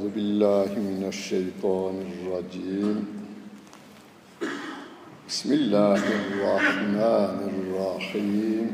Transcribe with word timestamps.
أعوذ 0.00 0.16
بالله 0.16 0.70
من 0.80 1.04
الشيطان 1.08 1.94
الرجيم. 2.08 2.96
بسم 5.28 5.52
الله 5.52 6.02
الرحمن 6.20 7.38
الرحيم. 7.52 8.66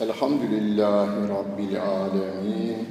الحمد 0.00 0.42
لله 0.54 1.10
رب 1.38 1.58
العالمين 1.70 2.86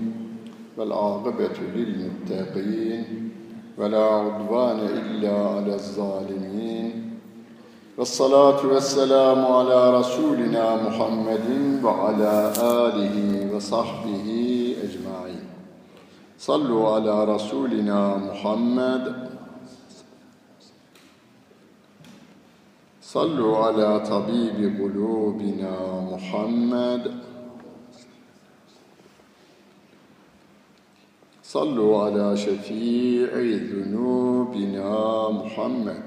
والعاقبة 0.78 1.58
للمتقين 1.76 3.06
ولا 3.78 4.04
عدوان 4.04 4.80
إلا 4.80 5.34
على 5.56 5.74
الظالمين. 5.74 6.92
والصلاة 7.98 8.66
والسلام 8.66 9.46
على 9.46 10.00
رسولنا 10.00 10.66
محمد 10.88 11.48
وعلى 11.84 12.54
آله 12.60 13.16
وصحبه 13.56 14.49
صلوا 16.50 16.96
على 16.96 17.36
رسولنا 17.36 18.18
محمد. 18.18 19.30
صلوا 23.02 23.58
على 23.58 24.00
طبيب 24.00 24.82
قلوبنا 24.82 25.76
محمد. 26.12 27.22
صلوا 31.44 32.04
على 32.04 32.38
شفيع 32.38 33.30
ذنوبنا 33.74 35.30
محمد. 35.30 36.04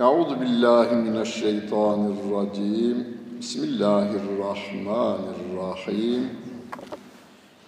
أعوذ 0.00 0.34
بالله 0.34 0.94
من 0.94 1.16
الشيطان 1.16 2.16
الرجيم. 2.16 2.96
بسم 3.40 3.64
الله 3.64 4.08
الرحمن 4.10 5.22
الرحيم. 5.34 6.41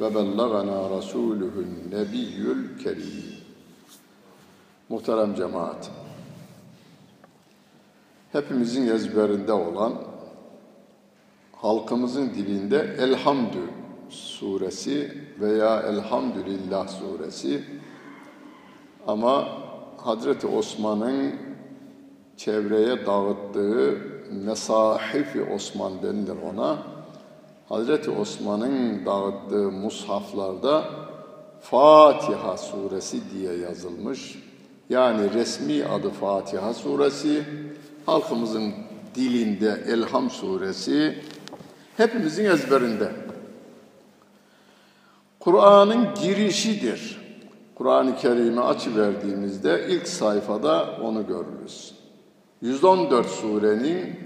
ve 0.00 0.14
bellagana 0.14 0.90
rasuluhun 0.90 1.68
nebiyyül 1.92 2.78
kerim. 2.78 3.40
Muhterem 4.88 5.34
cemaat, 5.34 5.90
hepimizin 8.32 8.86
ezberinde 8.86 9.52
olan 9.52 9.92
halkımızın 11.52 12.30
dilinde 12.30 12.96
Elhamdü 12.98 13.58
suresi 14.08 15.24
veya 15.40 15.80
Elhamdülillah 15.80 16.88
suresi 16.88 17.64
ama 19.06 19.48
Hazreti 19.96 20.46
Osman'ın 20.46 21.34
çevreye 22.36 23.06
dağıttığı 23.06 23.98
Mesahif-i 24.30 25.42
Osman 25.42 26.02
denilir 26.02 26.36
ona. 26.52 26.99
Hazreti 27.70 28.10
Osman'ın 28.10 29.06
dağıttığı 29.06 29.70
mushaflarda 29.70 30.84
Fatiha 31.60 32.56
suresi 32.56 33.20
diye 33.34 33.56
yazılmış. 33.56 34.38
Yani 34.88 35.34
resmi 35.34 35.84
adı 35.84 36.10
Fatiha 36.10 36.74
suresi, 36.74 37.44
halkımızın 38.06 38.72
dilinde 39.14 39.84
Elham 39.88 40.30
suresi, 40.30 41.18
hepimizin 41.96 42.44
ezberinde. 42.44 43.12
Kur'an'ın 45.40 46.08
girişidir. 46.22 47.20
Kur'an-ı 47.74 48.16
Kerim'i 48.16 48.60
açıverdiğimizde 48.60 49.86
ilk 49.88 50.08
sayfada 50.08 50.98
onu 51.02 51.26
görürüz. 51.26 51.94
114 52.62 53.26
surenin 53.26 54.20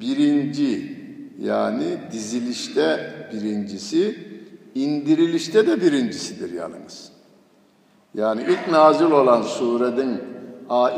birinci 0.00 0.99
yani 1.40 1.98
dizilişte 2.12 3.14
birincisi, 3.32 4.28
indirilişte 4.74 5.66
de 5.66 5.80
birincisidir 5.80 6.52
yalnız. 6.52 7.12
Yani 8.14 8.42
ilk 8.48 8.68
nazil 8.68 9.10
olan 9.10 9.42
surenin 9.42 10.22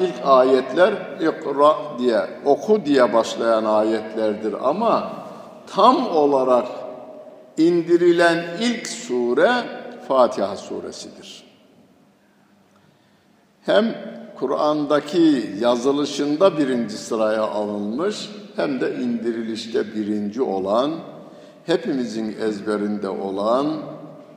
ilk 0.00 0.14
ayetler 0.24 0.92
ikra 1.20 1.76
diye, 1.98 2.20
oku 2.44 2.84
diye 2.84 3.12
başlayan 3.12 3.64
ayetlerdir 3.64 4.54
ama 4.68 5.12
tam 5.66 6.06
olarak 6.06 6.66
indirilen 7.56 8.44
ilk 8.60 8.88
sure 8.88 9.52
Fatiha 10.08 10.56
suresidir. 10.56 11.44
Hem 13.62 13.94
Kur'an'daki 14.38 15.50
yazılışında 15.60 16.58
birinci 16.58 16.96
sıraya 16.96 17.42
alınmış 17.42 18.30
hem 18.56 18.80
de 18.80 18.94
indirilişte 18.94 19.94
birinci 19.94 20.42
olan, 20.42 20.90
hepimizin 21.66 22.36
ezberinde 22.40 23.08
olan 23.08 23.66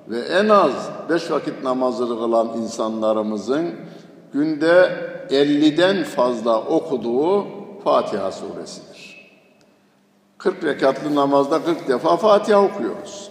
ve 0.10 0.20
en 0.20 0.50
az 0.50 0.90
beş 1.10 1.32
vakit 1.32 1.64
namazını 1.64 2.20
kılan 2.20 2.48
insanlarımızın 2.58 3.72
günde 4.34 4.92
50'den 5.30 6.04
fazla 6.04 6.62
okuduğu 6.62 7.46
Fatiha 7.84 8.32
suresidir. 8.32 9.30
40 10.38 10.64
rekatlı 10.64 11.16
namazda 11.16 11.64
40 11.64 11.88
defa 11.88 12.18
Fatiha 12.18 12.64
okuyoruz. 12.64 13.30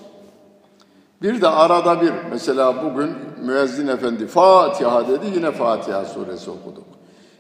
Bir 1.23 1.41
de 1.41 1.49
arada 1.49 2.01
bir, 2.01 2.13
mesela 2.31 2.85
bugün 2.85 3.11
müezzin 3.45 3.87
efendi 3.87 4.27
Fatiha 4.27 5.09
dedi, 5.09 5.27
yine 5.35 5.51
Fatiha 5.51 6.05
suresi 6.05 6.51
okuduk. 6.51 6.94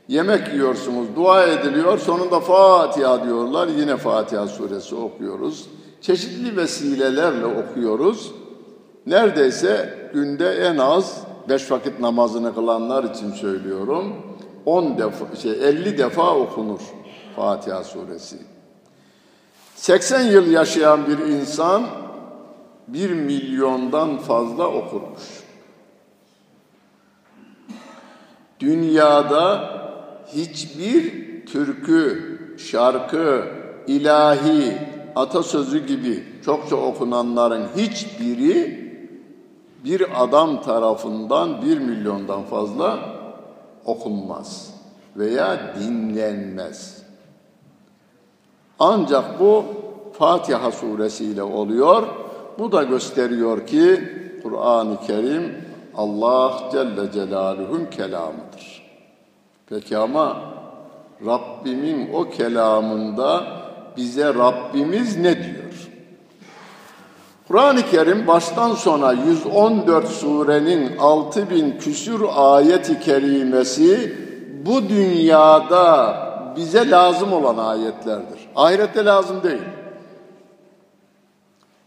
Yemek 0.08 0.52
yiyorsunuz, 0.52 1.06
dua 1.16 1.46
ediliyor, 1.46 1.98
sonunda 1.98 2.40
Fatiha 2.40 3.24
diyorlar, 3.24 3.68
yine 3.68 3.96
Fatiha 3.96 4.48
suresi 4.48 4.94
okuyoruz. 4.94 5.66
Çeşitli 6.00 6.56
vesilelerle 6.56 7.46
okuyoruz. 7.46 8.32
Neredeyse 9.06 9.98
günde 10.14 10.50
en 10.50 10.78
az 10.78 11.20
beş 11.48 11.70
vakit 11.70 12.00
namazını 12.00 12.54
kılanlar 12.54 13.04
için 13.04 13.32
söylüyorum. 13.32 14.12
10 14.66 14.98
defa, 14.98 15.36
şey 15.36 15.52
50 15.52 15.98
defa 15.98 16.34
okunur 16.34 16.80
Fatiha 17.36 17.84
suresi. 17.84 18.36
80 19.74 20.20
yıl 20.20 20.46
yaşayan 20.50 21.00
bir 21.06 21.18
insan 21.18 21.82
bir 22.88 23.10
milyondan 23.10 24.18
fazla 24.18 24.66
okurmuş. 24.66 25.44
Dünyada 28.60 29.73
hiçbir 30.34 31.24
türkü, 31.46 32.38
şarkı, 32.58 33.44
ilahi, 33.86 34.78
atasözü 35.16 35.86
gibi 35.86 36.24
çokça 36.44 36.76
okunanların 36.76 37.66
hiçbiri 37.76 38.84
bir 39.84 40.22
adam 40.24 40.62
tarafından 40.62 41.62
bir 41.62 41.78
milyondan 41.78 42.42
fazla 42.42 42.98
okunmaz 43.84 44.74
veya 45.16 45.74
dinlenmez. 45.80 47.02
Ancak 48.78 49.40
bu 49.40 49.64
Fatiha 50.18 50.72
suresiyle 50.72 51.42
oluyor. 51.42 52.02
Bu 52.58 52.72
da 52.72 52.82
gösteriyor 52.82 53.66
ki 53.66 54.00
Kur'an-ı 54.42 55.00
Kerim 55.06 55.64
Allah 55.96 56.68
Celle 56.72 57.12
Celaluhu'nun 57.12 57.86
kelamıdır. 57.86 58.73
Peki 59.68 59.96
ama 59.96 60.36
Rabbimin 61.26 62.12
o 62.12 62.30
kelamında 62.30 63.46
bize 63.96 64.34
Rabbimiz 64.34 65.16
ne 65.16 65.36
diyor? 65.36 65.64
Kur'an-ı 67.48 67.82
Kerim 67.90 68.26
baştan 68.26 68.74
sona 68.74 69.12
114 69.12 70.08
surenin 70.08 70.96
6000 70.98 71.78
küsür 71.78 72.22
ayeti 72.36 73.00
kerimesi 73.00 74.16
bu 74.66 74.88
dünyada 74.88 76.16
bize 76.56 76.90
lazım 76.90 77.32
olan 77.32 77.56
ayetlerdir. 77.56 78.48
Ahirette 78.56 79.04
lazım 79.04 79.42
değil. 79.42 79.62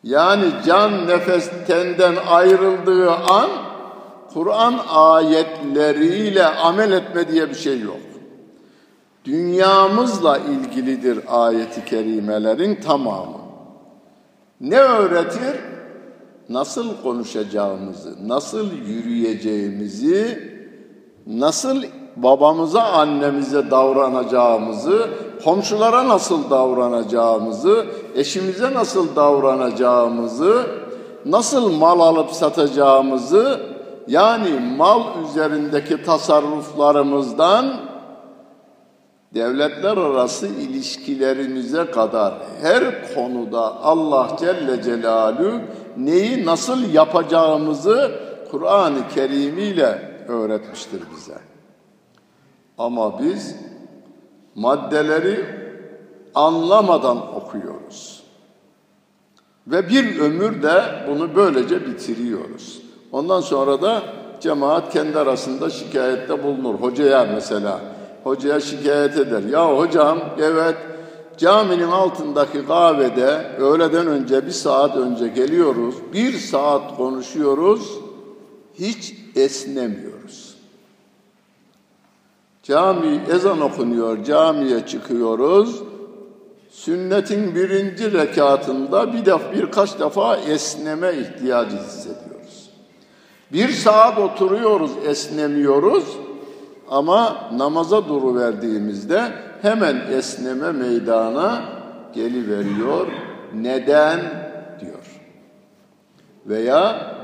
Yani 0.03 0.45
can 0.65 1.07
nefes 1.07 1.49
tenden 1.67 2.15
ayrıldığı 2.29 3.11
an 3.11 3.49
Kur'an 4.33 4.79
ayetleriyle 4.89 6.45
amel 6.45 6.91
etme 6.91 7.27
diye 7.27 7.49
bir 7.49 7.55
şey 7.55 7.79
yok. 7.79 7.97
Dünyamızla 9.25 10.37
ilgilidir 10.37 11.19
ayeti 11.27 11.85
kerimelerin 11.85 12.75
tamamı. 12.75 13.37
Ne 14.61 14.79
öğretir? 14.79 15.55
nasıl 16.49 16.85
konuşacağımızı, 17.03 18.15
nasıl 18.27 18.71
yürüyeceğimizi, 18.71 20.39
nasıl 21.27 21.83
babamıza, 22.15 22.83
annemize 22.83 23.71
davranacağımızı, 23.71 25.09
komşulara 25.43 26.07
nasıl 26.07 26.49
davranacağımızı, 26.49 27.85
eşimize 28.15 28.73
nasıl 28.73 29.15
davranacağımızı, 29.15 30.65
nasıl 31.25 31.71
mal 31.71 31.99
alıp 31.99 32.31
satacağımızı, 32.31 33.59
yani 34.07 34.59
mal 34.77 35.23
üzerindeki 35.23 36.03
tasarruflarımızdan 36.03 37.79
devletler 39.33 39.97
arası 39.97 40.47
ilişkilerimize 40.47 41.91
kadar 41.91 42.33
her 42.61 43.13
konuda 43.15 43.83
Allah 43.83 44.37
Celle 44.39 44.83
Celaluhu 44.83 45.61
neyi 45.97 46.45
nasıl 46.45 46.93
yapacağımızı 46.93 48.11
Kur'an-ı 48.51 49.07
Kerim 49.15 49.57
ile 49.57 50.23
öğretmiştir 50.27 51.01
bize. 51.15 51.37
Ama 52.77 53.19
biz 53.19 53.55
maddeleri 54.55 55.45
anlamadan 56.35 57.35
okuyoruz. 57.35 58.23
Ve 59.67 59.89
bir 59.89 60.19
ömür 60.19 60.63
de 60.63 60.83
bunu 61.07 61.35
böylece 61.35 61.85
bitiriyoruz. 61.85 62.86
Ondan 63.17 63.41
sonra 63.41 63.81
da 63.81 64.03
cemaat 64.39 64.93
kendi 64.93 65.19
arasında 65.19 65.69
şikayette 65.69 66.43
bulunur. 66.43 66.75
Hocaya 66.75 67.25
mesela, 67.33 67.79
hocaya 68.23 68.59
şikayet 68.59 69.17
eder. 69.17 69.43
Ya 69.43 69.77
hocam 69.77 70.19
evet 70.39 70.75
caminin 71.37 71.91
altındaki 71.91 72.65
kahvede 72.65 73.55
öğleden 73.59 74.07
önce 74.07 74.45
bir 74.45 74.51
saat 74.51 74.97
önce 74.97 75.27
geliyoruz. 75.27 75.95
Bir 76.13 76.33
saat 76.33 76.97
konuşuyoruz. 76.97 77.91
Hiç 78.79 79.15
esnemiyoruz. 79.35 80.55
Cami 82.63 83.21
ezan 83.31 83.61
okunuyor, 83.61 84.23
camiye 84.23 84.85
çıkıyoruz. 84.85 85.83
Sünnetin 86.69 87.55
birinci 87.55 88.13
rekatında 88.13 89.13
bir 89.13 89.25
def 89.25 89.41
birkaç 89.53 89.99
defa 89.99 90.37
esneme 90.37 91.13
ihtiyacı 91.13 91.77
hissediyoruz. 91.77 92.26
Bir 93.53 93.69
saat 93.69 94.19
oturuyoruz, 94.19 94.91
esnemiyoruz 95.05 96.17
ama 96.89 97.49
namaza 97.53 98.07
duru 98.07 98.35
verdiğimizde 98.35 99.31
hemen 99.61 99.95
esneme 100.11 100.71
meydana 100.71 101.63
geliveriyor. 102.13 103.07
Neden 103.53 104.19
diyor. 104.81 105.21
Veya 106.45 107.15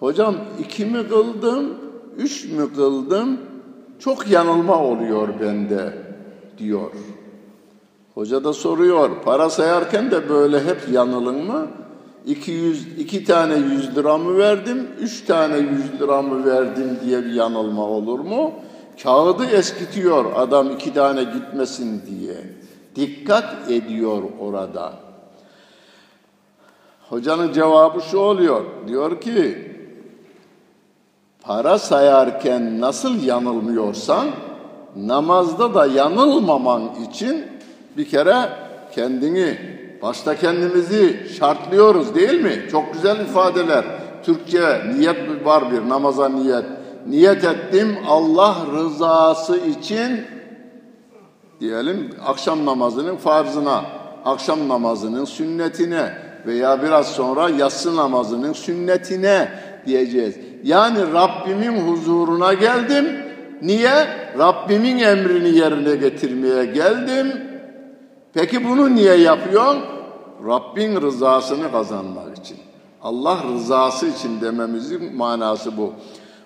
hocam 0.00 0.34
iki 0.58 0.86
mi 0.86 1.08
kıldım, 1.08 1.74
üç 2.16 2.44
mü 2.44 2.74
kıldım, 2.74 3.40
çok 3.98 4.30
yanılma 4.30 4.78
oluyor 4.78 5.28
bende 5.40 5.92
diyor. 6.58 6.90
Hoca 8.14 8.44
da 8.44 8.52
soruyor, 8.52 9.10
para 9.24 9.50
sayarken 9.50 10.10
de 10.10 10.28
böyle 10.28 10.64
hep 10.64 10.88
yanılın 10.92 11.44
mı? 11.44 11.66
200, 12.26 12.98
iki 12.98 13.24
tane 13.24 13.54
100 13.54 13.96
lira 13.96 14.18
mı 14.18 14.38
verdim, 14.38 14.88
üç 15.00 15.24
tane 15.24 15.56
100 15.56 16.00
lira 16.00 16.22
mı 16.22 16.46
verdim 16.46 16.98
diye 17.04 17.24
bir 17.24 17.32
yanılma 17.32 17.82
olur 17.82 18.18
mu? 18.18 18.52
Kağıdı 19.02 19.46
eskitiyor 19.46 20.32
adam 20.36 20.70
iki 20.70 20.94
tane 20.94 21.24
gitmesin 21.24 22.02
diye. 22.06 22.36
Dikkat 22.96 23.70
ediyor 23.70 24.22
orada. 24.40 24.92
Hocanın 27.08 27.52
cevabı 27.52 28.00
şu 28.00 28.18
oluyor. 28.18 28.64
Diyor 28.88 29.20
ki 29.20 29.72
para 31.42 31.78
sayarken 31.78 32.80
nasıl 32.80 33.22
yanılmıyorsan 33.22 34.26
namazda 34.96 35.74
da 35.74 35.86
yanılmaman 35.86 36.82
için 37.10 37.46
bir 37.96 38.08
kere 38.08 38.48
kendini 38.94 39.58
başta 40.02 40.36
kendimizi 40.36 41.26
şartlıyoruz 41.38 42.14
değil 42.14 42.40
mi? 42.40 42.66
Çok 42.70 42.92
güzel 42.92 43.20
ifadeler. 43.20 43.84
Türkçe 44.22 44.80
niyet 44.94 45.44
var 45.44 45.72
bir 45.72 45.88
namaza 45.88 46.28
niyet. 46.28 46.64
Niyet 47.06 47.44
ettim 47.44 47.98
Allah 48.08 48.56
rızası 48.74 49.56
için 49.56 50.20
diyelim 51.60 52.10
akşam 52.26 52.66
namazının 52.66 53.16
farzına, 53.16 53.84
akşam 54.24 54.68
namazının 54.68 55.24
sünnetine 55.24 56.12
veya 56.46 56.82
biraz 56.82 57.06
sonra 57.06 57.48
yatsı 57.48 57.96
namazının 57.96 58.52
sünnetine 58.52 59.48
diyeceğiz. 59.86 60.36
Yani 60.64 61.12
Rabbimin 61.12 61.88
huzuruna 61.88 62.54
geldim. 62.54 63.06
Niye? 63.62 64.06
Rabbimin 64.38 64.98
emrini 64.98 65.56
yerine 65.56 65.96
getirmeye 65.96 66.64
geldim. 66.64 67.47
Peki 68.34 68.64
bunu 68.64 68.94
niye 68.94 69.14
yapıyorsun? 69.14 69.82
Rabbin 70.46 71.00
rızasını 71.00 71.72
kazanmak 71.72 72.38
için. 72.38 72.56
Allah 73.02 73.38
rızası 73.52 74.06
için 74.06 74.40
dememizin 74.40 75.16
manası 75.16 75.76
bu. 75.76 75.92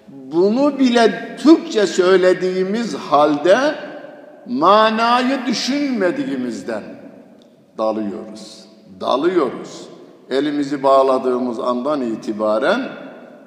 Bunu 0.08 0.78
bile 0.78 1.36
Türkçe 1.42 1.86
söylediğimiz 1.86 2.94
halde 2.94 3.74
manayı 4.46 5.46
düşünmediğimizden 5.46 6.82
dalıyoruz. 7.78 8.64
Dalıyoruz. 9.00 9.88
Elimizi 10.30 10.82
bağladığımız 10.82 11.60
andan 11.60 12.00
itibaren 12.00 12.88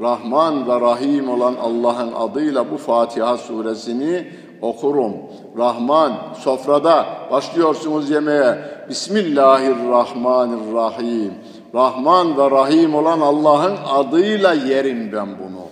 Rahman 0.00 0.68
ve 0.68 0.80
Rahim 0.80 1.28
olan 1.28 1.54
Allah'ın 1.54 2.12
adıyla 2.12 2.70
bu 2.70 2.76
Fatiha 2.76 3.36
suresini 3.36 4.32
okurum. 4.62 5.12
Rahman 5.58 6.12
sofrada 6.38 7.06
başlıyorsunuz 7.30 8.10
yemeğe. 8.10 8.58
Bismillahirrahmanirrahim. 8.88 11.32
Rahman 11.74 12.38
ve 12.38 12.50
Rahim 12.50 12.94
olan 12.94 13.20
Allah'ın 13.20 13.76
adıyla 13.88 14.52
yerim 14.52 15.10
ben 15.12 15.26
bunu. 15.26 15.62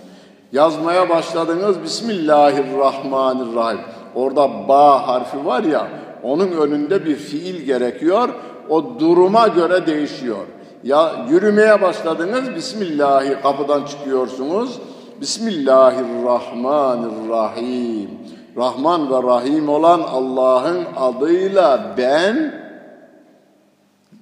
Yazmaya 0.51 1.09
başladınız 1.09 1.83
Bismillahirrahmanirrahim. 1.83 3.79
Orada 4.15 4.67
ba 4.67 5.07
harfi 5.07 5.45
var 5.45 5.63
ya 5.63 5.87
onun 6.23 6.51
önünde 6.51 7.05
bir 7.05 7.15
fiil 7.15 7.65
gerekiyor. 7.65 8.29
O 8.69 8.99
duruma 8.99 9.47
göre 9.47 9.87
değişiyor. 9.87 10.45
Ya 10.83 11.11
yürümeye 11.29 11.81
başladınız 11.81 12.55
Bismillahi 12.55 13.37
kapıdan 13.43 13.85
çıkıyorsunuz. 13.85 14.79
Bismillahirrahmanirrahim. 15.21 18.09
Rahman 18.57 19.11
ve 19.11 19.23
Rahim 19.27 19.69
olan 19.69 19.99
Allah'ın 19.99 20.85
adıyla 20.97 21.95
ben 21.97 22.61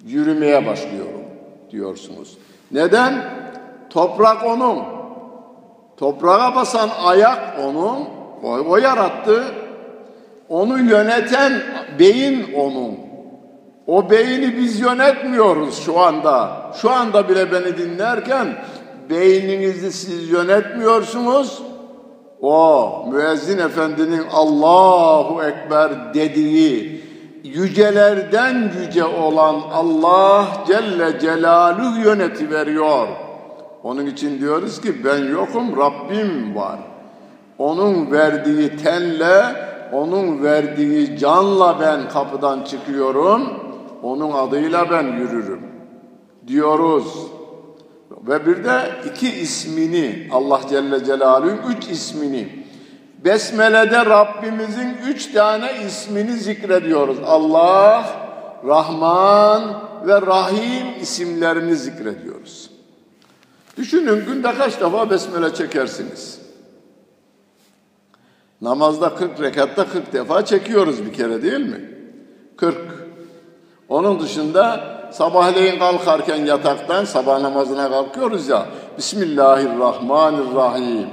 yürümeye 0.06 0.66
başlıyorum 0.66 1.22
diyorsunuz. 1.72 2.38
Neden? 2.72 3.24
Toprak 3.90 4.46
onun. 4.46 4.80
Toprağa 5.98 6.56
basan 6.56 6.90
ayak 7.04 7.60
onun. 7.66 8.06
O, 8.44 8.70
o 8.70 8.78
yarattı. 8.78 9.44
Onu 10.50 10.80
yöneten 10.80 11.62
beyin 12.00 12.54
onun. 12.54 12.98
O 13.88 14.10
beyni 14.10 14.58
biz 14.58 14.80
yönetmiyoruz 14.80 15.84
şu 15.86 16.00
anda. 16.00 16.62
Şu 16.82 16.92
anda 16.92 17.30
bile 17.30 17.52
beni 17.52 17.78
dinlerken 17.78 18.48
beyninizi 19.10 19.92
siz 19.92 20.30
yönetmiyorsunuz. 20.30 21.62
O 22.41 23.05
müezzin 23.12 23.58
efendinin 23.58 24.24
Allahu 24.34 25.43
Ekber 25.43 26.13
dediği 26.13 27.03
yücelerden 27.43 28.72
yüce 28.81 29.05
olan 29.05 29.55
Allah 29.74 30.48
Celle 30.67 31.19
Celaluhu 31.19 32.00
yöneti 32.00 32.51
veriyor. 32.51 33.08
Onun 33.84 34.05
için 34.05 34.39
diyoruz 34.39 34.81
ki 34.81 35.05
ben 35.05 35.17
yokum 35.31 35.77
Rabbim 35.77 36.55
var. 36.55 36.79
Onun 37.58 38.12
verdiği 38.12 38.77
tenle, 38.77 39.43
onun 39.93 40.43
verdiği 40.43 41.17
canla 41.17 41.79
ben 41.79 42.10
kapıdan 42.10 42.63
çıkıyorum. 42.63 43.41
Onun 44.03 44.31
adıyla 44.31 44.89
ben 44.91 45.03
yürürüm 45.03 45.62
diyoruz. 46.48 47.27
Ve 48.28 48.46
bir 48.46 48.64
de 48.64 48.92
iki 49.12 49.32
ismini 49.32 50.30
Allah 50.32 50.62
Celle 50.70 51.06
Celaluhu'nun 51.06 51.72
üç 51.72 51.88
ismini 51.88 52.66
Besmele'de 53.26 54.06
Rabbimizin 54.06 54.98
üç 55.08 55.34
tane 55.34 55.72
ismini 55.88 56.32
zikrediyoruz. 56.32 57.18
Allah, 57.26 58.06
Rahman 58.68 59.82
ve 60.08 60.22
Rahim 60.22 61.02
isimlerini 61.02 61.76
zikrediyoruz. 61.76 62.70
Düşünün 63.78 64.26
günde 64.26 64.56
kaç 64.56 64.82
defa 64.82 65.10
besmele 65.10 65.54
çekersiniz? 65.54 66.40
Namazda 68.62 69.16
40 69.16 69.42
rekatta 69.42 69.88
40 69.88 70.14
defa 70.14 70.46
çekiyoruz 70.46 71.06
bir 71.06 71.14
kere 71.14 71.42
değil 71.42 71.66
mi? 71.66 71.92
40. 72.58 72.78
Onun 73.90 74.20
dışında 74.20 74.99
sabahleyin 75.12 75.80
kalkarken 75.80 76.46
yataktan 76.46 77.06
sabah 77.06 77.42
namazına 77.42 77.89
kalkıyoruz 77.89 78.48
ya. 78.48 78.66
Bismillahirrahmanirrahim. 78.98 81.08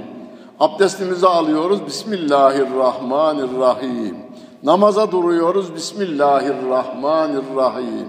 Abdestimizi 0.60 1.26
alıyoruz. 1.26 1.86
Bismillahirrahmanirrahim. 1.86 4.16
Namaza 4.62 5.12
duruyoruz. 5.12 5.74
Bismillahirrahmanirrahim. 5.74 8.08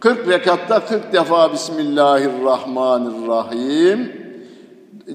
40 0.00 0.28
rekatta 0.28 0.86
40 0.86 1.12
defa 1.12 1.52
Bismillahirrahmanirrahim. 1.52 4.22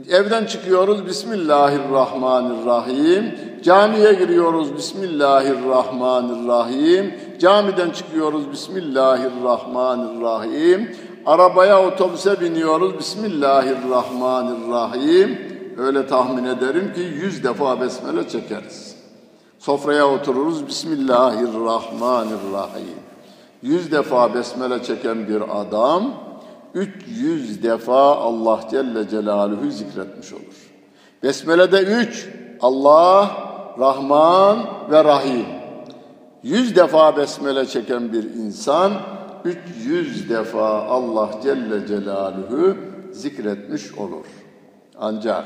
Evden 0.10 0.46
çıkıyoruz 0.46 1.06
Bismillahirrahmanirrahim. 1.06 3.40
Camiye 3.64 4.14
giriyoruz 4.14 4.78
Bismillahirrahmanirrahim. 4.78 7.14
Camiden 7.40 7.90
çıkıyoruz 7.90 8.52
Bismillahirrahmanirrahim. 8.52 10.96
Arabaya 11.26 11.88
otobüse 11.88 12.42
biniyoruz 12.42 13.00
Bismillahirrahmanirrahim. 13.00 15.58
Öyle 15.78 16.08
tahmin 16.08 16.46
ederim 16.46 16.94
ki 16.94 17.02
yüz 17.02 17.44
defa 17.44 17.82
besmele 17.82 18.30
çekeriz. 18.30 18.96
Sofraya 19.60 20.08
otururuz 20.08 20.68
Bismillahirrahmanirrahim. 20.68 22.98
Yüz 23.62 23.92
defa 23.92 24.34
besmele 24.34 24.84
çeken 24.84 25.28
bir 25.28 25.60
adam 25.62 26.14
300 26.74 27.64
defa 27.64 28.16
Allah 28.16 28.60
Celle 28.72 29.10
Celaluhu 29.10 29.72
zikretmiş 29.72 30.34
olur. 30.34 30.72
Besmele'de 31.24 31.82
üç 31.82 32.30
Allah, 32.62 33.32
Rahman 33.80 34.58
ve 34.92 35.04
Rahim. 35.04 35.57
Yüz 36.44 36.76
defa 36.76 37.18
besmele 37.18 37.66
çeken 37.66 38.14
bir 38.14 38.24
insan 38.24 38.94
300 39.46 40.30
defa 40.30 40.84
Allah 40.84 41.30
Celle 41.44 41.88
Celaluhu 41.88 42.78
zikretmiş 43.12 43.94
olur. 43.94 44.26
Ancak 45.00 45.46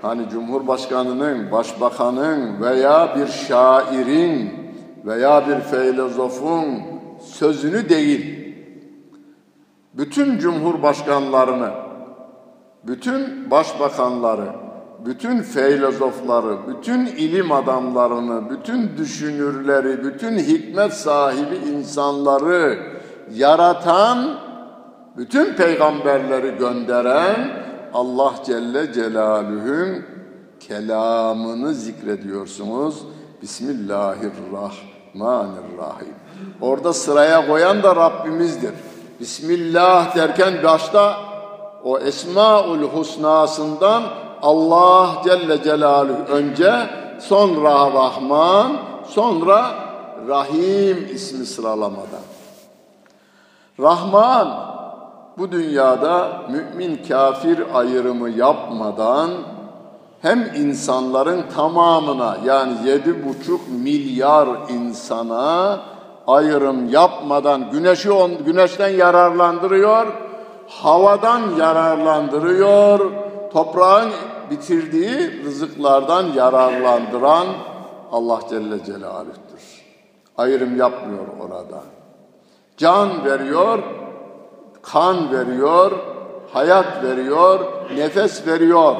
Hani 0.03 0.29
Cumhurbaşkanının, 0.29 1.53
başbakanın 1.53 2.63
veya 2.63 3.17
bir 3.17 3.27
şairin 3.27 4.53
veya 5.05 5.49
bir 5.49 5.61
filozofun 5.61 6.67
sözünü 7.21 7.89
değil, 7.89 8.55
bütün 9.95 10.39
cumhurbaşkanlarını, 10.39 11.84
bütün 12.87 13.51
başbakanları, 13.51 14.53
bütün 15.05 15.43
filozofları, 15.43 16.57
bütün 16.69 17.07
ilim 17.07 17.53
adamlarını, 17.53 18.51
bütün 18.51 18.97
düşünürleri, 18.97 20.05
bütün 20.05 20.39
hikmet 20.39 20.95
sahibi 20.95 21.57
insanları 21.57 22.79
yaratan, 23.35 24.39
bütün 25.17 25.55
peygamberleri 25.55 26.59
gönderen 26.59 27.65
Allah 27.95 28.35
Celle 28.47 28.93
Celaluhu'nun 28.93 30.03
kelamını 30.61 31.75
zikrediyorsunuz. 31.75 33.03
Bismillahirrahmanirrahim. 33.43 36.15
Orada 36.61 36.93
sıraya 36.93 37.47
koyan 37.47 37.83
da 37.83 37.97
Rabbimizdir. 37.97 38.73
Bismillah 39.21 40.17
derken 40.17 40.55
başta 40.65 41.34
o 41.85 41.99
Esmaül 41.99 42.83
Husna'sından 42.83 44.03
Allah 44.43 45.09
Celle 45.25 45.63
Celaluhu 45.63 46.23
önce 46.29 46.73
sonra 47.21 47.93
Rahman 47.93 48.77
sonra 49.09 49.71
Rahim 50.29 51.09
ismi 51.15 51.47
sıralamada. 51.47 52.21
Rahman 53.81 54.49
bu 55.39 55.53
dünyada 55.53 56.29
mümin 56.51 57.01
kafir 57.09 57.63
ayrımı 57.75 58.31
yapmadan 58.31 59.31
hem 60.23 60.55
insanların 60.55 61.45
tamamına 61.57 62.37
yani 62.45 62.73
yedi 62.89 63.29
buçuk 63.29 63.61
milyar 63.69 64.49
insana 64.69 65.81
ayrım 66.27 66.89
yapmadan 66.89 67.71
güneşi 67.71 68.13
on, 68.13 68.45
güneşten 68.45 68.89
yararlandırıyor, 68.89 70.07
havadan 70.69 71.57
yararlandırıyor, 71.59 73.11
toprağın 73.53 74.11
bitirdiği 74.51 75.45
rızıklardan 75.45 76.33
yararlandıran 76.33 77.47
Allah 78.13 78.41
Celle 78.51 78.85
Celaluh'tür. 78.85 79.85
Ayrım 80.39 80.77
yapmıyor 80.77 81.27
orada. 81.41 81.83
Can 82.77 83.25
veriyor, 83.25 83.79
kan 84.83 85.33
veriyor, 85.33 85.93
hayat 86.53 87.03
veriyor, 87.05 87.61
nefes 87.97 88.47
veriyor. 88.47 88.97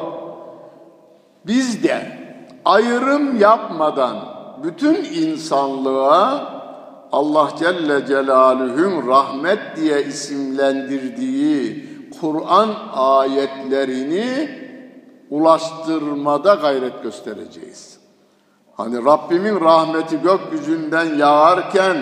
Biz 1.45 1.83
de 1.83 2.19
ayrım 2.65 3.39
yapmadan 3.39 4.17
bütün 4.63 4.95
insanlığa 4.95 6.54
Allah 7.15 7.49
Celle 7.59 8.05
Celaluhu'nun 8.05 9.07
rahmet 9.07 9.59
diye 9.75 10.03
isimlendirdiği 10.03 11.89
Kur'an 12.21 12.69
ayetlerini 12.93 14.49
ulaştırmada 15.29 16.53
gayret 16.53 17.03
göstereceğiz. 17.03 17.97
Hani 18.77 19.05
Rabbimin 19.05 19.61
rahmeti 19.61 20.21
gökyüzünden 20.21 21.15
yağarken 21.15 21.97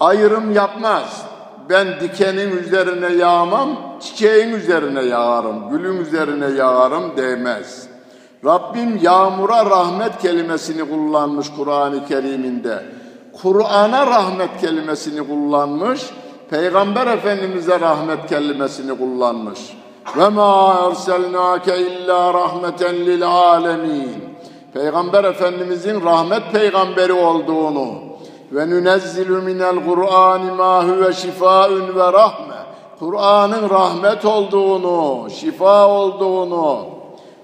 ayrım 0.00 0.52
yapmaz. 0.52 1.26
Ben 1.70 2.00
dikenin 2.00 2.56
üzerine 2.56 3.12
yağmam, 3.12 3.68
çiçeğin 4.00 4.52
üzerine 4.52 5.02
yağarım, 5.02 5.70
gülün 5.70 5.96
üzerine 5.96 6.46
yağarım 6.46 7.16
değmez. 7.16 7.88
Rabbim 8.44 9.00
yağmura 9.02 9.70
rahmet 9.70 10.18
kelimesini 10.18 10.90
kullanmış 10.90 11.46
Kur'an-ı 11.56 12.06
Kerim'inde. 12.06 12.99
Kur'an'a 13.42 14.06
rahmet 14.06 14.60
kelimesini 14.60 15.28
kullanmış, 15.28 16.10
Peygamber 16.50 17.06
Efendimiz'e 17.06 17.80
rahmet 17.80 18.26
kelimesini 18.26 18.98
kullanmış. 18.98 19.60
Ve 20.16 20.28
ma 20.28 20.80
erselnake 20.86 21.78
illa 21.78 22.34
rahmeten 22.34 22.94
lil 22.94 23.26
alemin. 23.26 24.24
Peygamber 24.74 25.24
Efendimizin 25.24 26.04
rahmet 26.04 26.52
peygamberi 26.52 27.12
olduğunu 27.12 27.88
ve 28.52 28.70
nunezzilu 28.70 29.42
minel 29.42 29.84
Kur'an 29.86 30.42
ma 30.56 30.84
huve 30.84 31.12
şifaun 31.12 31.94
ve 31.94 32.12
rahme. 32.12 32.54
Kur'an'ın 32.98 33.70
rahmet 33.70 34.24
olduğunu, 34.24 35.30
şifa 35.30 35.88
olduğunu, 35.88 36.86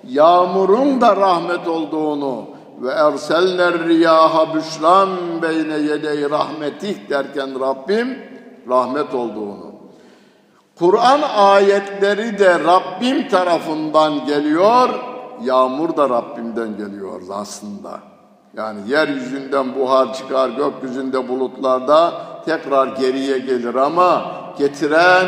yağmurun 0.08 1.00
da 1.00 1.16
rahmet 1.16 1.68
olduğunu 1.68 2.55
ve 2.82 2.90
erselner 2.90 3.88
riyaha 3.88 4.54
büşran 4.54 5.08
beyne 5.42 5.78
yedey 5.78 6.30
rahmetih 6.30 7.10
derken 7.10 7.60
Rabbim 7.60 8.18
rahmet 8.68 9.14
olduğunu. 9.14 9.76
Kur'an 10.78 11.20
ayetleri 11.36 12.38
de 12.38 12.58
Rabbim 12.64 13.28
tarafından 13.28 14.26
geliyor, 14.26 14.88
yağmur 15.42 15.96
da 15.96 16.08
Rabbimden 16.08 16.76
geliyor 16.76 17.20
aslında. 17.32 18.00
Yani 18.56 18.80
yeryüzünden 18.88 19.74
buhar 19.74 20.14
çıkar, 20.14 20.48
gökyüzünde 20.48 21.28
bulutlarda 21.28 22.12
tekrar 22.44 22.86
geriye 22.86 23.38
gelir 23.38 23.74
ama 23.74 24.32
getiren 24.58 25.26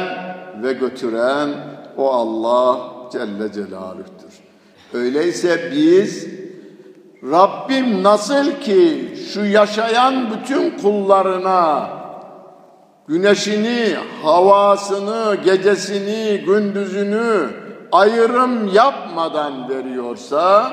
ve 0.62 0.72
götüren 0.72 1.48
o 1.96 2.12
Allah 2.12 2.78
Celle 3.12 3.52
Celaluh'tür. 3.52 4.40
Öyleyse 4.94 5.70
biz 5.72 6.37
Rabbim 7.22 8.02
nasıl 8.02 8.52
ki 8.60 9.14
şu 9.32 9.44
yaşayan 9.44 10.26
bütün 10.30 10.78
kullarına 10.78 11.88
güneşini, 13.08 13.94
havasını, 14.22 15.36
gecesini, 15.44 16.44
gündüzünü 16.46 17.50
ayrım 17.92 18.74
yapmadan 18.74 19.68
veriyorsa 19.68 20.72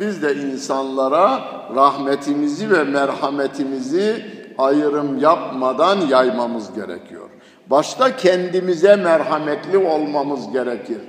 biz 0.00 0.22
de 0.22 0.34
insanlara 0.34 1.40
rahmetimizi 1.74 2.70
ve 2.70 2.84
merhametimizi 2.84 4.26
ayrım 4.58 5.18
yapmadan 5.18 6.00
yaymamız 6.00 6.74
gerekiyor. 6.74 7.30
Başta 7.66 8.16
kendimize 8.16 8.96
merhametli 8.96 9.78
olmamız 9.78 10.52
gerekir. 10.52 11.00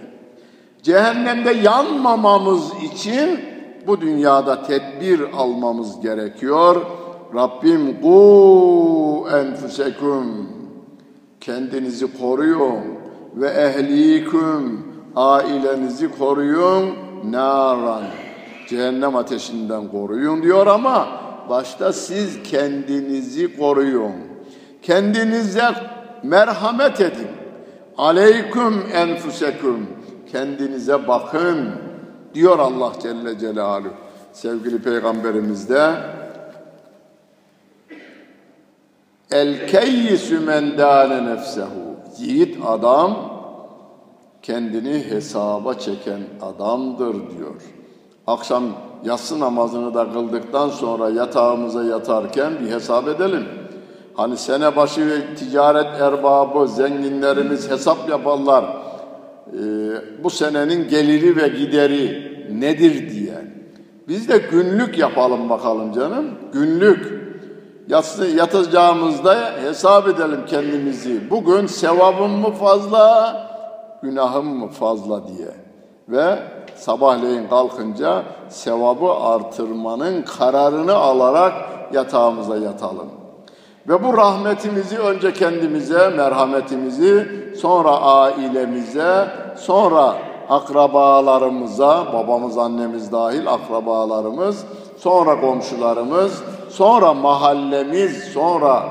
Cehennemde 0.84 1.52
yanmamamız 1.52 2.72
için 2.94 3.57
bu 3.88 4.02
dünyada 4.02 4.64
tedbir 4.64 5.22
almamız 5.38 6.02
gerekiyor. 6.02 6.76
Rabbim 7.36 8.02
ku 8.02 9.28
enfusekum 9.34 10.50
kendinizi 11.42 12.20
koruyun 12.20 12.80
ve 13.36 13.48
ehliküm 13.48 14.88
ailenizi 15.16 16.18
koruyun 16.18 16.90
naran 17.32 18.04
cehennem 18.70 19.16
ateşinden 19.16 19.92
koruyun 19.92 20.44
diyor 20.44 20.68
ama 20.68 21.08
başta 21.50 21.94
siz 21.94 22.44
kendinizi 22.44 23.58
koruyun. 23.58 24.12
Kendinize 24.82 25.66
merhamet 26.24 27.02
edin. 27.02 27.28
Aleyküm 27.98 28.84
enfuseküm. 28.94 29.88
Kendinize 30.32 31.08
bakın 31.08 31.87
diyor 32.38 32.60
Allah 32.60 32.92
Celle 33.04 33.40
Celaluhu. 33.40 33.94
Sevgili 34.34 34.82
Peygamberimiz 34.82 35.70
de 35.70 35.94
El 39.32 39.68
keyyisü 39.68 40.40
men 40.40 40.78
dâne 40.78 41.26
nefsehu. 41.26 41.98
Yiğit 42.18 42.58
adam 42.66 43.16
kendini 44.42 45.04
hesaba 45.10 45.74
çeken 45.74 46.22
adamdır 46.42 47.14
diyor. 47.14 47.62
Akşam 48.28 48.64
yatsı 49.06 49.40
namazını 49.40 49.94
da 49.94 50.14
kıldıktan 50.14 50.70
sonra 50.70 51.10
yatağımıza 51.10 51.84
yatarken 51.84 52.54
bir 52.60 52.72
hesap 52.72 53.08
edelim. 53.08 53.46
Hani 54.16 54.38
sene 54.38 54.76
başı 54.76 55.26
ticaret 55.40 56.02
erbabı, 56.02 56.68
zenginlerimiz 56.68 57.72
hesap 57.72 58.10
yaparlar. 58.10 58.66
Ee, 59.54 60.24
bu 60.24 60.30
senenin 60.30 60.90
geliri 60.90 61.36
ve 61.36 61.48
gideri 61.48 62.28
nedir 62.60 63.10
diye. 63.10 63.34
Biz 64.08 64.30
de 64.30 64.38
günlük 64.38 64.98
yapalım 64.98 65.50
bakalım 65.50 65.94
canım. 65.94 66.26
Günlük. 66.54 67.18
Yatsı, 67.88 68.28
yatacağımızda 68.28 69.52
hesap 69.62 70.08
edelim 70.08 70.40
kendimizi. 70.48 71.30
Bugün 71.30 71.68
sevabım 71.68 72.32
mı 72.32 72.52
fazla, 72.52 73.36
günahım 74.04 74.48
mı 74.48 74.68
fazla 74.68 75.28
diye. 75.28 75.52
Ve 76.10 76.40
sabahleyin 76.76 77.48
kalkınca 77.48 78.24
sevabı 78.50 79.12
artırmanın 79.12 80.22
kararını 80.22 80.94
alarak 80.94 81.54
yatağımıza 81.94 82.58
yatalım. 82.58 83.17
Ve 83.88 84.04
bu 84.04 84.18
rahmetimizi 84.18 84.98
önce 84.98 85.34
kendimize, 85.34 86.10
merhametimizi, 86.10 87.28
sonra 87.62 88.02
ailemize, 88.02 89.28
sonra 89.58 90.16
akrabalarımıza, 90.50 92.14
babamız, 92.14 92.58
annemiz 92.58 93.12
dahil 93.12 93.54
akrabalarımız, 93.54 94.66
sonra 94.98 95.42
komşularımız, 95.42 96.44
sonra 96.70 97.14
mahallemiz, 97.14 98.24
sonra 98.24 98.84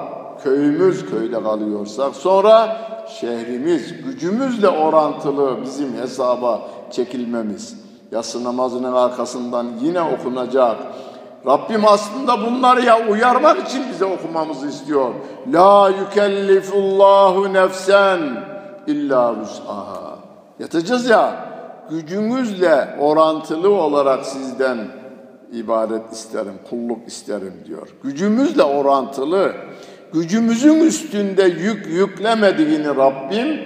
köyümüz 0.44 1.10
köyde 1.10 1.42
kalıyorsak, 1.42 2.14
sonra 2.14 2.76
şehrimiz, 3.20 4.02
gücümüzle 4.04 4.68
orantılı 4.68 5.62
bizim 5.62 5.96
hesaba 5.96 6.60
çekilmemiz. 6.90 7.86
Yatsı 8.12 8.44
namazının 8.44 8.92
arkasından 8.92 9.66
yine 9.80 10.00
okunacak. 10.02 10.76
Rabbim 11.46 11.84
aslında 11.86 12.46
bunları 12.46 12.82
ya 12.82 13.08
uyarmak 13.08 13.68
için 13.68 13.84
bize 13.92 14.04
okumamızı 14.04 14.66
istiyor. 14.66 15.14
La 15.52 15.92
yükellifullahu 16.00 17.52
nefsen 17.52 18.20
illa 18.86 19.36
vus'aha. 19.36 20.18
Yatacağız 20.58 21.08
ya, 21.08 21.46
gücünüzle 21.90 22.96
orantılı 23.00 23.70
olarak 23.70 24.26
sizden 24.26 24.78
ibadet 25.52 26.12
isterim, 26.12 26.54
kulluk 26.70 27.08
isterim 27.08 27.54
diyor. 27.66 27.88
Gücümüzle 28.02 28.62
orantılı, 28.62 29.52
gücümüzün 30.12 30.80
üstünde 30.80 31.42
yük 31.42 31.86
yüklemediğini 31.86 32.96
Rabbim 32.96 33.60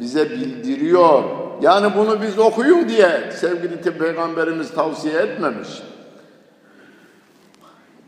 bize 0.00 0.30
bildiriyor. 0.30 1.22
Yani 1.62 1.92
bunu 1.96 2.22
biz 2.22 2.38
okuyun 2.38 2.88
diye 2.88 3.30
sevgili 3.40 3.76
Peygamberimiz 3.76 4.74
tavsiye 4.74 5.14
etmemiş. 5.14 5.68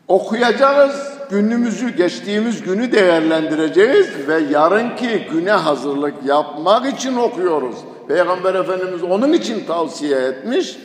Okuyacağız, 0.08 1.12
günümüzü, 1.30 1.96
geçtiğimiz 1.96 2.62
günü 2.62 2.92
değerlendireceğiz 2.92 4.28
ve 4.28 4.38
yarınki 4.38 5.26
güne 5.32 5.50
hazırlık 5.50 6.14
yapmak 6.26 6.86
için 6.86 7.16
okuyoruz. 7.16 7.76
Peygamber 8.08 8.54
Efendimiz 8.54 9.02
onun 9.02 9.32
için 9.32 9.66
tavsiye 9.66 10.18
etmiş 10.18 10.78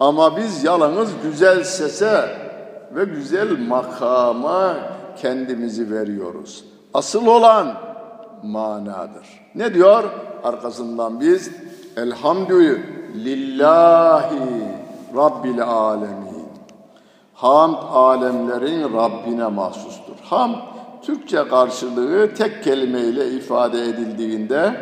ama 0.00 0.36
biz 0.36 0.64
yalnız 0.64 1.10
güzel 1.22 1.64
sese 1.64 2.28
ve 2.94 3.04
güzel 3.04 3.58
makama 3.68 4.76
kendimizi 5.22 5.90
veriyoruz. 5.90 6.64
Asıl 6.94 7.26
olan 7.26 7.74
manadır. 8.42 9.26
Ne 9.54 9.74
diyor? 9.74 10.04
Arkasından 10.44 11.20
biz 11.20 11.50
Elhamdülillahi 11.96 14.38
Rabbil 15.16 15.62
Alemin. 15.62 16.25
Hamd 17.36 17.76
alemlerin 17.90 18.94
Rabbine 18.94 19.46
mahsustur. 19.46 20.14
Ham 20.22 20.56
Türkçe 21.02 21.48
karşılığı 21.48 22.34
tek 22.34 22.64
kelimeyle 22.64 23.30
ifade 23.30 23.84
edildiğinde 23.84 24.76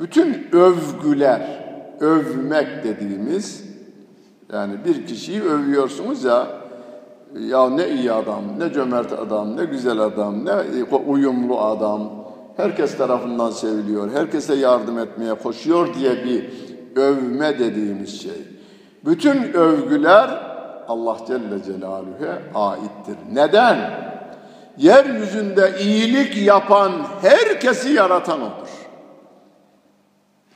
bütün 0.00 0.48
övgüler, 0.52 1.66
övmek 2.00 2.84
dediğimiz 2.84 3.64
yani 4.52 4.74
bir 4.84 5.06
kişiyi 5.06 5.42
övüyorsunuz 5.42 6.24
ya 6.24 6.46
ya 7.40 7.70
ne 7.70 7.88
iyi 7.88 8.12
adam, 8.12 8.42
ne 8.58 8.72
cömert 8.72 9.12
adam, 9.12 9.56
ne 9.56 9.64
güzel 9.64 9.98
adam, 9.98 10.44
ne 10.44 10.52
uyumlu 11.06 11.60
adam. 11.60 12.26
Herkes 12.56 12.96
tarafından 12.96 13.50
seviliyor, 13.50 14.10
herkese 14.12 14.54
yardım 14.54 14.98
etmeye 14.98 15.34
koşuyor 15.34 15.94
diye 15.94 16.24
bir 16.24 16.50
övme 16.96 17.58
dediğimiz 17.58 18.22
şey. 18.22 18.46
Bütün 19.04 19.42
övgüler 19.42 20.45
Allah 20.88 21.16
Celle 21.26 21.62
Celaluhu'ya 21.62 22.38
aittir. 22.54 23.16
Neden? 23.32 24.06
Yeryüzünde 24.76 25.72
iyilik 25.80 26.36
yapan 26.36 26.92
herkesi 27.22 27.92
yaratan 27.92 28.40
odur. 28.40 28.68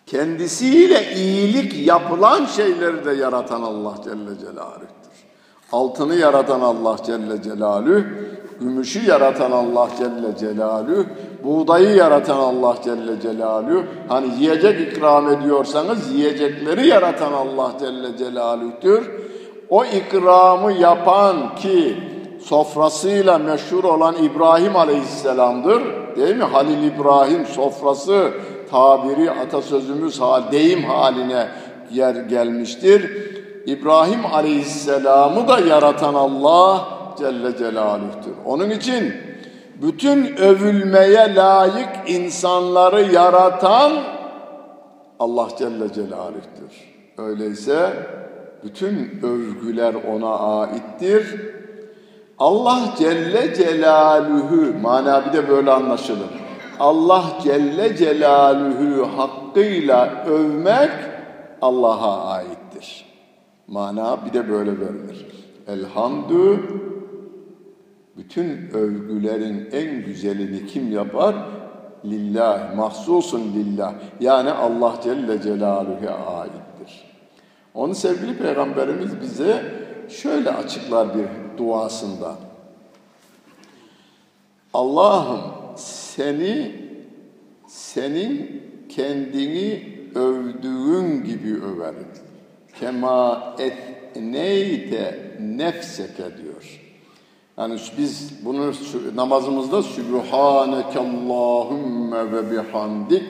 Kendisiyle 0.07 1.15
iyilik 1.15 1.87
yapılan 1.87 2.45
şeyleri 2.45 3.05
de 3.05 3.13
yaratan 3.13 3.63
Allah 3.63 3.95
Celle 4.05 4.39
Celaluhu'dur. 4.41 5.01
Altını 5.73 6.15
yaratan 6.15 6.61
Allah 6.61 6.97
Celle 7.07 7.43
Celaluhu, 7.43 8.03
gümüşü 8.61 9.07
yaratan 9.11 9.51
Allah 9.51 9.89
Celle 9.99 10.37
Celaluhu, 10.39 11.05
buğdayı 11.45 11.97
yaratan 11.97 12.37
Allah 12.37 12.77
Celle 12.85 13.21
Celaluhu, 13.21 13.85
hani 14.09 14.43
yiyecek 14.43 14.81
ikram 14.81 15.29
ediyorsanız 15.29 16.13
yiyecekleri 16.13 16.89
yaratan 16.89 17.33
Allah 17.33 17.73
Celle 17.81 18.17
Celaluhu'dur. 18.17 19.30
O 19.71 19.85
ikramı 19.85 20.73
yapan 20.73 21.55
ki 21.55 21.97
sofrasıyla 22.45 23.39
meşhur 23.39 23.85
olan 23.85 24.15
İbrahim 24.25 24.77
Aleyhisselam'dır. 24.77 25.83
Değil 26.17 26.37
mi? 26.37 26.45
Halil 26.45 26.83
İbrahim 26.83 27.47
sofrası 27.47 28.31
tabiri 28.71 29.31
atasözümüz 29.31 30.21
hal, 30.21 30.53
deyim 30.53 30.85
haline 30.85 31.49
yer 31.91 32.15
gelmiştir. 32.15 33.11
İbrahim 33.67 34.27
Aleyhisselam'ı 34.33 35.49
da 35.49 35.59
yaratan 35.59 36.15
Allah 36.15 36.89
Celle 37.19 37.57
Celaluh'tür. 37.57 38.33
Onun 38.45 38.71
için 38.71 39.15
bütün 39.83 40.37
övülmeye 40.37 41.35
layık 41.35 41.89
insanları 42.07 43.13
yaratan 43.13 43.93
Allah 45.19 45.49
Celle 45.59 45.93
Celaluh'tür. 45.93 46.73
Öyleyse 47.19 47.93
bütün 48.65 49.21
övgüler 49.23 49.95
ona 49.95 50.39
aittir. 50.39 51.41
Allah 52.39 52.95
Celle 52.99 53.55
Celaluhu 53.55 54.79
mana 54.83 55.27
bir 55.27 55.33
de 55.33 55.49
böyle 55.49 55.71
anlaşılır. 55.71 56.31
Allah 56.81 57.25
Celle 57.43 57.97
Celaluhu 57.97 59.19
hakkıyla 59.19 60.25
övmek 60.27 60.91
Allah'a 61.63 62.31
aittir. 62.31 63.07
Mana 63.67 64.27
bir 64.27 64.33
de 64.33 64.49
böyle 64.49 64.81
verilir. 64.81 65.27
Elhamdü 65.69 66.61
bütün 68.17 68.71
övgülerin 68.75 69.69
en 69.73 70.05
güzelini 70.05 70.67
kim 70.67 70.93
yapar? 70.93 71.35
Lillah, 72.05 72.77
mahsusun 72.77 73.41
lillah. 73.41 73.95
Yani 74.21 74.51
Allah 74.51 74.95
Celle 75.05 75.43
Celaluhu'ya 75.43 76.15
aittir. 76.15 76.70
Onu 77.75 77.95
sevgili 77.95 78.39
Peygamberimiz 78.39 79.21
bize 79.21 79.65
şöyle 80.09 80.51
açıklar 80.51 81.09
bir 81.15 81.27
duasında. 81.59 82.37
Allah'ım 84.75 85.41
seni 85.77 86.73
senin 87.67 88.63
kendini 88.89 89.99
övdüğün 90.15 91.25
gibi 91.25 91.65
överim. 91.65 92.09
Kema 92.81 93.55
etneyte 93.59 95.31
nefseke 95.41 96.23
diyor. 96.23 96.81
Yani 97.59 97.81
biz 97.99 98.45
bunu 98.45 98.73
namazımızda 99.15 99.83
Sübhanekallahümme 99.83 102.33
ve 102.33 102.51
bihamdik 102.51 103.25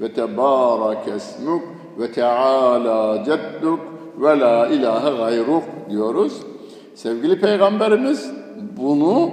ve 0.00 0.12
tebarek 0.12 1.08
esmuk 1.08 1.73
ve 1.98 2.12
teala 2.12 3.24
cedduk 3.24 3.80
ve 4.18 4.38
la 4.38 4.66
ilahe 4.66 5.16
gayruk 5.16 5.62
diyoruz. 5.90 6.32
Sevgili 6.94 7.40
Peygamberimiz 7.40 8.30
bunu 8.76 9.30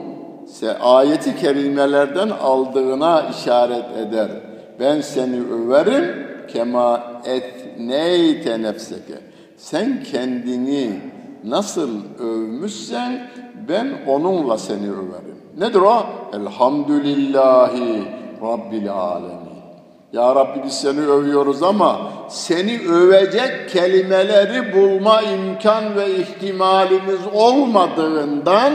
ayeti 0.82 1.36
kerimelerden 1.36 2.30
aldığına 2.30 3.22
işaret 3.22 3.98
eder. 3.98 4.30
Ben 4.80 5.02
seni 5.02 5.42
överim 5.42 6.28
kema 6.48 7.04
etneyte 7.26 8.62
nefseke. 8.62 9.14
Sen 9.58 10.04
kendini 10.12 11.00
nasıl 11.44 11.90
övmüşsen 12.20 13.30
ben 13.70 13.88
onunla 14.08 14.58
seni 14.58 14.90
överim. 14.90 15.42
Nedir 15.58 15.80
o? 15.80 16.06
Elhamdülillahi 16.34 18.04
Rabbil 18.42 18.92
alemin. 18.92 19.41
Ya 20.14 20.36
Rabbi 20.36 20.64
biz 20.64 20.74
seni 20.74 21.00
övüyoruz 21.00 21.64
ama 21.64 22.12
seni 22.30 22.88
övecek 22.88 23.70
kelimeleri 23.70 24.74
bulma 24.74 25.22
imkan 25.22 25.96
ve 25.96 26.16
ihtimalimiz 26.16 27.20
olmadığından 27.34 28.74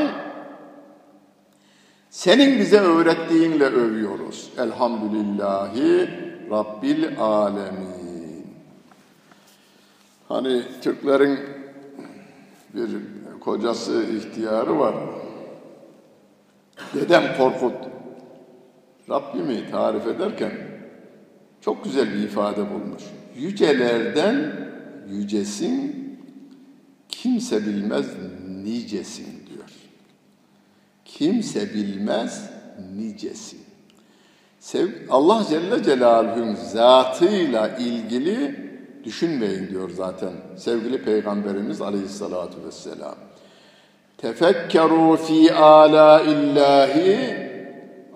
senin 2.11 2.59
bize 2.59 2.81
öğrettiğinle 2.81 3.65
övüyoruz. 3.65 4.51
Elhamdülillahi 4.59 6.11
Rabbil 6.51 7.21
alemin. 7.21 8.47
Hani 10.29 10.63
Türklerin 10.83 11.39
bir 12.75 12.91
kocası 13.41 14.03
ihtiyarı 14.03 14.79
var. 14.79 14.95
Dedem 16.95 17.23
Korkut. 17.39 17.75
Rabbimi 19.11 19.71
tarif 19.71 20.07
ederken 20.07 20.76
çok 21.67 21.85
güzel 21.85 22.15
bir 22.15 22.23
ifade 22.23 22.61
bulmuş. 22.71 23.03
Yücelerden 23.37 24.53
yücesin, 25.11 25.95
kimse 27.09 27.67
bilmez 27.67 28.07
nicesin 28.65 29.27
diyor. 29.27 29.69
Kimse 31.05 31.75
bilmez 31.75 32.51
nicesin. 32.97 33.61
Sev 34.61 34.89
Allah 35.11 35.45
Celle 35.49 35.83
Celaluhu'nun 35.83 36.55
zatıyla 36.55 37.69
ilgili 37.69 38.57
düşünmeyin 39.05 39.69
diyor 39.69 39.91
zaten 39.91 40.33
sevgili 40.57 41.03
Peygamberimiz 41.03 41.83
Aleyhisselatü 41.83 42.65
Vesselam. 42.67 43.15
Tefekkeru 44.19 45.17
fi 45.17 45.55
ala 45.55 46.23
illahi 46.23 47.47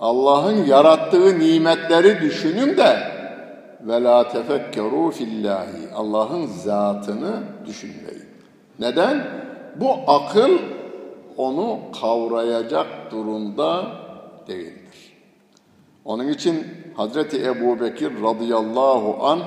Allah'ın 0.01 0.67
yarattığı 0.67 1.39
nimetleri 1.39 2.21
düşünün 2.21 2.77
de 2.77 3.10
ve 3.87 4.03
la 4.03 4.29
tefekkeru 4.29 5.11
fillahi 5.11 5.93
Allah'ın 5.95 6.47
zatını 6.47 7.43
düşünmeyin. 7.67 8.29
Neden? 8.79 9.27
Bu 9.77 9.91
akıl 10.07 10.59
onu 11.37 11.79
kavrayacak 12.01 12.87
durumda 13.11 13.87
değildir. 14.49 15.17
Onun 16.05 16.29
için 16.29 16.67
Hazreti 16.97 17.45
Ebu 17.45 17.81
Bekir 17.81 18.23
radıyallahu 18.23 19.27
an 19.27 19.41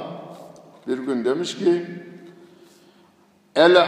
bir 0.88 0.98
gün 0.98 1.26
demiş 1.26 1.58
ki 1.58 1.86
el 3.56 3.88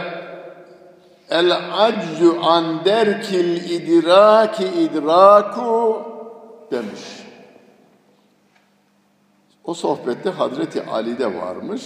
el 1.30 1.52
aczu 1.78 2.40
an 2.42 2.84
derkil 2.84 3.70
idraki 3.70 4.64
idraku 4.64 6.02
demiş. 6.70 7.25
O 9.66 9.74
sohbette 9.74 10.30
Hazreti 10.30 10.82
Ali 10.82 11.18
de 11.18 11.40
varmış. 11.40 11.82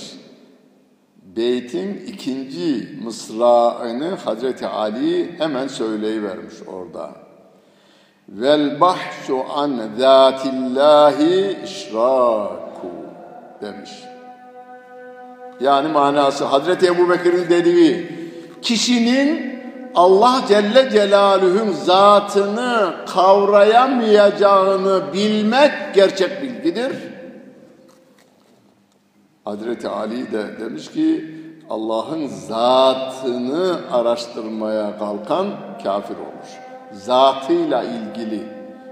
Beytin 1.36 2.02
ikinci 2.06 2.88
mısrağını 3.04 4.14
Hazreti 4.24 4.66
Ali 4.66 5.38
hemen 5.38 5.68
söyleyivermiş 5.68 6.54
orada. 6.66 7.10
Vel 8.28 8.80
bahsu 8.80 9.44
an 9.56 9.80
zatillahi 9.98 11.58
işraku 11.64 12.90
demiş. 13.62 13.90
Yani 15.60 15.88
manası 15.88 16.44
Hazreti 16.44 16.86
Ebu 16.86 17.10
Bekir'in 17.10 17.48
dediği 17.48 18.08
kişinin 18.62 19.60
Allah 19.94 20.40
Celle 20.48 20.90
Celaluhu'nun 20.90 21.72
zatını 21.72 22.94
kavrayamayacağını 23.06 25.02
bilmek 25.12 25.72
gerçek 25.94 26.42
bilgidir. 26.42 26.92
Hazreti 29.44 29.88
Ali 29.88 30.32
de 30.32 30.60
demiş 30.60 30.90
ki 30.90 31.24
Allah'ın 31.70 32.26
zatını 32.26 33.78
araştırmaya 33.92 34.98
kalkan 34.98 35.46
kafir 35.84 36.14
olur. 36.14 36.50
Zatıyla 36.92 37.82
ilgili. 37.82 38.42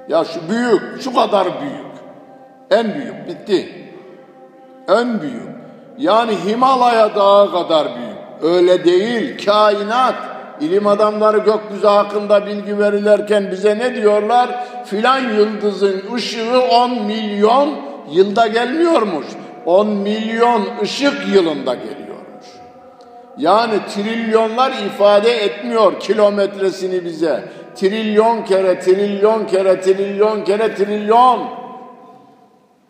Ya 0.08 0.24
şu 0.24 0.40
büyük, 0.48 1.02
şu 1.02 1.14
kadar 1.14 1.44
büyük. 1.60 1.86
En 2.70 2.94
büyük, 2.94 3.28
bitti. 3.28 3.88
En 4.88 5.20
büyük. 5.20 5.48
Yani 5.98 6.32
Himalaya 6.46 7.16
dağı 7.16 7.52
kadar 7.52 7.88
büyük. 7.96 8.54
Öyle 8.54 8.84
değil, 8.84 9.44
kainat. 9.44 10.14
İlim 10.60 10.86
adamları 10.86 11.38
gökyüzü 11.38 11.86
hakkında 11.86 12.46
bilgi 12.46 12.78
verirlerken 12.78 13.50
bize 13.50 13.78
ne 13.78 13.94
diyorlar? 13.94 14.66
Filan 14.84 15.18
yıldızın 15.18 16.02
ışığı 16.14 16.60
10 16.70 17.02
milyon 17.02 17.68
yılda 18.10 18.46
gelmiyormuş. 18.46 19.26
10 19.68 19.88
milyon 19.88 20.62
ışık 20.82 21.34
yılında 21.34 21.74
geliyormuş. 21.74 22.46
Yani 23.38 23.74
trilyonlar 23.94 24.72
ifade 24.72 25.30
etmiyor 25.30 26.00
kilometresini 26.00 27.04
bize. 27.04 27.44
Trilyon 27.76 28.44
kere, 28.44 28.80
trilyon 28.80 29.46
kere, 29.46 29.80
trilyon 29.80 30.44
kere, 30.44 30.74
trilyon 30.74 31.40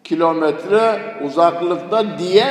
kilometre 0.05 1.01
uzaklıkta 1.27 2.19
diye 2.19 2.47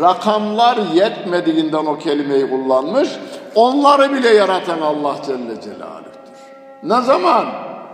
rakamlar 0.00 0.78
yetmediğinden 0.94 1.86
o 1.86 1.98
kelimeyi 1.98 2.50
kullanmış. 2.50 3.08
Onları 3.54 4.12
bile 4.12 4.28
yaratan 4.28 4.80
Allah 4.80 5.16
Celle 5.26 5.60
Celaluh'tür. 5.60 6.34
Ne 6.82 7.02
zaman? 7.02 7.46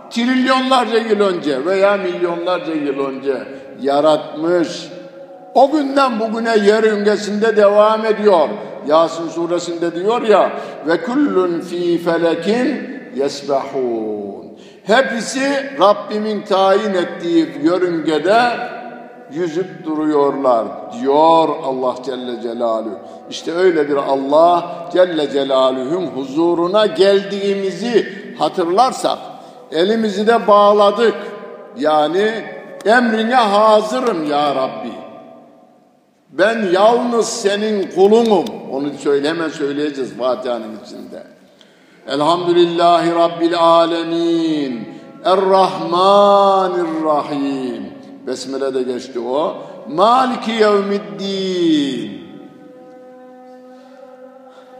Trilyonlarca 0.09 0.97
yıl 0.97 1.19
önce 1.19 1.65
veya 1.65 1.97
milyonlarca 1.97 2.73
yıl 2.73 3.05
önce 3.05 3.37
yaratmış. 3.81 4.91
O 5.55 5.71
günden 5.71 6.19
bugüne 6.19 6.57
yer 6.57 6.83
üngesinde 6.83 7.55
devam 7.57 8.05
ediyor. 8.05 8.49
Yasin 8.87 9.29
suresinde 9.29 9.95
diyor 9.95 10.21
ya 10.21 10.51
ve 10.87 11.01
kullun 11.01 11.59
fi 11.59 11.97
felekin 11.97 12.99
yesbahun. 13.15 14.57
Hepsi 14.83 15.71
Rabbimin 15.79 16.41
tayin 16.41 16.93
ettiği 16.93 17.49
yörüngede 17.63 18.41
yüzüp 19.33 19.85
duruyorlar 19.85 20.67
diyor 21.01 21.49
Allah 21.63 21.95
Celle 22.05 22.41
Celaluhu. 22.41 22.99
İşte 23.29 23.53
öyle 23.53 23.89
bir 23.89 23.95
Allah 23.95 24.87
Celle 24.93 25.31
Celaluhu'nun 25.31 26.07
huzuruna 26.07 26.85
geldiğimizi 26.85 28.07
hatırlarsak 28.39 29.17
elimizi 29.71 30.27
de 30.27 30.47
bağladık. 30.47 31.15
Yani 31.77 32.31
emrine 32.85 33.35
hazırım 33.35 34.29
ya 34.29 34.55
Rabbi. 34.55 35.00
Ben 36.31 36.67
yalnız 36.73 37.27
senin 37.27 37.91
kulunum. 37.91 38.45
Onu 38.71 38.93
söyleme 38.93 39.49
söyleyeceğiz 39.49 40.17
Fatiha'nın 40.17 40.79
içinde. 40.85 41.23
Elhamdülillahi 42.07 43.15
Rabbil 43.15 43.59
alemin. 43.59 44.87
Errahmanirrahim. 45.25 47.85
Besmele'de 48.27 48.83
geçti 48.83 49.19
o. 49.19 49.57
Maliki 49.89 50.51
yevmiddin. 50.51 52.21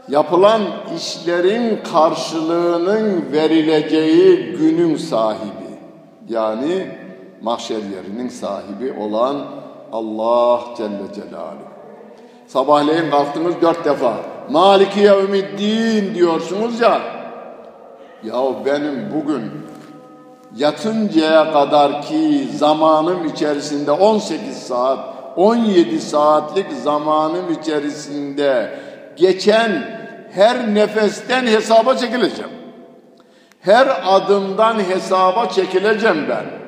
Yapılan 0.08 0.62
işlerin 0.96 1.80
karşılığının 1.92 3.32
verileceği 3.32 4.56
günün 4.56 4.96
sahibi. 4.96 5.72
Yani 6.28 6.86
mahşer 7.42 7.76
yerinin 7.76 8.28
sahibi 8.28 8.92
olan 9.00 9.61
Allah 9.92 10.60
Celle 10.76 11.12
Celaluhu. 11.14 11.72
Sabahleyin 12.46 13.10
kalktınız 13.10 13.54
dört 13.62 13.84
defa. 13.84 14.16
Maliki 14.50 15.00
yevmiddin 15.00 16.14
diyorsunuz 16.14 16.80
ya. 16.80 17.00
Ya 18.24 18.42
benim 18.66 19.12
bugün 19.14 19.50
yatıncaya 20.56 21.52
kadar 21.52 22.02
ki 22.02 22.48
zamanım 22.56 23.24
içerisinde 23.26 23.90
18 23.90 24.56
saat, 24.56 24.98
17 25.36 26.00
saatlik 26.00 26.72
zamanım 26.72 27.52
içerisinde 27.60 28.78
geçen 29.16 29.70
her 30.30 30.74
nefesten 30.74 31.46
hesaba 31.46 31.96
çekileceğim. 31.96 32.50
Her 33.60 34.00
adımdan 34.04 34.78
hesaba 34.78 35.48
çekileceğim 35.48 36.26
ben. 36.28 36.61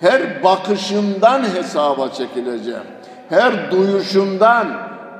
Her 0.00 0.44
bakışımdan 0.44 1.42
hesaba 1.54 2.08
çekileceğim. 2.08 2.82
Her 3.28 3.70
duyuşumdan, 3.70 4.68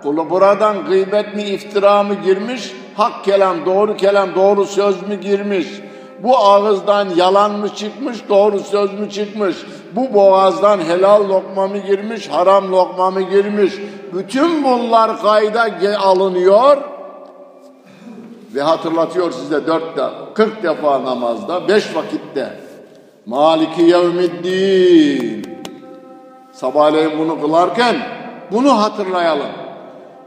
kulu 0.03 0.31
buradan 0.31 0.85
gıybet 0.85 1.35
mi 1.35 1.43
iftira 1.43 2.03
mı 2.03 2.15
girmiş, 2.15 2.73
hak 2.97 3.25
kelam, 3.25 3.67
doğru 3.67 3.97
kelam, 3.97 4.35
doğru 4.35 4.67
söz 4.67 5.09
mü 5.09 5.21
girmiş, 5.21 5.67
bu 6.23 6.39
ağızdan 6.39 7.09
yalan 7.17 7.53
mı 7.53 7.69
çıkmış, 7.69 8.29
doğru 8.29 8.61
söz 8.61 9.01
mü 9.01 9.11
çıkmış? 9.11 9.57
Bu 9.93 10.15
boğazdan 10.15 10.81
helal 10.81 11.29
lokma 11.29 11.67
mı 11.67 11.79
girmiş, 11.79 12.29
haram 12.29 12.73
lokma 12.73 13.11
mı 13.11 13.23
girmiş? 13.23 13.75
Bütün 14.13 14.65
bunlar 14.65 15.23
kayda 15.23 15.69
alınıyor 15.99 16.77
ve 18.55 18.63
hatırlatıyor 18.63 19.33
size 19.33 19.67
dört 19.67 19.97
de, 19.97 20.05
kırk 20.35 20.63
defa 20.63 21.05
namazda, 21.05 21.69
beş 21.69 21.97
vakitte. 21.97 22.66
Maliki 23.27 23.83
yevmiddin. 23.83 25.47
Sabahleyin 26.53 27.19
bunu 27.19 27.41
kılarken 27.41 27.97
bunu 28.53 28.83
hatırlayalım. 28.83 29.51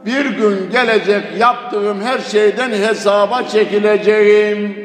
Bir 0.06 0.24
gün 0.24 0.70
gelecek 0.70 1.24
yaptığım 1.38 2.00
her 2.00 2.18
şeyden 2.18 2.70
hesaba 2.70 3.42
çekileceğim. 3.42 4.76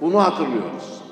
Bunu 0.00 0.24
hatırlıyoruz. 0.24 1.02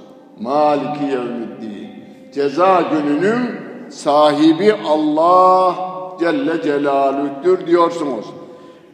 Maliki 0.41 1.05
yevmiddin. 1.05 1.91
Ceza 2.35 2.83
gününün 2.93 3.51
sahibi 3.91 4.75
Allah 4.87 5.75
Celle 6.21 6.63
Celaluh'tür 6.63 7.67
diyorsunuz. 7.67 8.27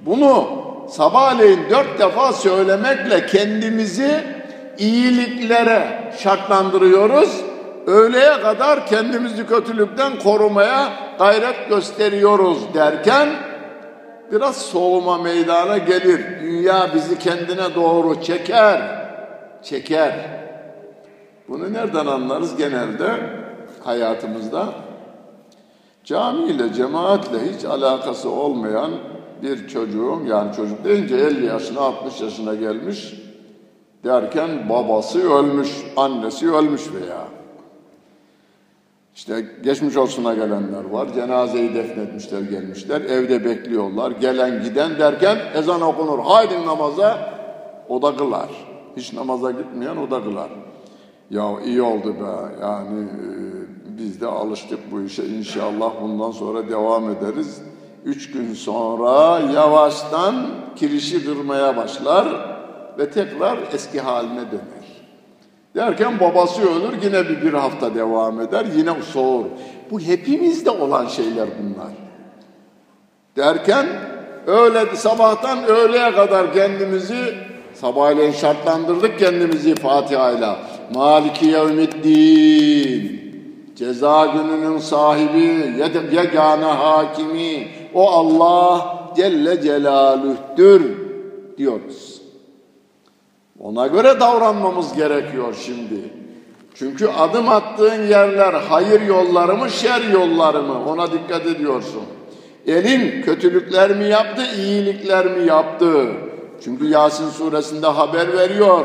Bunu 0.07 0.45
sabahleyin 0.88 1.61
dört 1.71 1.99
defa 1.99 2.33
söylemekle 2.33 3.27
kendimizi 3.27 4.36
iyiliklere 4.79 6.12
şartlandırıyoruz. 6.19 7.41
Öğleye 7.87 8.41
kadar 8.41 8.87
kendimizi 8.87 9.47
kötülükten 9.47 10.19
korumaya 10.19 10.93
gayret 11.19 11.69
gösteriyoruz 11.69 12.75
derken 12.75 13.29
biraz 14.33 14.57
soğuma 14.57 15.19
meydana 15.19 15.79
gelir. 15.79 16.41
Dünya 16.43 16.89
bizi 16.95 17.19
kendine 17.19 17.75
doğru 17.75 18.23
çeker 18.23 18.81
çeker. 19.62 20.12
Bunu 21.49 21.73
nereden 21.73 22.07
anlarız 22.07 22.57
genelde 22.57 23.07
hayatımızda? 23.85 24.67
Camiyle, 26.05 26.73
cemaatle 26.73 27.39
hiç 27.55 27.65
alakası 27.65 28.31
olmayan 28.31 28.91
bir 29.43 29.69
çocuğum, 29.69 30.21
yani 30.27 30.57
çocuk 30.57 30.85
deyince 30.85 31.17
50 31.17 31.47
yaşına, 31.47 31.81
60 31.81 32.21
yaşına 32.21 32.55
gelmiş 32.55 33.15
derken 34.07 34.69
babası 34.69 35.33
ölmüş, 35.33 35.69
annesi 35.97 36.51
ölmüş 36.51 36.83
veya 36.92 37.37
işte 39.16 39.45
geçmiş 39.64 39.97
olsuna 39.97 40.35
gelenler 40.35 40.85
var. 40.90 41.09
Cenazeyi 41.14 41.75
defnetmişler 41.75 42.40
gelmişler. 42.40 43.01
Evde 43.01 43.45
bekliyorlar. 43.45 44.11
Gelen 44.11 44.62
giden 44.64 44.99
derken 44.99 45.38
ezan 45.55 45.81
okunur. 45.81 46.19
Haydi 46.19 46.66
namaza 46.66 47.35
o 47.88 48.03
da 48.03 48.16
kılar. 48.16 48.49
Hiç 48.97 49.12
namaza 49.12 49.51
gitmeyen 49.51 49.97
o 49.97 50.11
da 50.11 50.23
kılar. 50.23 50.51
Ya 51.31 51.61
iyi 51.64 51.83
oldu 51.83 52.14
be. 52.14 52.62
Yani 52.62 53.01
e, 53.01 53.99
biz 53.99 54.21
de 54.21 54.27
alıştık 54.27 54.79
bu 54.92 55.01
işe. 55.01 55.25
İnşallah 55.25 55.92
bundan 56.03 56.31
sonra 56.31 56.69
devam 56.69 57.11
ederiz. 57.11 57.62
Üç 58.05 58.33
gün 58.33 58.55
sonra 58.55 59.38
yavaştan 59.38 60.47
kirişi 60.77 61.25
kırmaya 61.25 61.77
başlar 61.77 62.56
ve 62.98 63.11
tekrar 63.11 63.59
eski 63.74 64.00
haline 64.00 64.40
döner. 64.50 64.87
Derken 65.74 66.20
babası 66.20 66.62
ölür 66.62 67.02
yine 67.02 67.28
bir, 67.28 67.42
bir 67.42 67.52
hafta 67.52 67.94
devam 67.94 68.40
eder 68.40 68.66
yine 68.76 69.02
soğur. 69.02 69.44
Bu 69.90 70.00
hepimizde 70.00 70.70
olan 70.70 71.06
şeyler 71.06 71.48
bunlar. 71.62 71.92
Derken 73.37 73.87
öyle 74.46 74.96
sabahtan 74.96 75.64
öğleye 75.64 76.12
kadar 76.12 76.52
kendimizi 76.52 77.35
Sabahleyin 77.80 78.32
şartlandırdık 78.32 79.18
kendimizi 79.18 79.74
Fatiha 79.74 80.30
ile. 80.32 80.56
Maliki 80.94 81.46
yevmiddin. 81.46 83.16
Ceza 83.76 84.26
gününün 84.26 84.78
sahibi, 84.78 85.74
yegane 86.12 86.64
hakimi, 86.64 87.68
o 87.94 88.11
Allah 88.11 88.98
Celle 89.16 89.62
Celaluh'tür 89.62 90.96
diyoruz. 91.59 92.06
Ona 93.66 93.87
göre 93.87 94.20
davranmamız 94.20 94.94
gerekiyor 94.94 95.55
şimdi. 95.66 95.94
Çünkü 96.74 97.09
adım 97.09 97.48
attığın 97.48 98.07
yerler 98.09 98.55
hayır 98.68 99.00
yolları 99.00 99.57
mı, 99.57 99.70
şer 99.70 100.00
yolları 100.12 100.62
mı? 100.62 100.85
Ona 100.88 101.12
dikkat 101.12 101.46
ediyorsun. 101.46 102.02
Elin 102.66 103.22
kötülükler 103.22 103.96
mi 103.96 104.05
yaptı, 104.05 104.42
iyilikler 104.59 105.26
mi 105.26 105.46
yaptı? 105.46 106.07
Çünkü 106.64 106.87
Yasin 106.88 107.31
suresinde 107.31 107.87
haber 107.87 108.33
veriyor. 108.33 108.85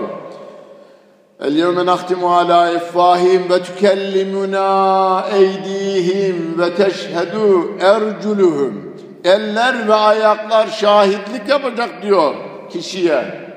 El 1.41 1.55
yevme 1.55 1.85
nahtimu 1.85 2.35
ala 2.35 2.71
effahim 2.71 3.49
ve 3.49 3.63
tükellimuna 3.63 5.25
eydihim 5.33 6.55
ve 6.59 6.75
teşhedü 6.75 7.77
erculuhum. 7.81 8.95
Eller 9.23 9.87
ve 9.87 9.93
ayaklar 9.93 10.67
şahitlik 10.67 11.49
yapacak 11.49 12.03
diyor 12.03 12.33
kişiye. 12.69 13.50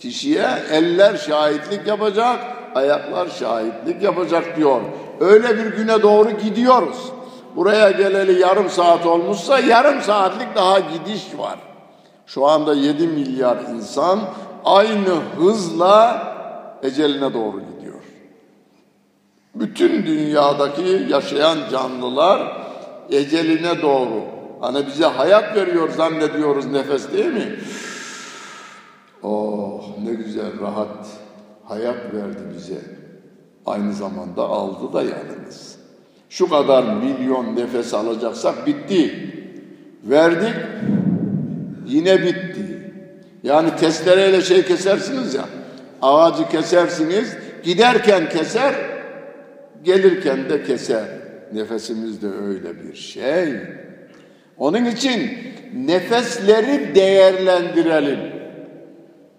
Kişiye 0.00 0.48
eller 0.70 1.16
şahitlik 1.16 1.86
yapacak, 1.86 2.38
ayaklar 2.74 3.28
şahitlik 3.28 4.02
yapacak 4.02 4.56
diyor. 4.56 4.80
Öyle 5.20 5.58
bir 5.58 5.76
güne 5.76 6.02
doğru 6.02 6.30
gidiyoruz. 6.30 7.12
Buraya 7.56 7.90
geleli 7.90 8.40
yarım 8.40 8.70
saat 8.70 9.06
olmuşsa 9.06 9.58
yarım 9.58 10.00
saatlik 10.00 10.54
daha 10.54 10.78
gidiş 10.78 11.38
var. 11.38 11.58
Şu 12.26 12.46
anda 12.46 12.74
7 12.74 13.06
milyar 13.06 13.56
insan 13.74 14.20
aynı 14.64 15.14
hızla 15.38 16.22
eceline 16.82 17.34
doğru 17.34 17.60
gidiyor. 17.60 18.00
Bütün 19.54 20.06
dünyadaki 20.06 21.06
yaşayan 21.08 21.58
canlılar 21.70 22.62
eceline 23.10 23.82
doğru. 23.82 24.24
Hani 24.60 24.86
bize 24.86 25.06
hayat 25.06 25.56
veriyor 25.56 25.88
zannediyoruz 25.96 26.66
nefes 26.66 27.12
değil 27.12 27.32
mi? 27.32 27.56
Oh 29.22 29.84
ne 30.04 30.14
güzel 30.14 30.60
rahat 30.60 31.06
hayat 31.64 32.14
verdi 32.14 32.38
bize. 32.56 32.78
Aynı 33.66 33.92
zamanda 33.92 34.42
aldı 34.42 34.92
da 34.92 35.02
yalnız. 35.02 35.78
Şu 36.28 36.48
kadar 36.48 36.84
milyon 36.96 37.56
nefes 37.56 37.94
alacaksak 37.94 38.66
bitti. 38.66 39.30
Verdik, 40.04 40.54
yine 41.86 42.22
bitti. 42.22 42.92
Yani 43.42 43.76
testereyle 43.76 44.40
şey 44.40 44.64
kesersiniz 44.64 45.34
ya, 45.34 45.44
ağacı 46.02 46.48
kesersiniz, 46.48 47.36
giderken 47.62 48.28
keser, 48.28 48.74
gelirken 49.84 50.50
de 50.50 50.62
keser. 50.62 51.04
nefesimiz 51.52 52.22
de 52.22 52.26
öyle 52.26 52.82
bir 52.82 52.94
şey. 52.94 53.54
Onun 54.58 54.84
için 54.84 55.30
nefesleri 55.74 56.94
değerlendirelim. 56.94 58.39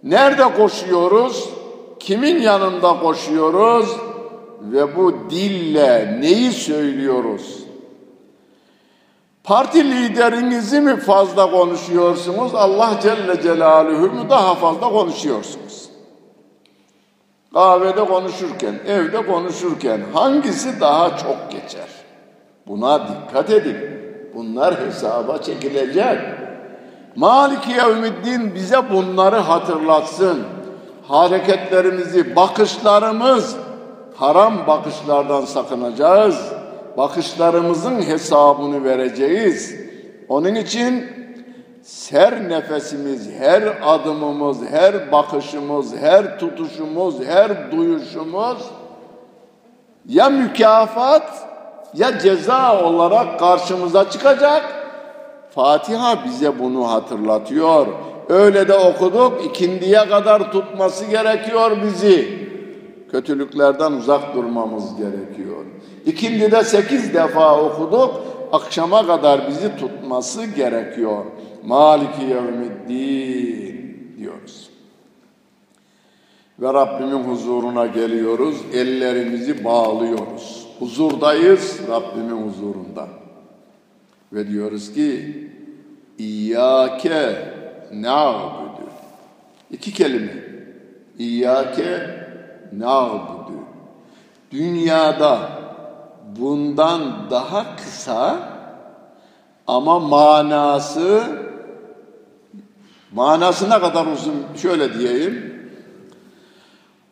Nerede 0.04 0.54
koşuyoruz? 0.54 1.50
Kimin 2.00 2.42
yanında 2.42 3.00
koşuyoruz? 3.00 3.90
Ve 4.62 4.96
bu 4.96 5.30
dille 5.30 6.18
neyi 6.22 6.52
söylüyoruz? 6.52 7.64
Parti 9.44 9.92
liderinizi 9.92 10.80
mi 10.82 10.98
fazla 10.98 11.52
konuşuyorsunuz? 11.52 12.56
Allah 12.56 13.00
Celle 13.04 13.42
Celaluhu 13.42 14.16
mu 14.16 14.30
daha 14.30 14.56
fazla 14.56 14.90
konuşuyorsunuz? 14.90 15.90
Kahvede 17.54 18.06
konuşurken, 18.06 18.80
evde 18.88 19.26
konuşurken 19.26 20.02
hangisi 20.14 20.82
daha 20.82 21.18
çok 21.18 21.52
geçer? 21.52 21.88
Buna 22.68 23.08
dikkat 23.08 23.50
edin. 23.50 23.78
Bunlar 24.36 24.86
hesaba 24.86 25.38
çekilecek. 25.38 26.18
Maliki 27.16 27.72
Yevmiddin 27.72 28.56
bize 28.56 28.90
bunları 28.92 29.36
hatırlatsın. 29.36 30.44
Hareketlerimizi, 31.08 32.36
bakışlarımız, 32.36 33.56
haram 34.16 34.68
bakışlardan 34.68 35.46
sakınacağız. 35.46 36.52
Bakışlarımızın 36.98 38.02
hesabını 38.02 38.84
vereceğiz. 38.84 39.76
Onun 40.30 40.56
için 40.56 41.06
her 42.12 42.50
nefesimiz, 42.50 43.30
her 43.40 43.64
adımımız, 43.84 44.58
her 44.72 45.12
bakışımız, 45.12 45.96
her 45.98 46.40
tutuşumuz, 46.40 47.16
her 47.26 47.72
duyuşumuz 47.72 48.58
ya 50.08 50.30
mükafat 50.30 51.48
ya 51.94 52.20
ceza 52.20 52.84
olarak 52.84 53.40
karşımıza 53.40 54.10
çıkacak. 54.10 54.81
Fatiha 55.56 56.26
bize 56.26 56.60
bunu 56.60 56.92
hatırlatıyor. 56.92 57.88
Öyle 58.30 58.68
de 58.68 58.74
okuduk, 58.74 59.46
ikindiye 59.46 60.10
kadar 60.10 60.52
tutması 60.52 61.06
gerekiyor 61.06 61.78
bizi. 61.84 62.42
Kötülüklerden 63.12 63.92
uzak 63.92 64.36
durmamız 64.36 64.96
gerekiyor. 64.98 65.66
İkindide 66.06 66.64
sekiz 66.64 67.14
defa 67.14 67.62
okuduk, 67.62 68.22
akşama 68.52 69.08
kadar 69.08 69.48
bizi 69.48 69.76
tutması 69.78 70.46
gerekiyor. 70.46 71.26
Maliki 71.66 72.24
yevmiddin 72.24 74.16
diyoruz. 74.18 74.70
Ve 76.60 76.74
Rabbimin 76.74 77.24
huzuruna 77.24 77.86
geliyoruz, 77.86 78.58
ellerimizi 78.74 79.66
bağlıyoruz. 79.66 80.68
Huzurdayız, 80.80 81.80
Rabbimin 81.90 82.48
huzurunda. 82.48 83.08
Ve 84.34 84.48
diyoruz 84.48 84.94
ki, 84.94 85.38
İyyâke 86.22 87.54
na'budu. 87.94 88.90
İki 89.72 89.94
kelime. 89.94 90.34
İyyâke 91.20 92.26
na'budu. 92.74 93.58
Dünyada 94.52 95.40
bundan 96.40 97.02
daha 97.32 97.76
kısa 97.76 98.40
ama 99.68 100.00
manası 100.00 101.24
manasına 103.12 103.80
kadar 103.80 104.06
uzun 104.06 104.46
şöyle 104.62 105.00
diyeyim. 105.00 105.62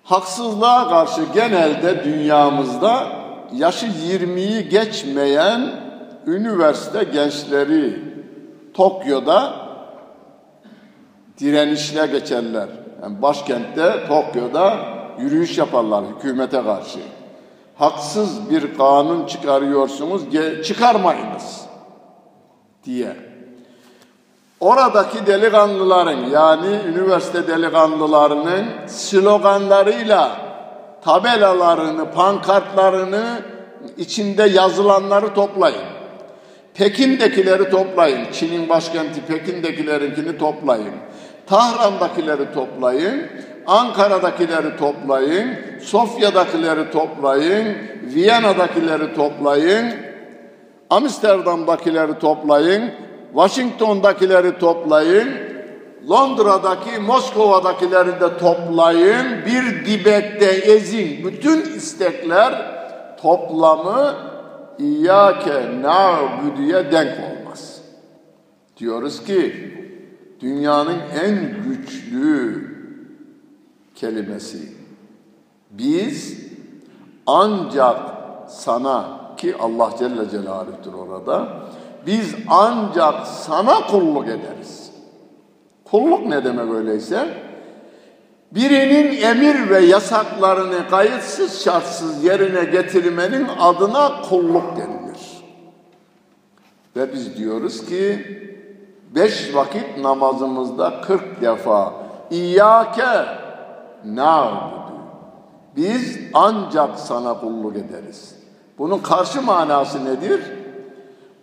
Haksızlığa 0.04 0.90
karşı 0.90 1.22
genelde 1.34 2.04
dünyamızda 2.04 3.08
yaşı 3.54 3.86
20'yi 3.86 4.70
geçmeyen 4.70 5.72
üniversite 6.28 7.04
gençleri 7.04 8.09
Tokyo'da 8.80 9.54
direnişle 11.40 12.06
geçerler. 12.06 12.68
Yani 13.02 13.22
başkentte 13.22 14.08
Tokyo'da 14.08 14.78
yürüyüş 15.20 15.58
yaparlar 15.58 16.04
hükümete 16.06 16.64
karşı. 16.64 17.00
Haksız 17.76 18.50
bir 18.50 18.78
kanun 18.78 19.26
çıkarıyorsunuz, 19.26 20.22
çıkarmayınız 20.64 21.62
diye. 22.86 23.16
Oradaki 24.60 25.26
delikanlıların 25.26 26.30
yani 26.30 26.80
üniversite 26.88 27.48
delikanlılarının 27.48 28.66
sloganlarıyla 28.88 30.32
tabelalarını, 31.04 32.12
pankartlarını 32.12 33.42
içinde 33.98 34.44
yazılanları 34.44 35.34
toplayın. 35.34 35.99
Pekin'dekileri 36.80 37.70
toplayın. 37.70 38.32
Çin'in 38.32 38.70
başkenti 38.70 39.22
Pekin'dekilerinkini 39.22 40.38
toplayın. 40.38 40.94
Tahran'dakileri 41.48 42.54
toplayın. 42.54 43.28
Ankara'dakileri 43.68 44.78
toplayın. 44.78 45.50
Sofya'dakileri 45.82 46.92
toplayın. 46.92 47.76
Viyana'dakileri 48.04 49.16
toplayın. 49.16 49.94
Amsterdam'dakileri 50.90 52.20
toplayın. 52.20 52.92
Washington'dakileri 53.34 54.60
toplayın. 54.60 55.30
Londra'daki, 56.10 57.00
Moskova'dakileri 57.00 58.20
de 58.20 58.38
toplayın. 58.38 59.26
Bir 59.46 59.86
dibekte 59.86 60.46
ezin. 60.46 61.26
Bütün 61.26 61.62
istekler 61.62 62.54
toplamı 63.22 64.29
İyyâke 64.80 65.82
na'budu'ya 65.82 66.92
denk 66.92 67.18
olmaz. 67.20 67.82
Diyoruz 68.78 69.24
ki 69.24 69.74
dünyanın 70.40 71.00
en 71.24 71.64
güçlü 71.64 72.70
kelimesi 73.96 74.74
biz 75.72 76.40
ancak 77.26 78.00
sana 78.48 79.20
ki 79.38 79.56
Allah 79.60 79.92
Celle 80.00 80.30
Celaluh'tür 80.30 80.94
orada 80.94 81.64
biz 82.06 82.36
ancak 82.48 83.28
sana 83.28 83.88
kulluk 83.88 84.28
ederiz. 84.28 84.92
Kulluk 85.86 86.26
ne 86.26 86.44
demek 86.44 86.74
öyleyse? 86.74 87.49
Birinin 88.52 89.22
emir 89.22 89.70
ve 89.70 89.80
yasaklarını 89.80 90.90
kayıtsız 90.90 91.64
şartsız 91.64 92.24
yerine 92.24 92.64
getirmenin 92.64 93.48
adına 93.60 94.22
kulluk 94.22 94.78
denilir. 94.78 95.44
Ve 96.96 97.14
biz 97.14 97.38
diyoruz 97.38 97.86
ki 97.86 98.26
beş 99.16 99.56
vakit 99.56 99.98
namazımızda 99.98 101.02
kırk 101.02 101.42
defa 101.42 101.94
İyyâke 102.32 103.26
na'budu. 104.06 105.00
Biz 105.76 106.20
ancak 106.34 107.00
sana 107.00 107.40
kulluk 107.40 107.76
ederiz. 107.76 108.36
Bunun 108.78 109.00
karşı 109.00 109.42
manası 109.42 110.06
nedir? 110.06 110.42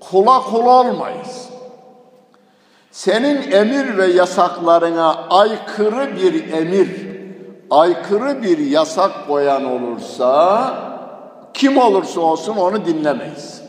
Kula 0.01 0.41
kul 0.41 0.67
olmayız. 0.67 1.46
Senin 2.97 3.51
emir 3.51 3.99
ve 3.99 4.07
yasaklarına 4.07 5.15
aykırı 5.31 6.17
bir 6.17 6.53
emir, 6.53 6.89
aykırı 7.71 8.43
bir 8.43 8.59
yasak 8.59 9.27
koyan 9.29 9.65
olursa 9.65 10.75
kim 11.55 11.79
olursa 11.79 12.21
olsun 12.21 12.57
onu 12.57 12.87
dinlemeyiz. 12.87 13.63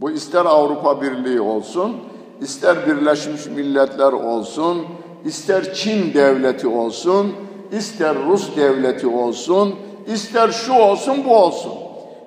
Bu 0.00 0.10
ister 0.10 0.44
Avrupa 0.44 1.02
Birliği 1.02 1.40
olsun, 1.40 1.96
ister 2.40 2.86
Birleşmiş 2.86 3.46
Milletler 3.46 4.12
olsun, 4.12 4.86
ister 5.24 5.74
Çin 5.74 6.14
devleti 6.14 6.68
olsun, 6.68 7.32
ister 7.72 8.16
Rus 8.28 8.56
devleti 8.56 9.06
olsun, 9.06 9.74
ister 10.06 10.48
şu 10.48 10.72
olsun 10.72 11.24
bu 11.24 11.36
olsun. 11.36 11.72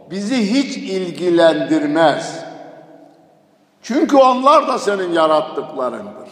Bizi 0.09 0.53
hiç 0.53 0.77
ilgilendirmez. 0.77 2.40
Çünkü 3.81 4.17
onlar 4.17 4.67
da 4.67 4.79
senin 4.79 5.13
yarattıklarındır. 5.13 6.29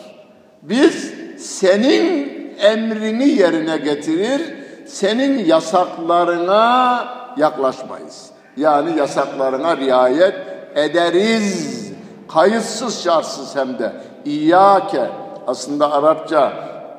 Biz 0.62 1.14
senin 1.38 2.40
emrini 2.60 3.30
yerine 3.30 3.78
getirir, 3.78 4.42
senin 4.86 5.46
yasaklarına 5.46 7.06
yaklaşmayız. 7.38 8.30
Yani 8.58 8.98
yasaklarına 8.98 9.78
riayet 9.78 10.36
ederiz. 10.76 11.92
Kayıtsız 12.28 13.04
şartsız 13.04 13.56
hem 13.56 13.80
de. 13.80 13.94
İyyâke 14.26 15.10
aslında 15.48 15.92
Arapça 15.92 16.54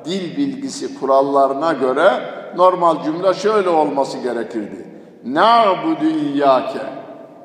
dil 0.05 0.37
bilgisi 0.37 0.99
kurallarına 0.99 1.73
göre 1.73 2.11
normal 2.55 3.03
cümle 3.03 3.33
şöyle 3.33 3.69
olması 3.69 4.17
gerekirdi. 4.17 4.87
Na'budu 5.25 6.05
iyyâke 6.05 6.81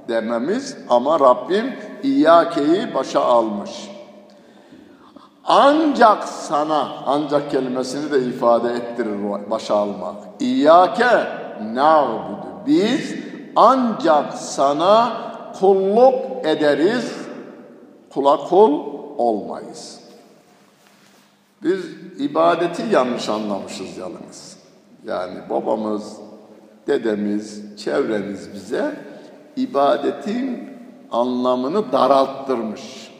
dememiz 0.08 0.76
ama 0.88 1.20
Rabbim 1.20 1.74
İyyake'yi 2.06 2.94
başa 2.94 3.20
almış. 3.20 3.70
Ancak 5.44 6.24
sana, 6.24 6.88
ancak 7.06 7.50
kelimesini 7.50 8.10
de 8.12 8.24
ifade 8.24 8.68
ettirir 8.68 9.50
başa 9.50 9.74
almak. 9.74 10.16
İyyake 10.40 11.26
na'budu. 11.74 12.46
Biz 12.66 13.14
ancak 13.56 14.34
sana 14.34 15.12
kulluk 15.60 16.14
ederiz, 16.46 17.12
kula 18.10 18.36
kul 18.36 18.80
olmayız. 19.18 20.00
Biz 21.62 21.80
ibadeti 22.18 22.82
yanlış 22.92 23.28
anlamışız 23.28 23.98
yalnız. 23.98 24.56
Yani 25.06 25.38
babamız, 25.50 26.16
dedemiz, 26.86 27.76
çevremiz 27.84 28.54
bize 28.54 28.96
ibadetin 29.56 30.75
anlamını 31.12 31.92
daralttırmış. 31.92 33.10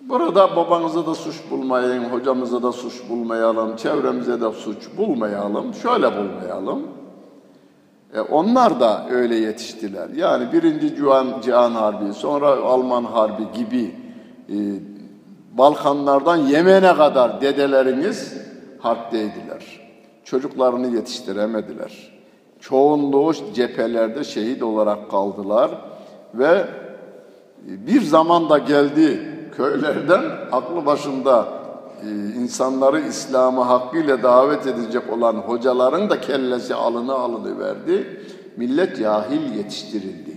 Burada 0.00 0.56
babanıza 0.56 1.06
da 1.06 1.14
suç 1.14 1.36
bulmayın, 1.50 2.04
hocamıza 2.04 2.62
da 2.62 2.72
suç 2.72 3.08
bulmayalım, 3.08 3.76
çevremize 3.76 4.40
de 4.40 4.52
suç 4.52 4.88
bulmayalım, 4.96 5.74
şöyle 5.74 6.16
bulmayalım. 6.16 6.82
E 8.14 8.20
onlar 8.20 8.80
da 8.80 9.06
öyle 9.10 9.36
yetiştiler. 9.36 10.08
Yani 10.08 10.52
birinci 10.52 10.96
Cihan, 10.96 11.40
Cihan 11.40 11.70
Harbi, 11.70 12.12
sonra 12.12 12.46
Alman 12.48 13.04
Harbi 13.04 13.42
gibi 13.54 13.94
e, 14.48 14.56
Balkanlardan 15.52 16.36
Yemen'e 16.36 16.94
kadar 16.94 17.40
dedeleriniz 17.40 18.34
harpteydiler. 18.78 19.80
Çocuklarını 20.24 20.96
yetiştiremediler. 20.96 22.18
Çoğunluğu 22.60 23.32
cephelerde 23.54 24.24
şehit 24.24 24.62
olarak 24.62 25.10
kaldılar 25.10 25.70
ve 26.34 26.66
bir 27.66 28.02
zaman 28.02 28.50
da 28.50 28.58
geldi 28.58 29.34
köylerden 29.56 30.22
aklı 30.52 30.86
başında 30.86 31.48
e, 32.02 32.08
insanları 32.40 33.00
İslam'a 33.00 33.68
hakkıyla 33.68 34.22
davet 34.22 34.66
edecek 34.66 35.12
olan 35.12 35.34
hocaların 35.34 36.10
da 36.10 36.20
kellesi 36.20 36.74
alını 36.74 37.12
alını 37.12 37.58
verdi. 37.58 38.24
Millet 38.56 38.98
cahil 38.98 39.54
yetiştirildi. 39.56 40.36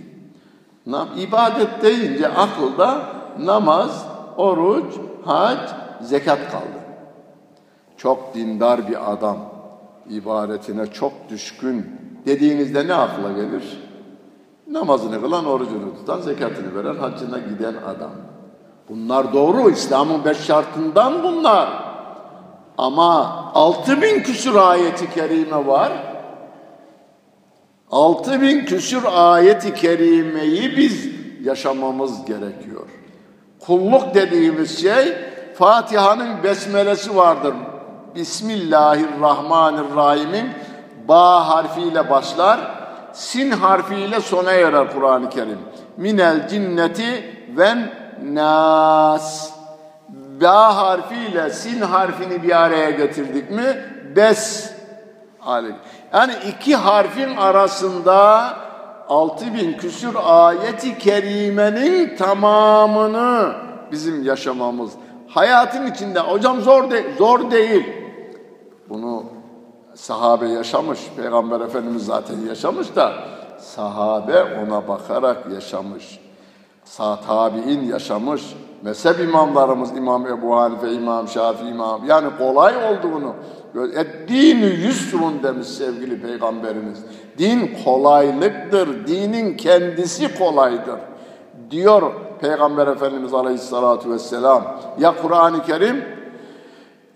İbadet 1.16 1.82
deyince 1.82 2.28
akılda 2.28 3.02
namaz, 3.38 4.06
oruç, 4.36 4.94
hac, 5.24 5.70
zekat 6.00 6.50
kaldı. 6.50 6.82
Çok 7.96 8.34
dindar 8.34 8.88
bir 8.88 9.12
adam, 9.12 9.38
ibadetine 10.10 10.86
çok 10.86 11.12
düşkün 11.30 11.86
dediğinizde 12.26 12.86
ne 12.86 12.94
akla 12.94 13.32
gelir? 13.32 13.91
Namazını 14.72 15.20
kılan, 15.20 15.46
orucunu 15.46 15.94
tutan, 15.94 16.20
zekatını 16.20 16.74
veren, 16.74 16.96
haccına 16.96 17.38
giden 17.38 17.74
adam. 17.74 18.10
Bunlar 18.88 19.32
doğru, 19.32 19.70
İslam'ın 19.70 20.24
beş 20.24 20.38
şartından 20.38 21.22
bunlar. 21.22 21.68
Ama 22.78 23.26
altı 23.54 24.02
bin 24.02 24.22
küsur 24.22 24.54
ayeti 24.54 25.14
kerime 25.14 25.66
var. 25.66 25.92
Altı 27.90 28.40
bin 28.40 28.64
küsur 28.64 29.02
ayeti 29.12 29.74
kerimeyi 29.74 30.76
biz 30.76 31.08
yaşamamız 31.44 32.24
gerekiyor. 32.24 32.88
Kulluk 33.60 34.14
dediğimiz 34.14 34.82
şey 34.82 35.14
Fatiha'nın 35.54 36.42
besmelesi 36.42 37.16
vardır. 37.16 37.54
Bismillahirrahmanirrahim'in 38.14 40.50
ba 41.08 41.48
harfiyle 41.48 42.10
başlar, 42.10 42.81
sin 43.12 43.50
harfiyle 43.50 44.20
sona 44.20 44.52
erer 44.52 44.92
Kur'an-ı 44.92 45.30
Kerim. 45.30 45.58
Minel 45.96 46.48
cinneti 46.48 47.36
ven 47.56 47.92
nas. 48.24 49.52
Ba 50.40 50.76
harfiyle 50.76 51.50
sin 51.50 51.80
harfini 51.80 52.42
bir 52.42 52.62
araya 52.62 52.90
getirdik 52.90 53.50
mi? 53.50 53.76
Bes. 54.16 54.72
Yani 56.12 56.32
iki 56.48 56.76
harfin 56.76 57.36
arasında 57.36 58.48
altı 59.08 59.54
bin 59.54 59.72
küsür 59.72 60.14
ayeti 60.24 60.98
kerimenin 60.98 62.16
tamamını 62.16 63.52
bizim 63.92 64.24
yaşamamız. 64.24 64.92
Hayatın 65.28 65.86
içinde 65.86 66.20
hocam 66.20 66.60
zor, 66.60 66.90
de, 66.90 67.04
zor 67.18 67.50
değil. 67.50 68.01
Sahabe 69.94 70.48
yaşamış, 70.48 71.00
Peygamber 71.16 71.60
Efendimiz 71.60 72.06
zaten 72.06 72.36
yaşamış 72.48 72.96
da 72.96 73.12
sahabe 73.58 74.44
ona 74.44 74.88
bakarak 74.88 75.52
yaşamış. 75.54 76.18
Sağ 76.84 77.20
tabi'in 77.20 77.82
yaşamış. 77.84 78.42
Mezhep 78.82 79.20
imamlarımız 79.20 79.96
İmam 79.96 80.26
Ebu 80.26 80.56
Hanife, 80.56 80.92
İmam 80.92 81.28
Şafii, 81.28 81.68
İmam 81.68 82.00
yani 82.06 82.28
kolay 82.38 82.74
olduğunu 82.76 83.34
Dini 84.28 84.64
yüsrun 84.64 85.42
demiş 85.42 85.66
sevgili 85.66 86.22
peygamberimiz. 86.22 86.98
Din 87.38 87.70
kolaylıktır. 87.84 89.06
Dinin 89.06 89.56
kendisi 89.56 90.38
kolaydır. 90.38 90.98
Diyor 91.70 92.02
Peygamber 92.40 92.86
Efendimiz 92.86 93.34
Aleyhisselatü 93.34 94.10
Vesselam. 94.10 94.80
Ya 94.98 95.14
Kur'an-ı 95.22 95.62
Kerim 95.62 96.04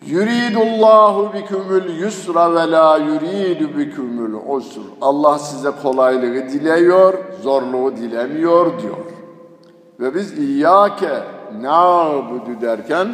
Yuridullahu 0.07 1.33
bikumul 1.35 1.91
yusra 2.01 2.55
ve 2.55 2.71
la 2.71 2.97
yuridu 2.97 3.79
bikumul 3.79 4.57
usr. 4.57 4.81
Allah 5.01 5.39
size 5.39 5.71
kolaylığı 5.83 6.49
diliyor, 6.49 7.15
zorluğu 7.43 7.97
dilemiyor 7.97 8.83
diyor. 8.83 9.07
Ve 10.01 10.15
biz 10.15 10.39
İyyâke 10.39 11.23
na'budu 11.61 12.61
derken 12.61 13.09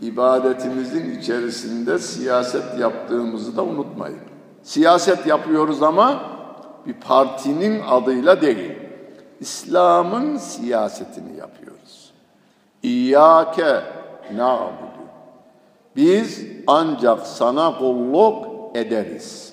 ibadetimizin 0.00 1.20
içerisinde 1.20 1.98
siyaset 1.98 2.78
yaptığımızı 2.78 3.56
da 3.56 3.62
unutmayın. 3.64 4.20
Siyaset 4.62 5.26
yapıyoruz 5.26 5.82
ama 5.82 6.20
bir 6.86 6.94
partinin 6.94 7.82
adıyla 7.90 8.40
değil. 8.40 8.72
İslam'ın 9.40 10.36
siyasetini 10.36 11.36
yapıyoruz. 11.36 12.12
İyyâke 12.82 13.82
na'budu. 14.34 14.91
Biz 15.96 16.46
ancak 16.66 17.26
sana 17.26 17.78
kulluk 17.78 18.46
ederiz. 18.74 19.52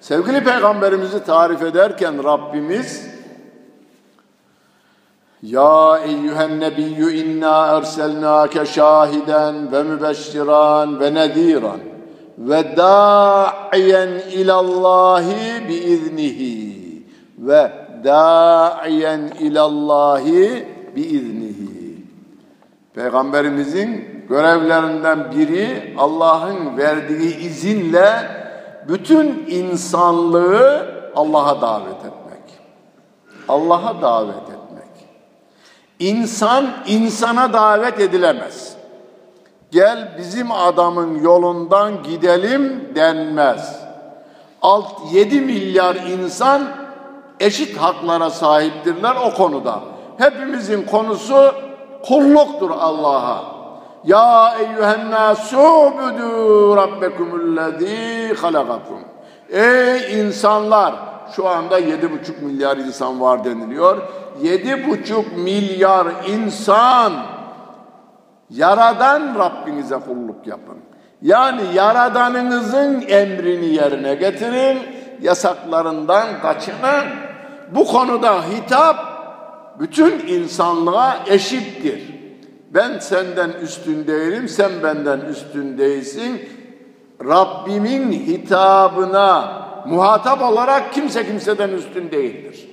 Sevgili 0.00 0.44
peygamberimizi 0.44 1.24
tarif 1.24 1.62
ederken 1.62 2.24
Rabbimiz 2.24 3.06
ya 5.42 5.98
eyyühen 6.04 6.60
nebiyyü 6.60 7.12
inna 7.12 7.66
erselnâke 7.66 8.66
şahiden 8.66 9.72
ve 9.72 9.82
mübeşşiran 9.82 11.00
ve 11.00 11.14
nediran 11.14 11.80
ve 12.38 12.76
da'iyen 12.76 14.08
ilallahi 14.32 15.68
biiznihi 15.68 17.02
ve 17.38 17.72
da'iyen 18.04 19.20
ilallahi 19.40 20.66
biiznihi. 20.96 21.49
Peygamberimizin 22.94 24.24
görevlerinden 24.28 25.32
biri 25.32 25.94
Allah'ın 25.98 26.76
verdiği 26.76 27.36
izinle 27.36 28.30
bütün 28.88 29.46
insanlığı 29.48 30.86
Allah'a 31.16 31.60
davet 31.60 31.98
etmek. 31.98 32.60
Allah'a 33.48 34.02
davet 34.02 34.42
etmek. 34.42 34.90
İnsan 35.98 36.66
insana 36.86 37.52
davet 37.52 38.00
edilemez. 38.00 38.76
Gel 39.70 40.14
bizim 40.18 40.52
adamın 40.52 41.22
yolundan 41.22 42.02
gidelim 42.02 42.88
denmez. 42.94 43.80
Alt 44.62 45.12
7 45.12 45.40
milyar 45.40 45.94
insan 45.94 46.62
eşit 47.40 47.76
haklara 47.76 48.30
sahiptirler 48.30 49.16
o 49.24 49.34
konuda. 49.34 49.80
Hepimizin 50.18 50.82
konusu 50.82 51.54
kulluktur 52.08 52.70
Allah'a. 52.70 53.44
Ya 54.04 54.54
eyyühen 54.60 55.00
nâsûbudû 55.10 56.76
rabbekumullezî 56.76 58.34
halakakum. 58.34 59.00
Ey 59.50 60.20
insanlar! 60.20 60.94
Şu 61.36 61.48
anda 61.48 61.78
yedi 61.78 62.12
buçuk 62.12 62.42
milyar 62.42 62.76
insan 62.76 63.20
var 63.20 63.44
deniliyor 63.44 63.98
yedi 64.42 64.88
buçuk 64.88 65.36
milyar 65.36 66.06
insan 66.28 67.12
yaradan 68.50 69.38
Rabbinize 69.38 69.96
kulluk 69.96 70.46
yapın. 70.46 70.76
Yani 71.22 71.62
yaradanınızın 71.74 73.04
emrini 73.08 73.66
yerine 73.66 74.14
getirin, 74.14 74.78
yasaklarından 75.22 76.26
kaçının. 76.42 77.04
Bu 77.70 77.86
konuda 77.86 78.42
hitap 78.42 78.96
bütün 79.80 80.28
insanlığa 80.28 81.24
eşittir. 81.26 82.20
Ben 82.74 82.98
senden 82.98 83.50
üstün 83.50 84.06
değilim, 84.06 84.48
sen 84.48 84.70
benden 84.82 85.20
üstün 85.20 85.78
değilsin. 85.78 86.40
Rabbimin 87.24 88.12
hitabına 88.12 89.60
muhatap 89.86 90.42
olarak 90.42 90.92
kimse 90.92 91.26
kimseden 91.26 91.68
üstün 91.68 92.10
değildir. 92.10 92.68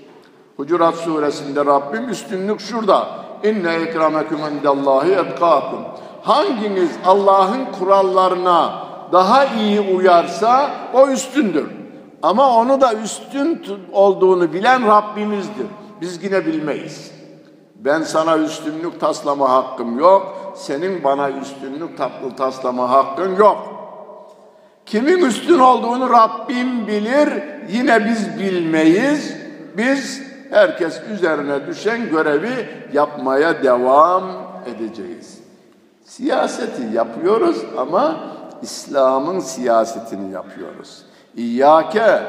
Hucurat 0.58 0.96
suresinde 0.96 1.66
Rabbim 1.66 2.10
üstünlük 2.10 2.60
şurada. 2.60 3.08
İnne 3.44 3.74
ekrameküm 3.74 4.40
indallahi 4.40 5.12
etkâkum. 5.12 5.80
Hanginiz 6.22 6.92
Allah'ın 7.06 7.66
kurallarına 7.80 8.88
daha 9.12 9.46
iyi 9.46 9.80
uyarsa 9.82 10.72
o 10.94 11.10
üstündür. 11.10 11.68
Ama 12.24 12.58
onu 12.58 12.82
da 12.82 12.94
üstün 12.94 13.62
olduğunu 13.92 14.54
bilen 14.54 14.88
Rabbimizdir. 14.88 15.68
Biz 16.02 16.24
yine 16.24 16.46
bilmeyiz. 16.46 17.12
Ben 17.76 18.02
sana 18.02 18.38
üstünlük 18.38 19.00
taslama 19.00 19.50
hakkım 19.50 20.00
yok. 20.00 20.54
Senin 20.56 21.04
bana 21.04 21.30
üstünlük 21.30 21.98
tatlı 21.98 22.36
taslama 22.36 22.90
hakkın 22.90 23.36
yok. 23.36 23.58
Kimin 24.86 25.26
üstün 25.26 25.60
olduğunu 25.60 26.10
Rabbim 26.10 26.88
bilir. 26.88 27.30
Yine 27.70 28.06
biz 28.06 28.40
bilmeyiz. 28.40 29.34
Biz 29.78 30.22
herkes 30.50 31.02
üzerine 31.14 31.68
düşen 31.68 32.10
görevi 32.10 32.70
yapmaya 32.94 33.64
devam 33.64 34.24
edeceğiz. 34.66 35.40
Siyaseti 36.04 36.84
yapıyoruz 36.94 37.66
ama 37.78 38.18
İslam'ın 38.62 39.40
siyasetini 39.40 40.32
yapıyoruz. 40.32 41.06
İyyâke 41.36 42.24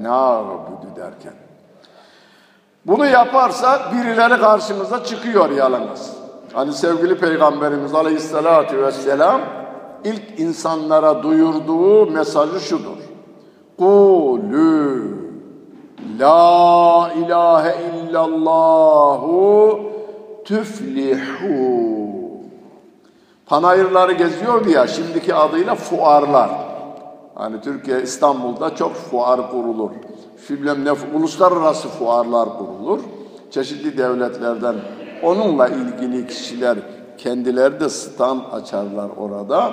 nâbudu 0.00 0.96
derken. 0.96 1.34
Bunu 2.86 3.06
yaparsak 3.06 3.92
birileri 3.92 4.40
karşımıza 4.40 5.04
çıkıyor 5.04 5.50
yalnız. 5.50 6.12
Hani 6.52 6.72
sevgili 6.72 7.18
Peygamberimiz 7.18 7.94
Aleyhisselatü 7.94 8.82
Vesselam 8.82 9.40
ilk 10.04 10.40
insanlara 10.40 11.22
duyurduğu 11.22 12.10
mesajı 12.10 12.60
şudur. 12.60 12.98
Kulü 13.78 15.02
la 16.18 17.10
ilahe 17.16 17.76
illallahu 18.10 19.80
tüflihu. 20.44 21.92
Panayırları 23.46 24.12
geziyordu 24.12 24.68
ya 24.70 24.86
şimdiki 24.86 25.34
adıyla 25.34 25.74
fuarlar. 25.74 26.50
Hani 27.34 27.60
Türkiye 27.60 28.02
İstanbul'da 28.02 28.74
çok 28.74 28.94
fuar 28.94 29.50
kurulur. 29.50 29.90
Bilmem 30.52 30.84
ne 30.84 30.92
uluslararası 30.92 31.88
fuarlar 31.88 32.48
kurulur. 32.58 33.00
Çeşitli 33.50 33.98
devletlerden 33.98 34.74
onunla 35.22 35.68
ilgili 35.68 36.26
kişiler 36.26 36.78
kendileri 37.18 37.80
de 37.80 37.88
stand 37.88 38.40
açarlar 38.52 39.10
orada. 39.16 39.70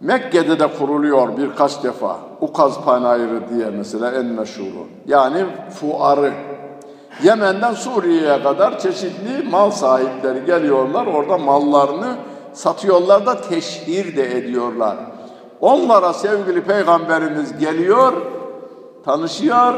Mekke'de 0.00 0.58
de 0.58 0.66
kuruluyor 0.78 1.36
birkaç 1.36 1.82
defa. 1.82 2.18
Ukaz 2.40 2.84
Panayırı 2.84 3.40
diye 3.54 3.70
mesela 3.70 4.12
en 4.12 4.26
meşhuru. 4.26 4.86
Yani 5.06 5.46
fuarı. 5.70 6.32
Yemen'den 7.22 7.74
Suriye'ye 7.74 8.42
kadar 8.42 8.78
çeşitli 8.78 9.48
mal 9.50 9.70
sahipleri 9.70 10.44
geliyorlar. 10.44 11.06
Orada 11.06 11.38
mallarını 11.38 12.16
satıyorlar 12.52 13.26
da 13.26 13.40
teşhir 13.40 14.16
de 14.16 14.38
ediyorlar. 14.38 14.96
Onlara 15.60 16.12
sevgili 16.12 16.62
peygamberimiz 16.62 17.58
geliyor, 17.58 18.12
tanışıyor 19.04 19.74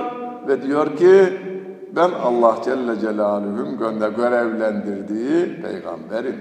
ve 0.49 0.62
diyor 0.62 0.97
ki 0.97 1.33
ben 1.97 2.11
Allah 2.11 2.57
Celle 2.64 3.01
Celaluhu'nun 3.01 3.79
gönder 3.79 4.09
görevlendirdiği 4.09 5.62
peygamberim. 5.62 6.41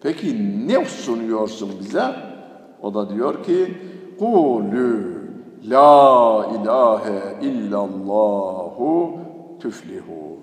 Peki 0.00 0.58
ne 0.68 0.84
sunuyorsun 0.84 1.70
bize? 1.80 2.04
O 2.82 2.94
da 2.94 3.10
diyor 3.10 3.42
ki 3.42 3.78
Kulü 4.18 5.22
la 5.64 6.46
ilahe 6.54 7.46
illallahu 7.46 9.10
tüflihu. 9.60 10.38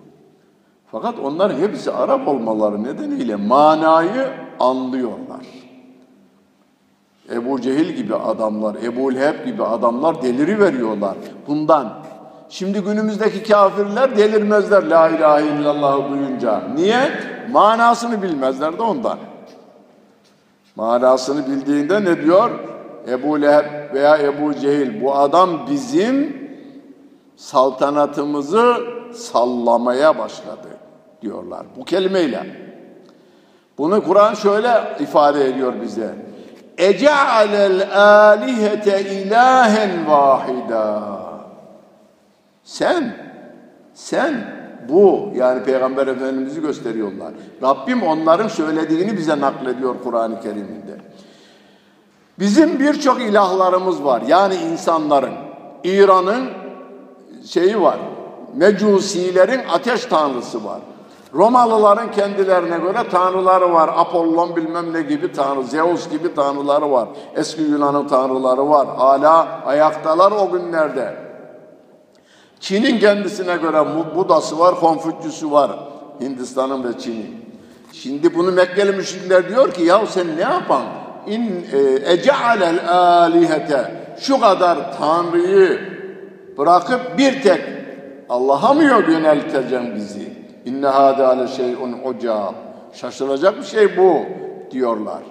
Fakat 0.92 1.20
onlar 1.20 1.58
hepsi 1.58 1.92
Arap 1.92 2.28
olmaları 2.28 2.84
nedeniyle 2.84 3.36
manayı 3.36 4.28
anlıyorlar. 4.60 5.46
Ebu 7.32 7.62
Cehil 7.62 7.90
gibi 7.90 8.16
adamlar, 8.16 8.76
Ebu 8.84 9.16
Leheb 9.16 9.46
gibi 9.46 9.64
adamlar 9.64 10.22
deliri 10.22 10.60
veriyorlar 10.60 11.16
bundan. 11.48 11.94
Şimdi 12.50 12.80
günümüzdeki 12.80 13.44
kafirler 13.44 14.18
delirmezler 14.18 14.84
la 14.84 15.10
ilahe 15.10 15.46
illallah 15.48 16.10
duyunca. 16.10 16.62
Niye? 16.76 17.12
Manasını 17.52 18.22
bilmezler 18.22 18.78
de 18.78 18.82
ondan. 18.82 19.18
Manasını 20.76 21.48
bildiğinde 21.48 22.04
ne 22.04 22.22
diyor? 22.24 22.52
Ebu 23.08 23.42
Leheb 23.42 23.94
veya 23.94 24.18
Ebu 24.18 24.54
Cehil 24.54 25.02
bu 25.02 25.16
adam 25.16 25.50
bizim 25.70 26.50
saltanatımızı 27.36 28.76
sallamaya 29.14 30.18
başladı 30.18 30.68
diyorlar 31.22 31.66
bu 31.78 31.86
kelimeyle. 31.86 32.46
Bunu 33.78 34.04
Kur'an 34.04 34.34
şöyle 34.34 34.98
ifade 35.00 35.46
ediyor 35.46 35.74
bize. 35.82 36.29
Ece'alel 36.80 38.00
alihete 38.00 39.02
ilahen 39.02 40.08
vahida. 40.08 41.20
Sen, 42.64 43.16
sen 43.94 44.60
bu 44.90 45.32
yani 45.36 45.64
Peygamber 45.64 46.08
Efendimiz'i 46.08 46.62
gösteriyorlar. 46.62 47.34
Rabbim 47.64 48.04
onların 48.04 48.48
söylediğini 48.48 49.18
bize 49.18 49.40
naklediyor 49.40 49.96
Kur'an-ı 50.04 50.42
Kerim'inde. 50.42 50.98
Bizim 52.40 52.80
birçok 52.80 53.22
ilahlarımız 53.22 54.04
var. 54.04 54.22
Yani 54.28 54.56
insanların, 54.56 55.34
İran'ın 55.84 56.50
şeyi 57.46 57.82
var. 57.82 57.98
Mecusilerin 58.56 59.62
ateş 59.74 60.06
tanrısı 60.06 60.66
var. 60.66 60.80
Romalıların 61.34 62.12
kendilerine 62.12 62.78
göre 62.78 63.10
tanrıları 63.12 63.74
var. 63.74 63.90
Apollon 63.96 64.56
bilmem 64.56 64.94
ne 64.94 65.02
gibi 65.02 65.32
tanrı, 65.32 65.64
Zeus 65.64 66.10
gibi 66.10 66.36
tanrıları 66.36 66.92
var. 66.92 67.10
Eski 67.36 67.62
Yunan'ın 67.62 68.08
tanrıları 68.08 68.70
var. 68.70 68.88
Hala 68.98 69.62
ayaktalar 69.66 70.32
o 70.32 70.52
günlerde. 70.52 71.16
Çin'in 72.60 73.00
kendisine 73.00 73.58
göre 73.58 73.86
Budası 74.16 74.60
var, 74.60 74.76
Konfüçyüsü 74.76 75.52
var. 75.52 75.72
Hindistan'ın 76.22 76.84
ve 76.84 77.00
Çin'in. 77.00 77.46
Şimdi 77.94 78.36
bunu 78.36 78.52
Mekkeli 78.52 78.92
müşrikler 78.92 79.50
diyor 79.50 79.72
ki 79.72 79.84
ya 79.84 80.06
sen 80.06 80.38
ne 80.38 80.42
yapan? 80.42 80.82
İn 81.28 81.66
e, 81.74 82.12
ece'alel 82.12 82.90
alihete 82.94 84.00
şu 84.20 84.40
kadar 84.40 84.98
tanrıyı 84.98 85.80
bırakıp 86.58 87.18
bir 87.18 87.42
tek 87.42 87.62
Allah'a 88.30 88.74
mı 88.74 88.84
yönelteceksin 88.84 89.96
bizi? 89.96 90.29
İnne 90.70 90.88
hâdâ 90.88 91.30
le 91.30 91.48
şey'un 91.48 91.96
ucâb. 92.06 92.54
Şaşılacak 92.94 93.58
bir 93.58 93.64
şey 93.64 93.98
bu 93.98 94.22
diyorlar. 94.72 95.24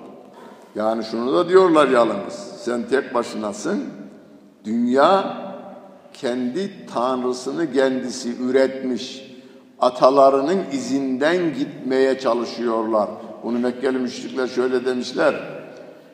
Yani 0.75 1.05
şunu 1.05 1.35
da 1.35 1.49
diyorlar 1.49 1.89
yalnız. 1.89 2.35
Sen 2.65 2.83
tek 2.83 3.15
başınasın. 3.15 3.85
Dünya 4.65 5.37
kendi 6.13 6.87
tanrısını 6.87 7.73
kendisi 7.73 8.43
üretmiş. 8.43 9.29
Atalarının 9.81 10.59
izinden 10.73 11.55
gitmeye 11.55 12.19
çalışıyorlar. 12.19 13.09
Bunu 13.43 13.59
Mekkeli 13.59 13.99
müşrikler 13.99 14.47
şöyle 14.47 14.85
demişler. 14.85 15.35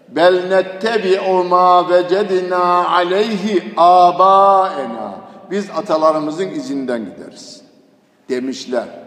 Bel 0.09 0.49
nettebi'u 0.49 1.45
ma 1.45 1.91
vecedina 1.91 2.89
aleyhi 2.89 3.73
abaena. 3.77 5.15
Biz 5.51 5.71
atalarımızın 5.77 6.49
izinden 6.49 7.05
gideriz 7.05 7.63
demişler. 8.29 9.04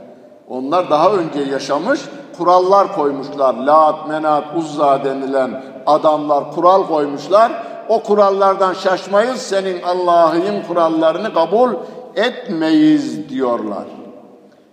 Onlar 0.50 0.90
daha 0.90 1.12
önce 1.12 1.40
yaşamış, 1.40 2.00
kurallar 2.38 2.96
koymuşlar. 2.96 3.54
Lat, 3.54 4.08
Menat, 4.08 4.44
Uzza 4.56 5.04
denilen 5.04 5.64
adamlar 5.86 6.52
kural 6.52 6.88
koymuşlar. 6.88 7.52
O 7.90 8.04
kurallardan 8.04 8.74
şaşmayız, 8.74 9.42
senin 9.42 9.82
Allah'ın 9.82 10.64
kurallarını 10.68 11.34
kabul 11.34 11.74
etmeyiz 12.16 13.30
diyorlar. 13.30 13.86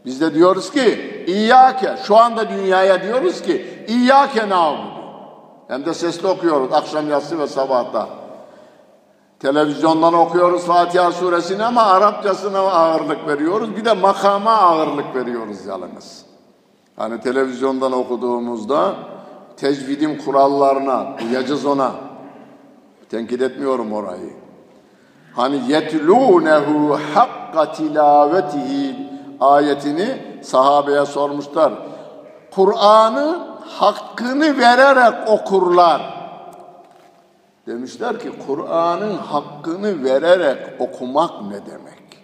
Biz 0.05 0.21
de 0.21 0.35
diyoruz 0.35 0.71
ki 0.71 1.25
İyyâke, 1.27 1.97
şu 2.07 2.17
anda 2.17 2.49
dünyaya 2.49 3.03
diyoruz 3.03 3.43
ki 3.43 3.85
İyyâke 3.89 4.49
nâbudu. 4.49 4.95
Hem 5.69 5.87
de 5.87 5.95
sesli 5.95 6.29
okuyoruz 6.29 6.73
akşam 6.73 7.11
yatsı 7.11 7.39
ve 7.39 7.47
sabahta. 7.47 8.09
Televizyondan 9.45 10.15
okuyoruz 10.15 10.65
Fatiha 10.65 11.13
suresini 11.13 11.65
ama 11.65 11.83
Arapçasına 11.83 12.59
ağırlık 12.59 13.29
veriyoruz. 13.29 13.77
Bir 13.77 13.85
de 13.85 13.93
makama 13.93 14.51
ağırlık 14.51 15.15
veriyoruz 15.15 15.67
yalnız. 15.67 16.25
Hani 16.97 17.21
televizyondan 17.21 17.93
okuduğumuzda 17.93 18.95
tecvidin 19.57 20.19
kurallarına 20.19 21.07
uyacağız 21.31 21.67
ona. 21.67 21.93
Tenkit 23.11 23.43
etmiyorum 23.43 23.93
orayı. 23.93 24.33
Hani 25.37 25.61
yetlûnehu 25.69 26.99
hakka 27.15 27.73
tilavetihi 27.73 28.97
ayetini 29.41 30.39
sahabeye 30.43 31.07
sormuşlar. 31.07 31.73
Kur'an'ı 32.55 33.39
hakkını 33.79 34.59
vererek 34.59 35.29
okurlar. 35.29 36.14
Demişler 37.67 38.21
ki 38.21 38.33
Kur'an'ın 38.47 39.17
hakkını 39.17 40.05
vererek 40.05 40.81
okumak 40.81 41.43
ne 41.43 41.67
demek? 41.67 42.19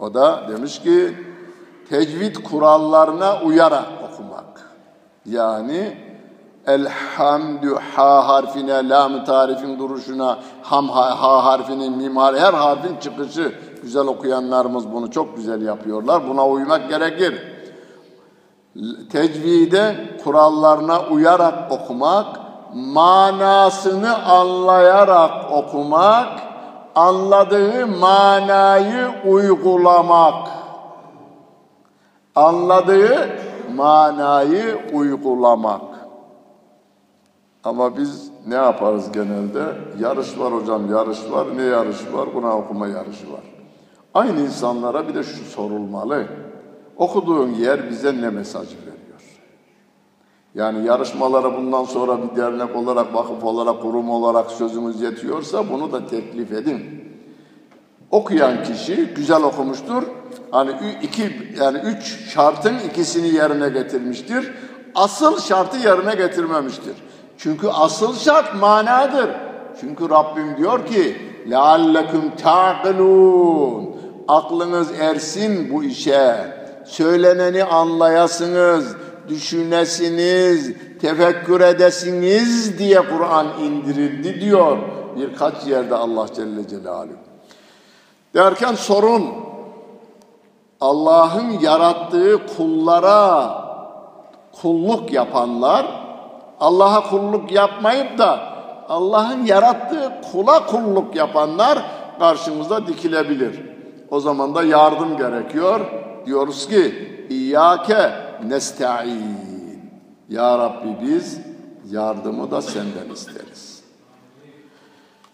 O 0.00 0.14
da 0.14 0.48
demiş 0.48 0.82
ki 0.82 1.14
tecvid 1.88 2.36
kurallarına 2.36 3.42
uyarak 3.42 3.86
okumak. 4.12 4.70
Yani 5.26 6.08
Elhamdü 6.66 7.74
ha 7.96 8.28
harfine, 8.28 8.88
lam 8.88 9.24
tarifin 9.24 9.78
duruşuna, 9.78 10.38
ham 10.62 10.88
ha, 10.88 11.22
ha 11.22 11.44
harfinin, 11.44 11.96
mim 11.96 12.16
harfi, 12.16 12.40
her 12.40 12.54
harfin 12.54 12.96
çıkışı. 12.96 13.52
Güzel 13.82 14.06
okuyanlarımız 14.06 14.92
bunu 14.92 15.10
çok 15.10 15.36
güzel 15.36 15.62
yapıyorlar. 15.62 16.28
Buna 16.28 16.48
uymak 16.48 16.88
gerekir. 16.88 17.42
Tecvide 19.12 19.96
kurallarına 20.24 21.00
uyarak 21.00 21.72
okumak, 21.72 22.26
manasını 22.74 24.24
anlayarak 24.24 25.52
okumak, 25.52 26.40
anladığı 26.94 27.86
manayı 27.86 29.08
uygulamak. 29.26 30.48
Anladığı 32.34 33.28
manayı 33.76 34.78
uygulamak. 34.92 35.82
Ama 37.64 37.96
biz 37.96 38.30
ne 38.46 38.54
yaparız 38.54 39.12
genelde? 39.12 39.64
Yarış 39.98 40.38
var 40.38 40.52
hocam, 40.54 40.90
yarış 40.90 41.30
var. 41.30 41.46
Ne 41.56 41.62
yarış 41.62 42.12
var? 42.12 42.28
Buna 42.34 42.58
okuma 42.58 42.88
yarışı 42.88 43.32
var. 43.32 43.40
Aynı 44.14 44.40
insanlara 44.40 45.08
bir 45.08 45.14
de 45.14 45.22
şu 45.22 45.44
sorulmalı. 45.44 46.26
Okuduğun 46.96 47.48
yer 47.48 47.90
bize 47.90 48.20
ne 48.20 48.30
mesaj 48.30 48.68
veriyor? 48.76 48.87
Yani 50.57 50.85
yarışmalara 50.85 51.57
bundan 51.57 51.83
sonra 51.83 52.17
bir 52.23 52.35
dernek 52.35 52.75
olarak, 52.75 53.13
vakıf 53.13 53.43
olarak, 53.43 53.81
kurum 53.81 54.09
olarak 54.09 54.51
sözümüz 54.51 55.01
yetiyorsa 55.01 55.69
bunu 55.69 55.91
da 55.91 56.07
teklif 56.07 56.51
edin. 56.51 57.03
Okuyan 58.11 58.63
kişi 58.63 58.95
güzel 59.15 59.43
okumuştur. 59.43 60.03
Hani 60.51 60.71
iki 61.01 61.53
yani 61.59 61.77
üç 61.77 62.29
şartın 62.33 62.79
ikisini 62.89 63.27
yerine 63.27 63.69
getirmiştir. 63.69 64.51
Asıl 64.95 65.39
şartı 65.39 65.77
yerine 65.77 66.15
getirmemiştir. 66.15 66.93
Çünkü 67.37 67.67
asıl 67.67 68.15
şart 68.15 68.55
manadır. 68.55 69.29
Çünkü 69.81 70.09
Rabbim 70.09 70.57
diyor 70.57 70.85
ki 70.85 71.17
لَعَلَّكُمْ 71.47 72.37
تَعْقِلُونَ 72.43 73.85
Aklınız 74.27 74.91
ersin 74.99 75.73
bu 75.73 75.83
işe. 75.83 76.35
Söyleneni 76.85 77.63
anlayasınız, 77.63 78.95
düşünesiniz, 79.28 80.72
tefekkür 81.00 81.60
edesiniz 81.60 82.78
diye 82.78 83.00
Kur'an 83.00 83.46
indirildi 83.62 84.40
diyor. 84.40 84.78
Birkaç 85.16 85.66
yerde 85.66 85.94
Allah 85.94 86.26
Celle 86.34 86.68
Celaluhu. 86.68 87.16
Derken 88.34 88.74
sorun 88.74 89.24
Allah'ın 90.80 91.50
yarattığı 91.50 92.40
kullara 92.56 93.52
kulluk 94.62 95.12
yapanlar 95.12 95.86
Allah'a 96.60 97.10
kulluk 97.10 97.52
yapmayıp 97.52 98.18
da 98.18 98.40
Allah'ın 98.88 99.46
yarattığı 99.46 100.12
kula 100.32 100.66
kulluk 100.66 101.16
yapanlar 101.16 101.78
karşımızda 102.18 102.86
dikilebilir. 102.86 103.60
O 104.10 104.20
zaman 104.20 104.54
da 104.54 104.62
yardım 104.62 105.16
gerekiyor. 105.16 105.80
Diyoruz 106.26 106.68
ki 106.68 107.08
İyyâke 107.30 108.10
nesta'in. 108.46 109.48
Ya 110.28 110.58
Rabbi 110.58 110.96
biz 111.02 111.38
yardımı 111.90 112.50
da 112.50 112.62
senden 112.62 113.14
isteriz. 113.14 113.82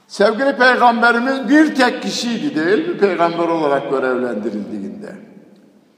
Sevgili 0.08 0.56
peygamberimiz 0.56 1.48
bir 1.48 1.74
tek 1.74 2.02
kişiydi 2.02 2.54
değil 2.54 2.88
mi 2.88 2.98
peygamber 2.98 3.48
olarak 3.48 3.90
görevlendirildiğinde. 3.90 5.16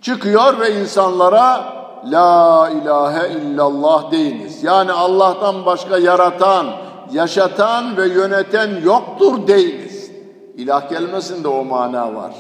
Çıkıyor 0.01 0.61
ve 0.61 0.81
insanlara 0.81 1.77
La 2.05 2.71
ilahe 2.83 3.33
illallah 3.33 4.11
deyiniz. 4.11 4.65
Yani 4.65 4.93
Allah'tan 4.93 5.67
başka 5.67 5.99
yaratan, 5.99 6.67
yaşatan 7.13 7.97
ve 7.97 8.07
yöneten 8.09 8.81
yoktur 8.85 9.47
deyiniz. 9.47 10.11
İlah 10.57 10.89
kelimesinde 10.89 11.49
o 11.49 11.65
mana 11.65 12.15
var. 12.15 12.35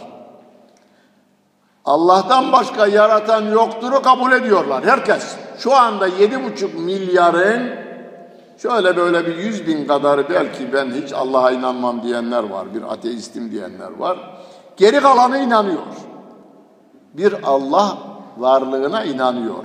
Allah'tan 1.86 2.52
başka 2.52 2.86
yaratan 2.86 3.44
yokturu 3.52 4.02
kabul 4.02 4.32
ediyorlar. 4.32 4.84
Herkes 4.84 5.36
şu 5.58 5.74
anda 5.74 6.06
yedi 6.06 6.44
buçuk 6.44 6.78
milyarın 6.78 7.70
şöyle 8.58 8.96
böyle 8.96 9.26
bir 9.26 9.36
yüz 9.36 9.66
bin 9.66 9.86
kadarı 9.86 10.28
belki 10.30 10.72
ben 10.72 10.90
hiç 10.90 11.12
Allah'a 11.12 11.50
inanmam 11.50 12.02
diyenler 12.02 12.50
var. 12.50 12.74
Bir 12.74 12.92
ateistim 12.92 13.52
diyenler 13.52 13.90
var. 13.98 14.18
Geri 14.76 15.00
kalanı 15.00 15.38
inanıyor. 15.38 15.82
Bir 17.14 17.34
Allah 17.44 17.98
varlığına 18.38 19.04
inanıyor. 19.04 19.64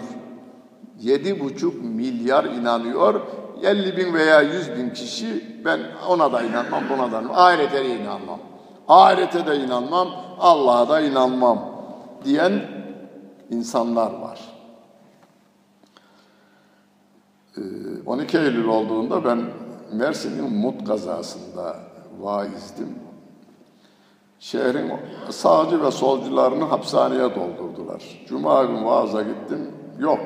Yedi 0.99 1.39
buçuk 1.39 1.83
milyar 1.83 2.43
inanıyor. 2.43 3.21
50 3.63 3.97
bin 3.97 4.13
veya 4.13 4.41
100 4.41 4.71
bin 4.77 4.89
kişi 4.89 5.61
ben 5.65 5.79
ona 6.09 6.33
da 6.33 6.41
inanmam, 6.41 6.83
buna 6.89 7.11
da 7.11 7.21
inanmam. 7.21 7.37
Ahirete 7.37 7.83
de 7.83 7.95
inanmam. 7.95 8.39
Ahirete 8.87 9.47
de 9.47 9.55
inanmam, 9.55 10.07
Allah'a 10.39 10.89
da 10.89 11.01
inanmam 11.01 11.70
diyen 12.25 12.61
insanlar 13.49 14.11
var. 14.11 14.39
12 18.05 18.37
ee, 18.37 18.41
Eylül 18.41 18.67
olduğunda 18.67 19.25
ben 19.25 19.45
Mersin'in 19.93 20.53
Mut 20.53 20.87
kazasında 20.87 21.75
vaizdim. 22.19 22.95
Şehrin 24.39 24.91
sağcı 25.29 25.83
ve 25.83 25.91
solcularını 25.91 26.63
hapishaneye 26.63 27.35
doldurdular. 27.35 28.03
Cuma 28.27 28.63
gün 28.63 28.85
vaaza 28.85 29.21
gittim, 29.21 29.71
yok. 29.99 30.19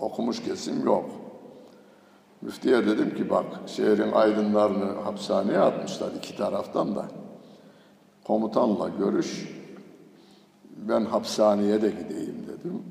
Okumuş 0.00 0.42
kesim 0.42 0.84
yok. 0.86 1.04
Müftiye 2.42 2.86
dedim 2.86 3.14
ki 3.14 3.30
bak 3.30 3.44
şehrin 3.66 4.12
aydınlarını 4.12 5.00
hapishaneye 5.00 5.58
atmışlar 5.58 6.12
iki 6.18 6.36
taraftan 6.36 6.96
da. 6.96 7.04
Komutanla 8.24 8.88
görüş, 8.88 9.61
ben 10.76 11.04
hapishaneye 11.04 11.82
de 11.82 11.90
gideyim 11.90 12.46
dedim. 12.48 12.82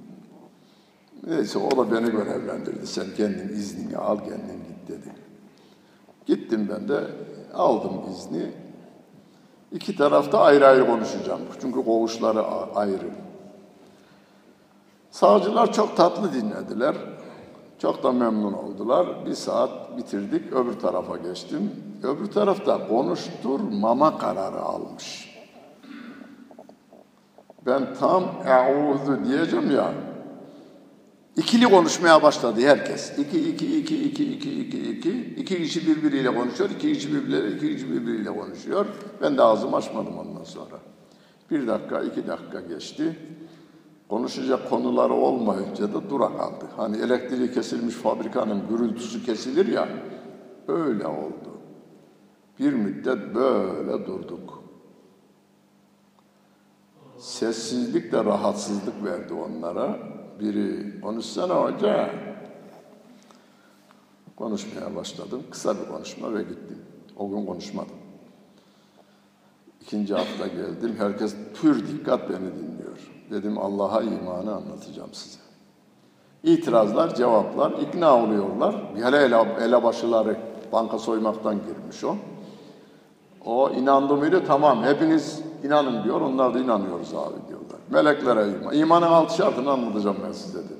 Neyse 1.28 1.60
o 1.60 1.78
da 1.78 1.92
beni 1.92 2.12
görevlendirdi. 2.12 2.88
Sen 2.88 3.06
kendin 3.18 3.50
iznini 3.50 3.98
al 3.98 4.18
kendin 4.18 4.64
git 4.68 4.88
dedi. 4.88 5.16
Gittim 6.26 6.70
ben 6.74 6.90
de 6.90 7.08
aldım 7.54 8.02
izni. 8.12 8.52
İki 9.72 9.96
tarafta 9.96 10.40
ayrı 10.40 10.68
ayrı 10.68 10.88
konuşacağım. 10.88 11.42
Çünkü 11.62 11.86
koğuşları 11.86 12.44
ayrı. 12.76 13.10
Savcılar 15.12 15.74
çok 15.74 15.98
tatlı 15.98 16.34
dinlediler. 16.34 16.96
Çok 17.80 18.04
da 18.04 18.12
memnun 18.12 18.54
oldular. 18.54 19.26
Bir 19.26 19.34
saat 19.34 19.98
bitirdik, 19.98 20.54
öbür 20.54 20.80
tarafa 20.80 21.18
geçtim. 21.18 21.72
Öbür 22.04 22.26
tarafta 22.26 22.88
konuşturmama 22.88 24.18
kararı 24.18 24.62
almış. 24.62 25.31
Ben 27.66 27.94
tam 28.00 28.24
e'uzu 28.48 29.26
diyeceğim 29.26 29.72
ya, 29.72 29.94
İkili 31.38 31.66
konuşmaya 31.66 32.24
başladı 32.24 32.62
herkes. 32.62 33.20
İki, 33.20 33.50
iki, 33.50 33.80
iki, 33.80 34.04
iki, 34.04 34.34
iki, 34.34 34.62
iki, 34.62 34.92
iki. 34.92 35.12
İki 35.38 35.58
kişi 35.58 35.88
birbiriyle 35.88 36.36
konuşuyor, 36.36 36.70
iki 36.70 36.94
kişi 36.94 37.14
birbiriyle, 37.14 37.56
iki 37.56 37.76
kişi 37.76 37.92
birbiriyle 37.92 38.30
konuşuyor. 38.38 38.86
Ben 39.22 39.38
de 39.38 39.42
ağzımı 39.42 39.76
açmadım 39.76 40.18
ondan 40.18 40.44
sonra. 40.44 40.80
Bir 41.52 41.68
dakika, 41.68 42.02
iki 42.02 42.28
dakika 42.28 42.62
geçti. 42.62 43.20
Konuşacak 44.10 44.70
konuları 44.70 45.14
olmayınca 45.14 45.94
da 45.94 46.10
dura 46.10 46.38
kaldı. 46.38 46.66
Hani 46.78 46.98
elektriği 46.98 47.52
kesilmiş 47.52 47.96
fabrikanın 47.96 48.62
gürültüsü 48.70 49.26
kesilir 49.26 49.68
ya, 49.68 49.90
öyle 50.68 51.08
oldu. 51.08 51.52
Bir 52.60 52.74
müddet 52.74 53.36
böyle 53.36 54.06
durduk. 54.06 54.61
Sessizlik 57.22 58.12
de 58.12 58.26
rahatsızlık 58.26 59.04
verdi 59.04 59.34
onlara 59.34 60.00
biri 60.40 61.02
konuşsana 61.02 61.56
hoca. 61.56 62.10
Konuşmaya 64.36 64.96
başladım. 64.96 65.44
Kısa 65.52 65.76
bir 65.80 65.92
konuşma 65.92 66.34
ve 66.34 66.42
gittim. 66.42 66.78
O 67.18 67.30
gün 67.30 67.46
konuşmadım. 67.46 67.96
İkinci 69.82 70.14
hafta 70.14 70.48
geldim. 70.48 70.96
Herkes 70.98 71.36
pür 71.62 71.88
dikkat 71.88 72.30
beni 72.30 72.40
dinliyor. 72.40 73.12
Dedim 73.32 73.58
Allah'a 73.58 74.02
imanı 74.02 74.56
anlatacağım 74.56 75.14
size. 75.14 75.40
İtirazlar, 76.44 77.16
cevaplar, 77.16 77.72
ikna 77.72 78.24
oluyorlar. 78.24 78.76
Hele 78.96 79.18
ele, 79.18 79.38
elebaşıları 79.62 80.38
banka 80.72 81.00
soymaktan 81.00 81.56
girmiş 81.56 82.04
o. 82.04 82.16
O 83.46 83.70
inandı 83.70 84.16
mıydı? 84.16 84.44
Tamam 84.48 84.84
hepiniz 84.84 85.51
inanın 85.64 86.04
diyor. 86.04 86.22
Onlar 86.22 86.54
da 86.54 86.60
inanıyoruz 86.60 87.14
abi 87.14 87.48
diyorlar. 87.48 87.80
Meleklere 87.90 88.50
iman. 88.52 88.74
İmanın 88.74 89.06
altı 89.06 89.36
şartını 89.36 89.72
anlatacağım 89.72 90.18
ben 90.28 90.32
size 90.32 90.60
dedim. 90.64 90.78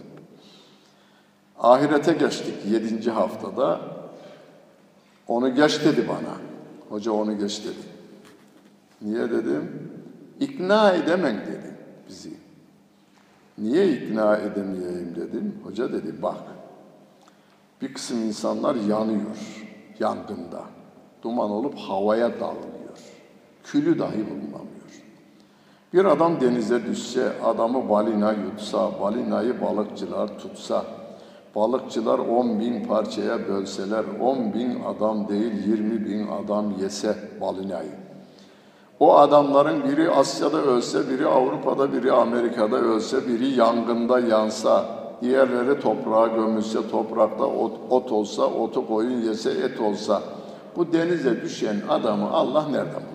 Ahirete 1.60 2.14
geçtik 2.14 2.56
yedinci 2.66 3.12
haftada. 3.12 3.80
Onu 5.28 5.56
geç 5.56 5.86
dedi 5.86 6.08
bana. 6.08 6.36
Hoca 6.90 7.12
onu 7.12 7.38
geç 7.38 7.64
dedi. 7.64 7.92
Niye 9.02 9.32
dedim? 9.32 9.92
İkna 10.40 10.92
edemem 10.92 11.38
dedi 11.48 11.76
bizi. 12.10 12.34
Niye 13.58 13.92
ikna 13.94 14.38
edemeyeyim 14.38 15.16
dedim. 15.16 15.60
Hoca 15.64 15.94
dedi 15.94 16.22
bak 16.22 16.38
Bir 17.82 17.94
kısım 17.94 18.24
insanlar 18.24 18.76
yanıyor 18.76 19.68
yangında. 20.00 20.62
Duman 21.24 21.52
olup 21.52 21.78
havaya 21.78 22.40
dağılıyor. 22.40 22.71
Külü 23.64 24.00
dahi 24.00 24.26
bulunamıyor. 24.30 24.72
Bir 25.94 26.06
adam 26.06 26.42
denize 26.42 26.86
düşse, 26.86 27.32
adamı 27.44 27.90
balina 27.90 28.32
yutsa, 28.32 29.02
balinayı 29.02 29.62
balıkçılar 29.62 30.40
tutsa, 30.40 30.86
balıkçılar 31.56 32.20
on 32.20 32.60
bin 32.60 32.84
parçaya 32.84 33.48
bölseler, 33.48 34.04
on 34.22 34.54
bin 34.54 34.84
adam 34.84 35.28
değil 35.28 35.68
yirmi 35.68 36.06
bin 36.06 36.28
adam 36.28 36.74
yese 36.82 37.18
balinayı. 37.42 37.92
O 39.00 39.18
adamların 39.18 39.84
biri 39.84 40.12
Asya'da 40.12 40.62
ölse, 40.62 41.10
biri 41.10 41.28
Avrupa'da, 41.28 41.94
biri 41.94 42.12
Amerika'da 42.12 42.76
ölse, 42.76 43.28
biri 43.28 43.48
yangında 43.48 44.20
yansa, 44.20 44.86
diğerleri 45.22 45.80
toprağa 45.80 46.28
gömülse, 46.28 46.90
toprakta 46.92 47.46
ot, 47.46 47.72
ot 47.90 48.12
olsa, 48.12 48.44
otu 48.44 48.88
koyun 48.88 49.22
yese, 49.22 49.52
et 49.52 49.80
olsa, 49.80 50.22
bu 50.76 50.94
denize 50.94 51.42
düşen 51.42 51.76
adamı 51.90 52.32
Allah 52.32 52.68
nereden? 52.72 53.11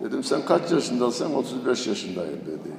Dedim 0.00 0.24
sen 0.24 0.44
kaç 0.44 0.72
yaşındasın? 0.72 1.34
35 1.34 1.86
yaşındayım 1.86 2.40
dedi. 2.46 2.72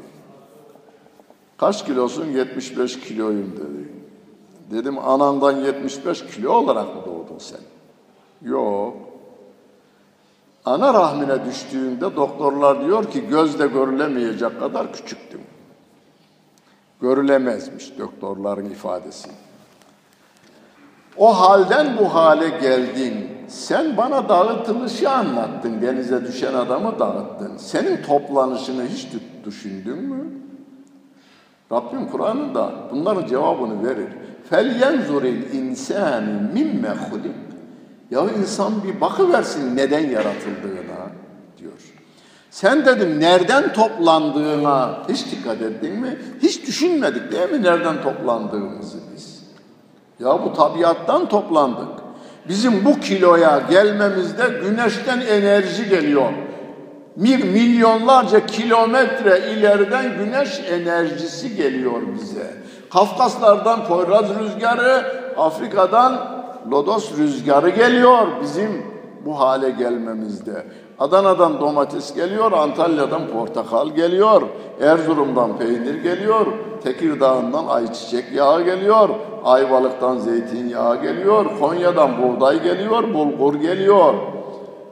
Kaç 1.57 1.85
kilosun? 1.85 2.25
75 2.25 2.99
kiloyum 2.99 3.51
dedi. 3.57 3.91
Dedim 4.71 4.99
anandan 4.99 5.51
75 5.51 6.25
kilo 6.25 6.51
olarak 6.51 6.95
mı 6.95 7.01
doğdun 7.05 7.37
sen? 7.37 7.59
Yok. 8.41 8.97
Ana 10.65 10.93
rahmine 10.93 11.45
düştüğünde 11.45 12.15
doktorlar 12.15 12.85
diyor 12.85 13.11
ki 13.11 13.27
gözle 13.27 13.67
görülemeyecek 13.67 14.59
kadar 14.59 14.93
küçüktüm. 14.93 15.41
Görülemezmiş 17.01 17.99
doktorların 17.99 18.69
ifadesi. 18.69 19.29
O 21.17 21.39
halden 21.39 21.97
bu 21.97 22.13
hale 22.13 22.49
geldin 22.49 23.36
Sen 23.48 23.96
bana 23.96 24.28
dağıtılışı 24.28 25.10
anlattın. 25.10 25.82
Denize 25.82 26.24
düşen 26.24 26.54
adamı 26.54 26.98
dağıttın. 26.98 27.56
Senin 27.56 28.02
toplanışını 28.02 28.86
hiç 28.86 29.08
düşündün 29.44 29.98
mü? 29.98 30.24
Rabbim 31.72 32.08
Kur'an'ında 32.10 32.70
bunların 32.90 33.26
cevabını 33.26 33.88
verir. 33.88 34.08
فَلْيَنْزُرِ 34.50 35.22
الْاِنْسَانِ 35.22 36.24
مِمَّ 36.54 36.84
خُلِقٍ 36.84 37.32
Ya 38.10 38.20
insan 38.40 38.72
bir 38.84 39.00
bakıversin 39.00 39.76
neden 39.76 40.10
yaratıldığına 40.10 41.02
diyor. 41.58 41.72
Sen 42.50 42.86
dedim 42.86 43.20
nereden 43.20 43.72
toplandığına 43.72 44.98
hiç 45.08 45.30
dikkat 45.30 45.62
ettin 45.62 46.00
mi? 46.00 46.18
Hiç 46.42 46.66
düşünmedik 46.66 47.32
değil 47.32 47.50
mi 47.50 47.62
nereden 47.62 48.02
toplandığımızı 48.02 48.98
biz? 49.14 49.42
Ya 50.20 50.44
bu 50.44 50.52
tabiattan 50.52 51.28
toplandık. 51.28 51.88
Bizim 52.49 52.85
bu 52.85 52.99
kiloya 52.99 53.61
gelmemizde 53.69 54.43
güneşten 54.63 55.19
enerji 55.19 55.89
geliyor. 55.89 56.31
Bir 57.15 57.43
milyonlarca 57.43 58.45
kilometre 58.45 59.39
ileriden 59.51 60.17
güneş 60.17 60.59
enerjisi 60.71 61.55
geliyor 61.55 62.01
bize. 62.15 62.53
Kafkaslardan 62.93 63.87
Poyraz 63.87 64.25
rüzgarı, 64.39 65.05
Afrika'dan 65.37 66.37
Lodos 66.71 67.17
rüzgarı 67.17 67.69
geliyor 67.69 68.27
bizim 68.41 68.85
bu 69.25 69.39
hale 69.39 69.69
gelmemizde. 69.69 70.63
Adana'dan 70.99 71.59
domates 71.59 72.15
geliyor, 72.15 72.51
Antalya'dan 72.51 73.27
portakal 73.27 73.89
geliyor, 73.89 74.41
Erzurum'dan 74.81 75.57
peynir 75.57 75.95
geliyor, 75.95 76.45
Tekirdağ'ından 76.83 77.67
ayçiçek 77.67 78.25
yağı 78.35 78.65
geliyor, 78.65 79.09
Ayvalık'tan 79.43 80.17
zeytinyağı 80.17 81.01
geliyor, 81.01 81.45
Konya'dan 81.59 82.11
buğday 82.21 82.63
geliyor, 82.63 83.13
bulgur 83.13 83.55
geliyor. 83.55 84.13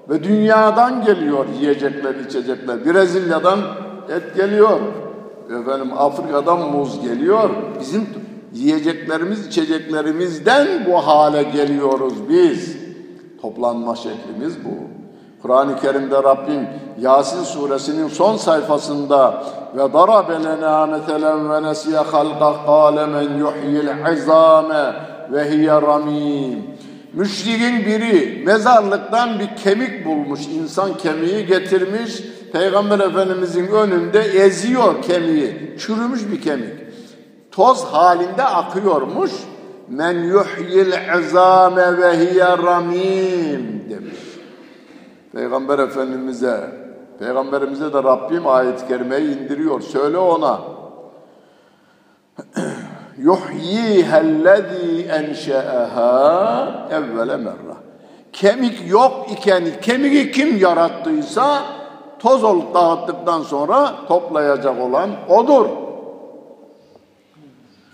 Ve 0.10 0.24
dünyadan 0.24 1.06
geliyor 1.06 1.46
yiyecekler, 1.60 2.16
içecekler. 2.16 2.86
Brezilya'dan 2.86 3.60
et 4.10 4.36
geliyor. 4.36 4.80
Efendim 5.62 5.90
Afrika'dan 5.98 6.60
muz 6.60 7.02
geliyor. 7.02 7.50
Bizim 7.80 8.08
yiyeceklerimiz, 8.54 9.48
içeceklerimizden 9.48 10.68
bu 10.90 10.98
hale 10.98 11.44
geliyoruz 11.44 12.14
biz. 12.30 12.78
Toplanma 13.42 13.96
şeklimiz 13.96 14.66
bu. 14.66 14.95
Kur'an-ı 15.46 15.80
Kerim'de 15.82 16.16
Rabbim 16.16 16.68
Yasin 17.00 17.44
suresinin 17.44 18.08
son 18.08 18.38
sayfasında 18.38 19.44
ve 19.78 19.94
darabe 19.94 20.44
lena 20.44 20.86
meselen 20.86 21.50
ve 21.50 21.64
nesiye 21.64 21.98
halqa 21.98 22.66
qale 22.66 23.06
men 23.06 23.38
yuhyil 23.38 24.14
izame 24.14 24.94
ve 25.32 25.52
hiye 25.52 25.72
ramim. 25.72 26.64
Müşrikin 27.14 27.86
biri 27.86 28.44
mezarlıktan 28.46 29.40
bir 29.40 29.64
kemik 29.64 30.06
bulmuş, 30.06 30.40
insan 30.48 30.98
kemiği 30.98 31.46
getirmiş, 31.46 32.22
Peygamber 32.54 33.00
Efendimizin 33.00 33.68
önünde 33.68 34.20
eziyor 34.20 35.02
kemiği, 35.02 35.76
çürümüş 35.80 36.22
bir 36.32 36.42
kemik. 36.42 36.74
Toz 37.52 37.84
halinde 37.84 38.44
akıyormuş. 38.44 39.32
Men 39.90 40.14
yuhyil 40.14 40.94
izame 41.20 41.98
ve 41.98 42.18
hiye 42.20 42.58
ramim 42.58 43.86
demiş. 43.90 44.25
Peygamber 45.36 45.80
Efendimiz'e, 45.80 46.72
Peygamberimize 47.20 47.94
de 47.94 48.04
Rabbim 48.04 48.48
ayet-i 48.48 48.88
kerimeyi 48.88 49.38
indiriyor. 49.38 49.82
Söyle 49.82 50.18
ona. 50.18 50.62
yuhyihellezî 53.18 55.08
enşe'eha 55.08 56.88
evvele 56.92 57.38
merra. 57.38 57.76
Kemik 58.34 58.90
yok 58.90 59.32
iken 59.32 59.64
kemiği 59.82 60.32
kim 60.32 60.58
yarattıysa 60.58 61.64
toz 62.20 62.44
olup 62.44 62.74
dağıttıktan 62.74 63.42
sonra 63.42 63.92
toplayacak 64.08 64.82
olan 64.82 65.10
odur. 65.30 65.66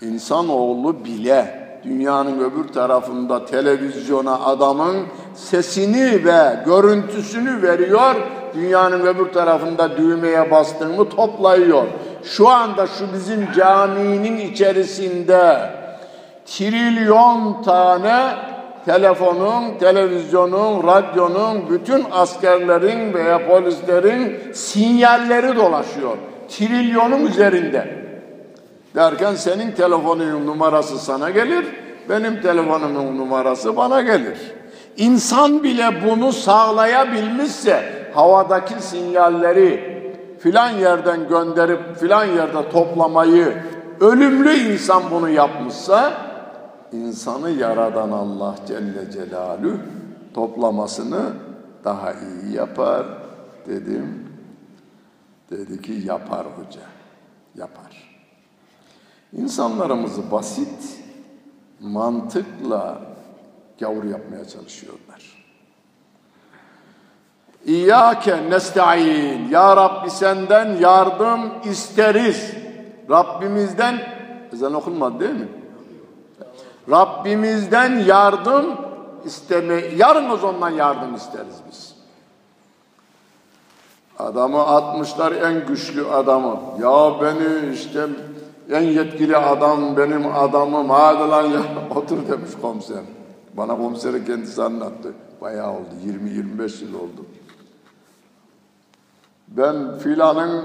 İnsanoğlu 0.00 1.04
bile 1.04 1.61
dünyanın 1.84 2.38
öbür 2.38 2.68
tarafında 2.68 3.44
televizyona 3.44 4.40
adamın 4.40 4.96
sesini 5.34 6.24
ve 6.24 6.62
görüntüsünü 6.66 7.62
veriyor. 7.62 8.14
Dünyanın 8.54 9.00
öbür 9.00 9.32
tarafında 9.32 9.96
düğmeye 9.96 10.50
bastığını 10.50 11.08
toplayıyor. 11.08 11.84
Şu 12.24 12.48
anda 12.48 12.86
şu 12.86 13.04
bizim 13.14 13.52
caminin 13.52 14.36
içerisinde 14.36 15.70
trilyon 16.46 17.62
tane 17.62 18.34
telefonun, 18.84 19.78
televizyonun, 19.80 20.86
radyonun, 20.86 21.70
bütün 21.70 22.04
askerlerin 22.12 23.14
veya 23.14 23.48
polislerin 23.48 24.52
sinyalleri 24.52 25.56
dolaşıyor. 25.56 26.16
Trilyonun 26.48 27.26
üzerinde. 27.26 28.02
Derken 28.94 29.34
senin 29.34 29.72
telefonunun 29.72 30.46
numarası 30.46 30.98
sana 30.98 31.30
gelir, 31.30 31.66
benim 32.08 32.42
telefonumun 32.42 33.18
numarası 33.18 33.76
bana 33.76 34.00
gelir. 34.00 34.38
İnsan 34.96 35.62
bile 35.62 36.02
bunu 36.06 36.32
sağlayabilmişse 36.32 38.02
havadaki 38.14 38.82
sinyalleri 38.82 39.92
filan 40.38 40.70
yerden 40.70 41.28
gönderip 41.28 41.96
filan 41.96 42.24
yerde 42.24 42.70
toplamayı 42.70 43.62
ölümlü 44.00 44.54
insan 44.54 45.02
bunu 45.10 45.28
yapmışsa 45.28 46.12
insanı 46.92 47.50
yaradan 47.50 48.10
Allah 48.10 48.54
Celle 48.68 49.10
Celaluhu 49.12 49.76
toplamasını 50.34 51.22
daha 51.84 52.12
iyi 52.12 52.54
yapar 52.54 53.06
dedim. 53.66 54.28
Dedi 55.50 55.82
ki 55.82 55.92
yapar 55.92 56.46
hoca, 56.46 56.80
yapar. 57.54 58.11
İnsanlarımızı 59.32 60.30
basit, 60.30 60.98
mantıkla 61.80 62.98
gavur 63.80 64.04
yapmaya 64.04 64.48
çalışıyorlar. 64.48 65.44
İyyâke 67.64 68.50
nesta'in. 68.50 69.48
Ya 69.48 69.76
Rabbi 69.76 70.10
senden 70.10 70.76
yardım 70.76 71.40
isteriz. 71.64 72.52
Rabbimizden 73.10 73.98
ezan 74.52 74.74
okunmadı 74.74 75.20
değil 75.20 75.34
mi? 75.34 75.48
Rabbimizden 76.90 77.98
yardım 77.98 78.66
isteme, 79.24 79.74
yarın 79.74 80.30
ondan 80.30 80.70
yardım 80.70 81.14
isteriz 81.14 81.56
biz. 81.70 81.94
Adamı 84.18 84.66
atmışlar 84.66 85.32
en 85.32 85.66
güçlü 85.66 86.06
adamı. 86.06 86.60
Ya 86.80 87.20
beni 87.20 87.74
işte 87.74 88.06
en 88.72 88.82
yetkili 88.82 89.36
adam 89.36 89.96
benim 89.96 90.26
adamım. 90.26 90.90
Hadi 90.90 91.30
lan 91.30 91.44
ya 91.44 91.62
otur 91.96 92.28
demiş 92.28 92.50
komiser. 92.62 93.02
Bana 93.56 93.76
komiseri 93.76 94.24
kendisi 94.24 94.62
anlattı. 94.62 95.12
Bayağı 95.40 95.70
oldu. 95.70 95.94
20-25 96.58 96.84
yıl 96.84 96.94
oldu. 96.94 97.26
Ben 99.48 99.98
filanın 99.98 100.64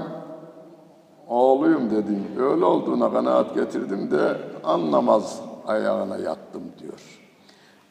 Oğluyum 1.28 1.90
dedim. 1.90 2.24
Öyle 2.38 2.64
olduğuna 2.64 3.12
kanaat 3.12 3.54
getirdim 3.54 4.10
de 4.10 4.36
anlamaz 4.64 5.40
ayağına 5.66 6.16
yattım 6.16 6.62
diyor. 6.78 7.00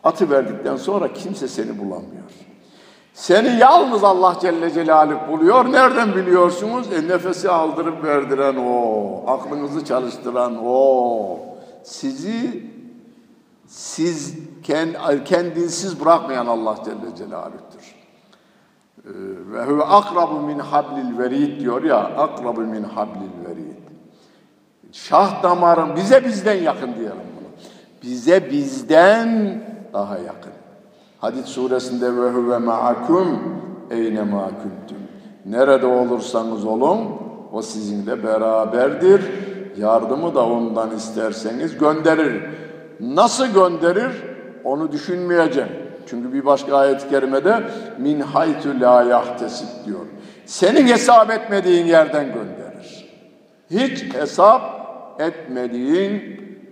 Atı 0.03 0.29
verdikten 0.29 0.75
sonra 0.75 1.13
kimse 1.13 1.47
seni 1.47 1.77
bulamıyor. 1.77 2.31
Seni 3.17 3.59
yalnız 3.59 4.03
Allah 4.03 4.37
Celle 4.41 4.71
Celaluhu 4.71 5.31
buluyor. 5.31 5.71
Nereden 5.71 6.15
biliyorsunuz? 6.15 6.87
E 6.93 7.07
nefesi 7.07 7.49
aldırıp 7.49 8.03
verdiren 8.03 8.55
o, 8.55 9.23
aklınızı 9.27 9.85
çalıştıran 9.85 10.57
o, 10.65 11.39
sizi 11.83 12.63
siz 13.67 14.35
kendinsiz 15.25 16.01
bırakmayan 16.01 16.45
Allah 16.47 16.75
Celle 16.85 17.15
Celaluhu'dur. 17.17 17.95
Ee, 19.05 19.09
ve 19.51 19.63
huve 19.63 19.83
akrabu 19.83 20.39
min 20.39 20.59
hablil 20.59 21.17
verid 21.17 21.59
diyor 21.59 21.83
ya, 21.83 21.97
akrabu 21.97 22.61
min 22.61 22.83
hablil 22.83 23.47
verid. 23.49 23.77
Şah 24.91 25.43
damarın 25.43 25.95
bize 25.95 26.25
bizden 26.25 26.57
yakın 26.63 26.95
diyelim 26.95 27.27
bunu. 27.39 27.47
Bize 28.03 28.51
bizden 28.51 29.61
daha 29.93 30.17
yakın. 30.17 30.56
Hadis 31.17 31.45
suresinde 31.45 32.15
ve 32.15 32.29
huve 32.29 32.57
ma'akum 32.57 33.39
eyne 33.91 34.23
ma 34.23 34.45
kuntum. 34.45 34.97
Nerede 35.45 35.85
olursanız 35.85 36.65
olun 36.65 36.99
o 37.51 37.61
sizinle 37.61 38.23
beraberdir. 38.23 39.21
Yardımı 39.77 40.35
da 40.35 40.45
ondan 40.45 40.95
isterseniz 40.95 41.77
gönderir. 41.77 42.43
Nasıl 42.99 43.47
gönderir? 43.47 44.11
Onu 44.63 44.91
düşünmeyeceğim. 44.91 45.69
Çünkü 46.09 46.33
bir 46.33 46.45
başka 46.45 46.77
ayet-i 46.77 47.09
kerimede 47.09 47.63
min 47.97 48.19
haytu 48.19 48.81
la 48.81 49.03
yahtesib 49.03 49.85
diyor. 49.85 50.05
Senin 50.45 50.87
hesap 50.87 51.31
etmediğin 51.31 51.85
yerden 51.85 52.25
gönderir. 52.25 53.07
Hiç 53.71 54.13
hesap 54.13 54.61
etmediğin 55.21 56.21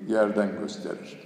yerden 0.08 0.48
gösterir. 0.62 1.25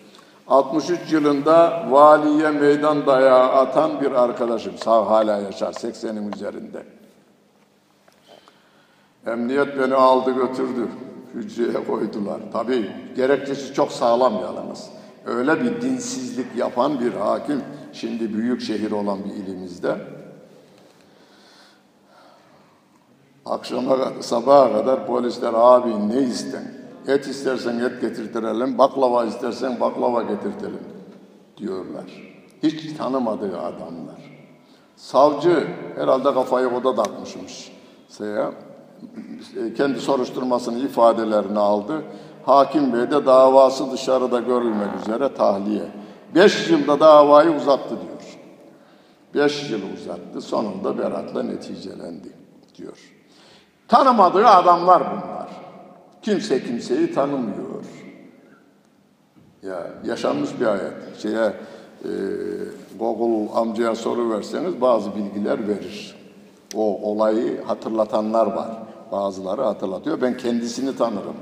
63 0.50 1.12
yılında 1.12 1.86
valiye 1.90 2.52
meydan 2.52 3.06
dayağı 3.06 3.52
atan 3.52 4.02
bir 4.02 4.12
arkadaşım. 4.12 4.78
Sağ 4.78 5.10
hala 5.10 5.38
yaşar 5.38 5.74
80'in 5.74 6.32
üzerinde. 6.32 6.84
Emniyet 9.28 9.80
beni 9.80 9.96
aldı 9.96 10.32
götürdü. 10.32 10.88
Hücreye 11.34 11.86
koydular. 11.86 12.42
Tabii 12.54 12.92
gerekçesi 13.16 13.74
çok 13.74 13.92
sağlam 13.92 14.34
yalnız. 14.34 14.90
Öyle 15.26 15.64
bir 15.64 15.82
dinsizlik 15.82 16.56
yapan 16.56 17.00
bir 17.00 17.14
hakim 17.14 17.62
şimdi 17.94 18.34
büyük 18.34 18.62
şehir 18.62 18.92
olan 18.92 19.20
bir 19.26 19.30
ilimizde 19.30 19.96
akşama 23.46 23.98
sabaha 24.22 24.74
kadar 24.74 25.08
polisler 25.08 25.54
abi 25.56 26.10
ne 26.10 26.22
isten? 26.22 26.79
Et 27.08 27.28
istersen 27.28 27.80
et 27.80 28.02
getirtirelim, 28.02 28.78
baklava 28.78 29.26
istersen 29.26 29.80
baklava 29.80 30.22
getirtelim 30.22 30.84
diyorlar. 31.58 32.06
Hiç 32.64 32.98
tanımadığı 32.98 33.60
adamlar. 33.60 34.40
Savcı 34.96 35.68
herhalde 35.96 36.34
kafayı 36.34 36.68
oda 36.68 37.04
takmışmış. 37.04 37.72
Şeye, 38.18 38.46
kendi 39.78 40.00
soruşturmasını 40.00 40.80
ifadelerini 40.80 41.60
aldı. 41.60 42.04
Hakim 42.46 42.94
Bey 42.94 43.12
de 43.12 43.26
davası 43.26 43.92
dışarıda 43.92 44.40
görülmek 44.40 44.90
üzere 45.02 45.34
tahliye. 45.34 45.92
Beş 46.36 46.70
yılda 46.70 47.00
davayı 47.00 47.52
uzattı 47.52 47.90
diyor. 47.90 48.20
Beş 49.36 49.72
yıl 49.72 49.82
uzattı. 49.94 50.42
Sonunda 50.42 50.98
beratla 50.98 51.44
neticelendi 51.44 52.34
diyor. 52.76 52.98
Tanımadığı 53.88 54.48
adamlar 54.48 55.04
bunlar. 55.12 55.50
Kimse 56.22 56.64
kimseyi 56.64 57.14
tanımıyor. 57.14 57.84
Ya 59.64 59.88
yaşanmış 60.06 60.50
bir 60.60 60.66
hayat. 60.66 60.94
Şeye 61.22 61.54
e, 62.04 62.12
Google 63.00 63.54
amcaya 63.54 63.96
soru 63.96 64.30
verseniz 64.30 64.82
bazı 64.82 65.16
bilgiler 65.16 65.68
verir. 65.68 66.16
O 66.76 67.12
olayı 67.12 67.64
hatırlatanlar 67.64 68.46
var. 68.48 68.70
Bazıları 69.12 69.62
hatırlatıyor. 69.62 70.22
Ben 70.22 70.38
kendisini 70.38 70.96
tanırım. 70.96 71.36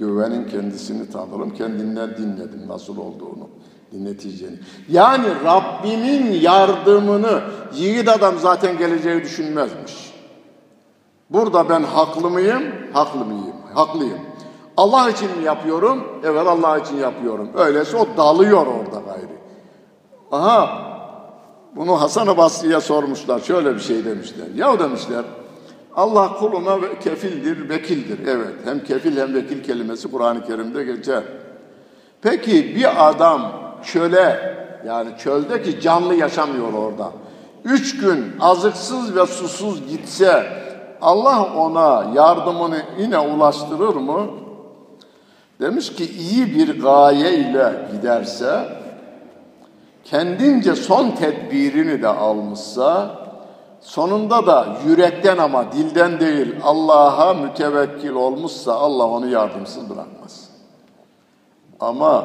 Dövenin 0.00 0.48
kendisini 0.48 1.10
tanırım. 1.10 1.50
Kendinden 1.50 2.16
dinledim 2.16 2.68
nasıl 2.68 2.96
olduğunu. 2.96 3.48
Neticeni. 3.92 4.58
Yani 4.88 5.26
Rabbimin 5.44 6.32
yardımını 6.32 7.42
yiğit 7.74 8.08
adam 8.08 8.38
zaten 8.38 8.78
geleceği 8.78 9.22
düşünmezmiş. 9.22 10.14
Burada 11.30 11.68
ben 11.68 11.82
haklı 11.82 12.30
mıyım? 12.30 12.62
Haklı 12.92 13.24
mıyım? 13.24 13.53
Haklıyım. 13.74 14.20
Allah 14.76 15.10
için 15.10 15.38
mi 15.38 15.44
yapıyorum? 15.44 16.04
Evet 16.24 16.46
Allah 16.46 16.78
için 16.78 16.96
yapıyorum. 16.96 17.50
Öyleyse 17.54 17.96
o 17.96 18.06
dalıyor 18.16 18.66
orada 18.66 19.00
gayri. 19.06 19.38
Aha 20.32 20.84
bunu 21.76 22.00
Hasan-ı 22.00 22.36
Basri'ye 22.36 22.80
sormuşlar. 22.80 23.40
Şöyle 23.40 23.74
bir 23.74 23.80
şey 23.80 24.04
demişler. 24.04 24.46
Ya 24.54 24.78
demişler 24.78 25.24
Allah 25.96 26.34
kuluna 26.38 26.78
kefildir, 27.04 27.68
vekildir. 27.68 28.18
Evet 28.26 28.54
hem 28.64 28.84
kefil 28.84 29.16
hem 29.16 29.34
vekil 29.34 29.64
kelimesi 29.64 30.10
Kur'an-ı 30.10 30.46
Kerim'de 30.46 30.84
geçer. 30.84 31.22
Peki 32.22 32.76
bir 32.76 33.08
adam 33.08 33.52
çöle 33.84 34.54
yani 34.86 35.10
çöldeki 35.18 35.80
canlı 35.80 36.14
yaşamıyor 36.14 36.72
orada. 36.72 37.12
Üç 37.64 38.00
gün 38.00 38.24
azıksız 38.40 39.16
ve 39.16 39.26
susuz 39.26 39.88
gitse 39.88 40.63
Allah 41.04 41.54
ona 41.56 42.04
yardımını 42.14 42.82
yine 42.98 43.18
ulaştırır 43.18 43.94
mı? 43.94 44.26
Demiş 45.60 45.92
ki 45.94 46.10
iyi 46.10 46.54
bir 46.54 46.82
gaye 46.82 47.34
ile 47.34 47.88
giderse, 47.92 48.68
kendince 50.04 50.76
son 50.76 51.10
tedbirini 51.10 52.02
de 52.02 52.08
almışsa, 52.08 53.10
sonunda 53.80 54.46
da 54.46 54.66
yürekten 54.86 55.38
ama 55.38 55.72
dilden 55.72 56.20
değil 56.20 56.54
Allah'a 56.64 57.34
mütevekkil 57.34 58.10
olmuşsa 58.12 58.74
Allah 58.74 59.06
onu 59.06 59.26
yardımsız 59.26 59.90
bırakmaz. 59.90 60.48
Ama 61.80 62.24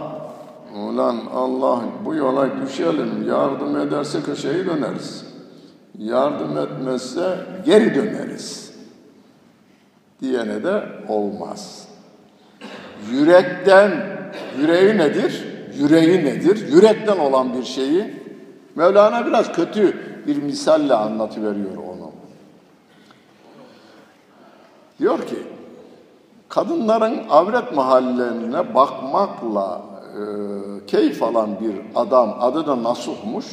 ulan 0.76 1.18
Allah 1.36 1.80
bu 2.06 2.16
yola 2.16 2.48
düşelim, 2.62 3.28
yardım 3.30 3.78
ederse 3.78 4.22
köşeyi 4.22 4.66
döneriz. 4.66 5.26
Yardım 5.98 6.58
etmezse 6.58 7.38
geri 7.66 7.96
döneriz. 7.96 8.69
Diyene 10.22 10.64
de 10.64 10.84
olmaz. 11.08 11.88
Yürekten, 13.12 13.92
yüreği 14.60 14.98
nedir? 14.98 15.46
Yüreği 15.78 16.26
nedir? 16.26 16.68
Yürekten 16.74 17.18
olan 17.18 17.54
bir 17.54 17.64
şeyi 17.64 18.20
Mevlana 18.80 19.28
biraz 19.28 19.52
kötü 19.52 19.98
bir 20.28 20.44
misalle 20.44 20.94
anlatıveriyor 20.94 21.78
onu. 21.78 22.12
Diyor 25.00 25.20
ki, 25.28 25.38
kadınların 26.50 27.20
avret 27.30 27.76
mahallelerine 27.76 28.76
bakmakla 28.76 29.82
e, 30.02 30.22
keyif 30.86 31.24
alan 31.24 31.60
bir 31.60 31.76
adam, 31.96 32.38
adı 32.40 32.68
da 32.68 32.84
Nasuh'muş. 32.84 33.46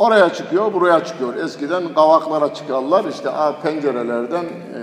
Oraya 0.00 0.32
çıkıyor, 0.32 0.72
buraya 0.74 1.04
çıkıyor. 1.04 1.34
Eskiden 1.34 1.94
kavaklara 1.94 2.54
çıkarlar, 2.54 3.04
işte 3.04 3.30
pencerelerden 3.62 4.44
e, 4.44 4.78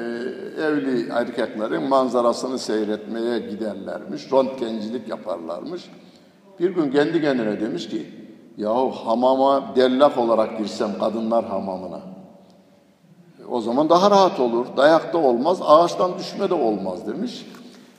evli 0.63 1.09
erkeklerin 1.09 1.84
manzarasını 1.84 2.59
seyretmeye 2.59 3.39
giderlermiş. 3.39 4.32
Röntgencilik 4.32 5.07
yaparlarmış. 5.07 5.89
Bir 6.59 6.70
gün 6.70 6.91
kendi 6.91 7.22
kendine 7.22 7.61
demiş 7.61 7.89
ki, 7.89 8.09
yahu 8.57 8.91
hamama 8.91 9.76
dellak 9.76 10.18
olarak 10.18 10.57
girsem 10.57 10.99
kadınlar 10.99 11.45
hamamına. 11.45 11.99
O 13.49 13.61
zaman 13.61 13.89
daha 13.89 14.11
rahat 14.11 14.39
olur. 14.39 14.65
Dayakta 14.78 15.18
olmaz, 15.18 15.57
ağaçtan 15.61 16.11
düşme 16.20 16.49
de 16.49 16.53
olmaz 16.53 17.07
demiş. 17.07 17.45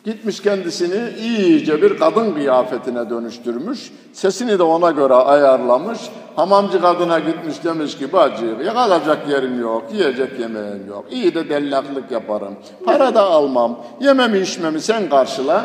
Gitmiş 0.04 0.42
kendisini 0.42 1.18
iyice 1.18 1.82
bir 1.82 1.98
kadın 1.98 2.34
kıyafetine 2.34 3.10
dönüştürmüş. 3.10 3.92
Sesini 4.12 4.58
de 4.58 4.62
ona 4.62 4.90
göre 4.90 5.14
ayarlamış. 5.14 5.98
Hamamcı 6.39 6.80
kadına 6.80 7.18
gitmiş 7.18 7.64
demiş 7.64 7.99
ki 7.99 8.12
bacı 8.12 8.47
yakalacak 8.47 9.28
yerim 9.28 9.61
yok, 9.61 9.82
yiyecek 9.93 10.41
yemeğim 10.41 10.86
yok. 10.89 11.05
İyi 11.11 11.34
de 11.34 11.49
dellaklık 11.49 12.11
yaparım. 12.11 12.55
Para 12.84 13.14
da 13.14 13.22
almam. 13.22 13.78
Yememi 14.01 14.39
içmemi 14.39 14.80
sen 14.80 15.09
karşıla. 15.09 15.64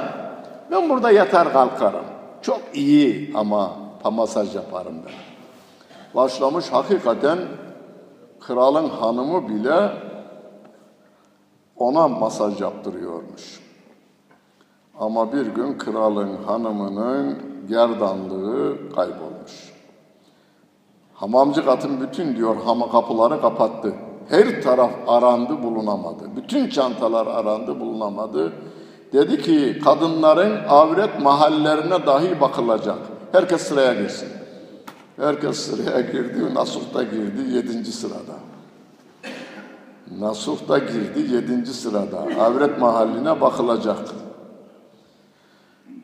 Ben 0.72 0.90
burada 0.90 1.12
yatar 1.12 1.54
kalkarım. 1.54 2.06
Çok 2.42 2.62
iyi 2.74 3.32
ama 3.36 3.72
masaj 4.12 4.56
yaparım 4.56 4.94
ben. 5.06 5.14
Başlamış 6.16 6.70
hakikaten 6.70 7.38
kralın 8.40 8.90
hanımı 8.90 9.50
bile 9.50 9.92
ona 11.78 12.08
masaj 12.08 12.62
yaptırıyormuş. 12.62 13.60
Ama 15.00 15.34
bir 15.34 15.46
gün 15.46 15.78
kralın 15.78 16.44
hanımının 16.46 17.38
gerdanlığı 17.70 18.78
kaybolmuş. 18.96 19.33
Hamamcı 21.24 21.66
katın 21.66 22.02
bütün 22.02 22.36
diyor 22.36 22.56
hama 22.66 22.92
kapıları 22.92 23.42
kapattı. 23.42 23.94
Her 24.30 24.62
taraf 24.62 24.92
arandı 25.08 25.64
bulunamadı. 25.64 26.24
Bütün 26.36 26.70
çantalar 26.70 27.28
arandı 27.28 27.80
bulunamadı. 27.80 28.54
Dedi 29.14 29.42
ki 29.42 29.80
kadınların 29.84 30.58
avret 30.70 31.22
mahallerine 31.22 32.06
dahi 32.06 32.42
bakılacak. 32.42 32.98
Herkes 33.32 33.62
sıraya 33.62 33.94
girsin. 33.94 34.30
Herkes 35.18 35.58
sıraya 35.58 36.02
girdi. 36.02 36.54
Nasuh 36.54 36.94
da 36.94 37.04
girdi 37.04 37.56
yedinci 37.56 37.92
sırada. 37.92 38.36
Nasuh 40.20 40.70
da 40.70 40.78
girdi 40.78 41.34
yedinci 41.36 41.74
sırada. 41.74 42.20
Avret 42.40 42.80
mahalline 42.80 43.42
bakılacak. 43.42 44.00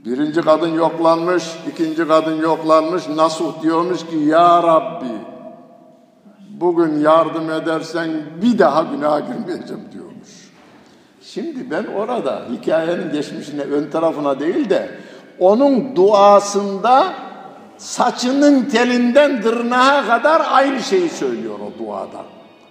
Birinci 0.05 0.41
kadın 0.41 0.73
yoklanmış, 0.73 1.43
ikinci 1.71 2.07
kadın 2.07 2.41
yoklanmış. 2.41 3.07
Nasuh 3.07 3.61
diyormuş 3.61 4.05
ki 4.05 4.15
ya 4.15 4.63
Rabbi 4.63 5.11
bugün 6.49 6.99
yardım 6.99 7.51
edersen 7.51 8.09
bir 8.41 8.59
daha 8.59 8.81
günaha 8.81 9.19
girmeyeceğim 9.19 9.83
diyormuş. 9.91 10.51
Şimdi 11.21 11.71
ben 11.71 11.85
orada 11.85 12.41
hikayenin 12.51 13.11
geçmişine 13.11 13.61
ön 13.61 13.89
tarafına 13.89 14.39
değil 14.39 14.69
de 14.69 14.89
onun 15.39 15.95
duasında 15.95 17.13
saçının 17.77 18.65
telinden 18.65 19.41
tırnağa 19.41 20.05
kadar 20.07 20.41
aynı 20.51 20.79
şeyi 20.79 21.09
söylüyor 21.09 21.55
o 21.59 21.83
duada. 21.83 22.23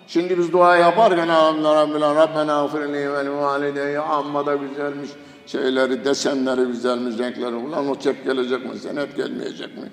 Şimdi 0.06 0.38
biz 0.38 0.52
dua 0.52 0.76
yaparken 0.76 1.28
Rabbena 1.28 2.14
Rabbena 2.14 2.66
gfirli 2.66 3.12
ve 3.12 3.30
valideyye 3.30 4.00
amma 4.00 4.46
da 4.46 4.56
güzelmiş 4.56 5.10
şeyleri, 5.49 6.05
desenleri 6.05 6.64
güzelmiş, 6.64 7.18
renkleri. 7.18 7.55
Ulan 7.55 7.88
o 7.88 7.94
çep 7.94 8.24
gelecek 8.24 8.72
mi, 8.72 8.78
senet 8.78 9.16
gelmeyecek 9.16 9.76
mi? 9.76 9.90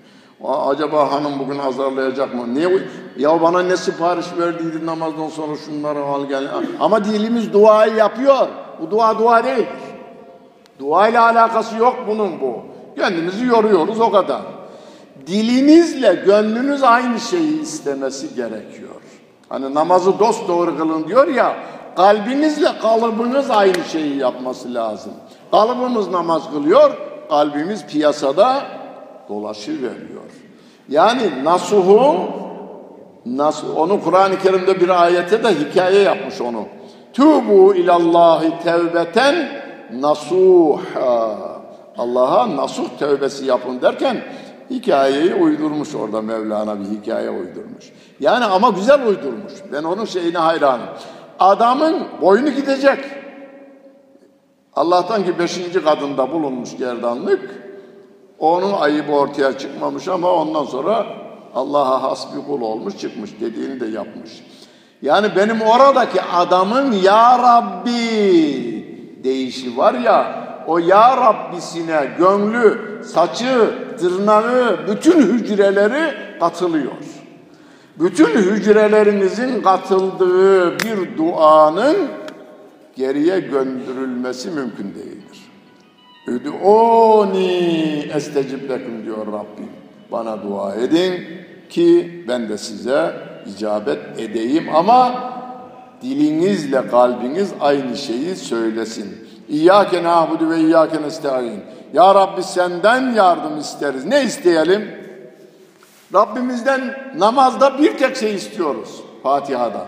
Acaba 0.48 1.12
hanım 1.12 1.40
bugün 1.40 1.60
azarlayacak 1.60 2.36
mı? 2.36 2.54
Niye? 2.54 2.80
Ya 3.18 3.42
bana 3.42 3.62
ne 3.62 3.78
sipariş 3.78 4.26
verdiydi 4.40 4.86
namazdan 4.86 5.30
sonra 5.30 5.56
şunları 5.66 6.00
al 6.00 6.26
gel. 6.26 6.48
Ama 6.80 7.06
dilimiz 7.06 7.54
duayı 7.54 7.96
yapıyor. 7.96 8.48
Bu 8.82 8.92
dua 8.92 9.20
dua 9.20 9.44
değil. 9.44 9.66
Dua 10.80 11.08
ile 11.08 11.20
alakası 11.20 11.78
yok 11.78 11.96
bunun 12.08 12.42
bu. 12.42 12.62
Kendimizi 12.98 13.46
yoruyoruz 13.46 14.00
o 14.00 14.12
kadar. 14.12 14.42
Dilinizle 15.28 16.24
gönlünüz 16.26 16.84
aynı 16.84 17.20
şeyi 17.20 17.62
istemesi 17.62 18.36
gerekiyor. 18.36 18.90
Hani 19.50 19.74
namazı 19.74 20.20
dost 20.20 20.48
doğru 20.48 20.78
kılın 20.78 21.08
diyor 21.08 21.28
ya, 21.28 21.56
kalbinizle 21.96 22.78
kalıbınız 22.82 23.52
aynı 23.52 23.84
şeyi 23.92 24.18
yapması 24.18 24.74
lazım. 24.74 25.14
Kalıbımız 25.52 26.08
namaz 26.08 26.52
kılıyor, 26.52 26.92
kalbimiz 27.30 27.86
piyasada 27.86 28.62
dolaşıveriyor. 29.30 30.22
Yani 30.90 31.44
nasuhu, 31.44 32.16
nas, 33.26 33.64
onu 33.76 34.04
Kur'an-ı 34.04 34.40
Kerim'de 34.40 34.82
bir 34.82 35.04
ayete 35.04 35.44
de 35.44 35.50
hikaye 35.50 36.02
yapmış 36.02 36.42
onu. 36.42 36.66
Tubu 37.14 37.76
ilallahi 37.76 38.64
tevbeten 38.64 39.50
nasuha. 39.94 41.38
Allah'a 41.98 42.56
nasuh 42.56 42.90
tövbesi 43.00 43.46
yapın 43.46 43.82
derken 43.82 44.18
hikayeyi 44.70 45.34
uydurmuş 45.34 45.96
orada 45.96 46.22
Mevlana 46.22 46.80
bir 46.80 46.86
hikaye 46.86 47.30
uydurmuş. 47.30 47.92
Yani 48.20 48.46
ama 48.46 48.70
güzel 48.70 49.08
uydurmuş. 49.08 49.54
Ben 49.72 49.84
onun 49.84 50.06
şeyine 50.06 50.38
hayranım. 50.38 50.88
Adamın 51.40 52.04
boynu 52.22 52.50
gidecek. 52.50 53.00
Allah'tan 54.76 55.26
ki 55.26 55.40
beşinci 55.40 55.84
kadında 55.84 56.32
bulunmuş 56.32 56.78
gerdanlık. 56.78 57.66
Onun 58.40 58.74
ayıbı 58.74 59.12
ortaya 59.12 59.58
çıkmamış 59.58 60.08
ama 60.08 60.32
ondan 60.34 60.66
sonra 60.66 61.06
Allah'a 61.56 62.04
has 62.04 62.36
bir 62.36 62.46
kul 62.46 62.62
olmuş 62.62 62.98
çıkmış 62.98 63.32
dediğini 63.40 63.80
de 63.80 63.86
yapmış. 63.86 64.44
Yani 65.02 65.28
benim 65.36 65.62
oradaki 65.62 66.22
adamın 66.22 66.92
Ya 66.92 67.40
Rabbi 67.40 67.96
deyişi 69.24 69.78
var 69.78 69.94
ya 69.94 70.46
o 70.68 70.78
Ya 70.78 71.18
Rabbisine 71.18 72.10
gönlü, 72.18 73.02
saçı, 73.04 73.74
tırnağı, 74.00 74.88
bütün 74.88 75.22
hücreleri 75.22 76.14
katılıyor. 76.40 76.92
Bütün 78.00 78.30
hücrelerinizin 78.30 79.62
katıldığı 79.62 80.80
bir 80.80 81.18
duanın 81.18 81.96
geriye 82.96 83.40
gönderilmesi 83.40 84.52
mümkün 84.52 84.96
değildir. 84.96 85.52
Üdûni 86.28 88.12
estecib 88.14 88.70
lekum 88.70 89.06
diyor 89.06 89.28
Rabbim. 89.28 89.70
Bana 90.12 90.44
dua 90.44 90.76
edin 90.76 91.24
ki 91.70 92.24
ben 92.28 92.50
de 92.50 92.58
size 92.58 93.14
icabet 93.46 94.00
edeyim 94.20 94.66
ama 94.76 95.14
dilinizle 96.02 96.88
kalbiniz 96.88 97.54
aynı 97.60 97.98
şeyi 97.98 98.36
söylesin. 98.36 99.28
İyyâke 99.50 100.04
nâbudu 100.04 100.50
ve 100.50 100.60
iyyâke 100.60 101.02
nesta'in. 101.02 101.60
Ya 101.94 102.16
Rabbi 102.16 102.44
senden 102.44 103.14
yardım 103.14 103.60
isteriz. 103.60 104.06
Ne 104.06 104.24
isteyelim? 104.24 105.05
Rabbimizden 106.16 107.12
namazda 107.18 107.80
bir 107.80 107.98
tek 107.98 108.16
şey 108.18 108.36
istiyoruz. 108.36 109.04
Fatiha'da. 109.24 109.88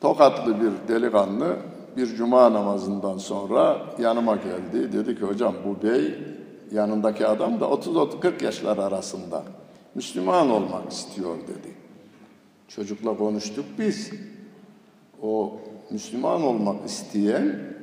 Tokatlı 0.00 0.60
bir 0.60 0.94
delikanlı 0.94 1.56
bir 1.96 2.06
cuma 2.06 2.52
namazından 2.52 3.18
sonra 3.18 3.80
yanıma 3.98 4.36
geldi. 4.36 4.92
Dedi 4.92 5.18
ki 5.18 5.22
hocam 5.22 5.54
bu 5.64 5.82
bey 5.88 6.18
yanındaki 6.72 7.26
adam 7.26 7.60
da 7.60 7.64
30-40 7.64 8.44
yaşlar 8.44 8.78
arasında. 8.78 9.42
Müslüman 9.94 10.50
olmak 10.50 10.92
istiyor 10.92 11.36
dedi. 11.36 11.74
Çocukla 12.68 13.16
konuştuk 13.16 13.64
biz. 13.78 14.10
O 15.22 15.52
Müslüman 15.90 16.42
olmak 16.42 16.86
isteyen 16.86 17.75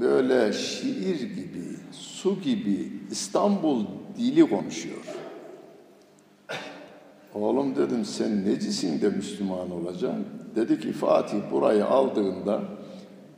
böyle 0.00 0.52
şiir 0.52 1.20
gibi, 1.20 1.64
su 1.92 2.40
gibi 2.40 2.92
İstanbul 3.10 3.84
dili 4.18 4.48
konuşuyor. 4.50 5.04
Oğlum 7.34 7.76
dedim 7.76 8.04
sen 8.04 8.44
necisin 8.44 9.00
de 9.00 9.08
Müslüman 9.08 9.70
olacaksın? 9.70 10.26
Dedi 10.56 10.80
ki 10.80 10.92
Fatih 10.92 11.38
burayı 11.50 11.86
aldığında 11.86 12.60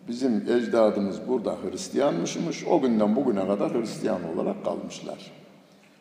bizim 0.08 0.36
ecdadımız 0.36 1.28
burada 1.28 1.56
Hristiyanmışmış. 1.62 2.64
O 2.64 2.80
günden 2.80 3.16
bugüne 3.16 3.46
kadar 3.46 3.74
Hristiyan 3.74 4.20
olarak 4.34 4.64
kalmışlar. 4.64 5.32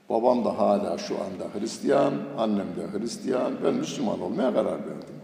Babam 0.10 0.46
da 0.46 0.60
hala 0.60 0.98
şu 0.98 1.16
anda 1.16 1.60
Hristiyan, 1.60 2.14
annem 2.38 2.68
de 2.68 3.00
Hristiyan. 3.00 3.54
Ben 3.64 3.74
Müslüman 3.74 4.22
olmaya 4.22 4.54
karar 4.54 4.80
verdim. 4.80 5.16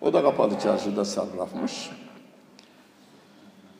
O 0.00 0.12
da 0.12 0.22
kapalı 0.22 0.58
çarşıda 0.62 1.04
sarrafmış. 1.04 1.90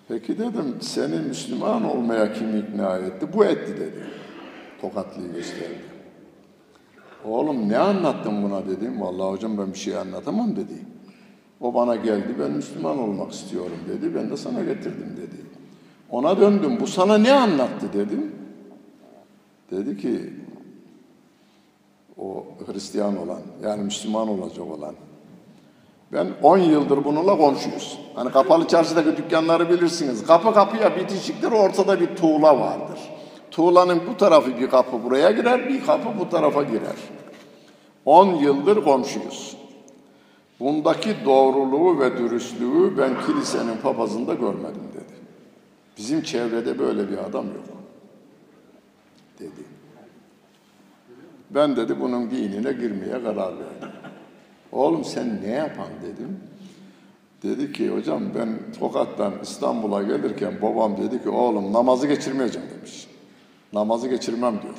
Peki 0.09 0.39
dedim, 0.39 0.77
seni 0.81 1.17
Müslüman 1.17 1.85
olmaya 1.85 2.33
kim 2.33 2.57
ikna 2.57 2.97
etti? 2.97 3.33
Bu 3.33 3.45
etti 3.45 3.77
dedi. 3.81 4.05
Tokatlıyı 4.81 5.33
gösterdi. 5.33 5.83
Oğlum 7.25 7.69
ne 7.69 7.79
anlattın 7.79 8.43
buna 8.43 8.67
dedim. 8.67 9.01
Vallahi 9.01 9.31
hocam 9.31 9.59
ben 9.59 9.73
bir 9.73 9.79
şey 9.79 9.97
anlatamam 9.97 10.57
dedi. 10.57 10.75
O 11.61 11.75
bana 11.75 11.97
geldi, 11.97 12.37
ben 12.41 12.51
Müslüman 12.51 12.99
olmak 12.99 13.33
istiyorum 13.33 13.79
dedi. 13.89 14.15
Ben 14.15 14.31
de 14.31 14.37
sana 14.37 14.61
getirdim 14.63 15.17
dedi. 15.17 15.37
Ona 16.11 16.41
döndüm, 16.41 16.81
bu 16.81 16.87
sana 16.87 17.19
ne 17.19 17.33
anlattı 17.33 17.93
dedim. 17.93 18.33
Dedi 19.71 19.97
ki, 19.97 20.33
o 22.19 22.47
Hristiyan 22.67 23.17
olan, 23.17 23.41
yani 23.63 23.83
Müslüman 23.83 24.29
olacak 24.29 24.67
olan. 24.67 24.95
Ben 26.13 26.29
10 26.43 26.59
yıldır 26.59 27.05
bununla 27.05 27.37
konuşuyoruz. 27.37 27.99
Hani 28.15 28.33
kapalı 28.33 28.69
çarşıdaki 28.69 29.17
dükkanları 29.17 29.71
bilirsiniz. 29.71 30.27
Kapı 30.27 30.55
kapıya 30.55 30.97
bitişiktir, 30.97 31.53
ortada 31.53 32.01
bir 32.01 32.17
tuğla 32.17 32.61
vardır. 32.61 32.99
Tuğlanın 33.51 34.01
bu 34.11 34.17
tarafı 34.17 34.61
bir 34.61 34.71
kapı 34.71 35.05
buraya 35.05 35.31
girer, 35.31 35.69
bir 35.69 35.87
kapı 35.87 36.09
bu 36.21 36.29
tarafa 36.29 36.63
girer. 36.63 36.97
10 38.05 38.27
yıldır 38.27 38.85
komşuyuz. 38.85 39.57
Bundaki 40.61 41.17
doğruluğu 41.25 42.01
ve 42.01 42.19
dürüstlüğü 42.19 42.99
ben 42.99 43.11
kilisenin 43.27 43.77
papazında 43.77 44.35
görmedim 44.35 44.83
dedi. 44.95 45.19
Bizim 45.99 46.23
çevrede 46.23 46.79
böyle 46.79 47.11
bir 47.11 47.19
adam 47.19 47.47
yok. 47.47 47.65
Dedi. 49.39 49.65
Ben 51.51 51.77
dedi 51.77 52.01
bunun 52.01 52.31
dinine 52.31 52.73
girmeye 52.73 53.23
karar 53.23 53.37
verdim. 53.37 53.89
Oğlum 54.73 55.05
sen 55.05 55.43
ne 55.43 55.51
yapan 55.51 55.89
dedim. 56.03 56.41
Dedi 57.43 57.73
ki 57.73 57.91
hocam 57.91 58.23
ben 58.35 58.49
Tokat'tan 58.79 59.33
İstanbul'a 59.43 60.03
gelirken 60.03 60.62
babam 60.62 60.97
dedi 60.97 61.23
ki 61.23 61.29
oğlum 61.29 61.73
namazı 61.73 62.07
geçirmeyeceğim 62.07 62.69
demiş. 62.77 63.07
Namazı 63.73 64.09
geçirmem 64.09 64.62
diyor. 64.62 64.75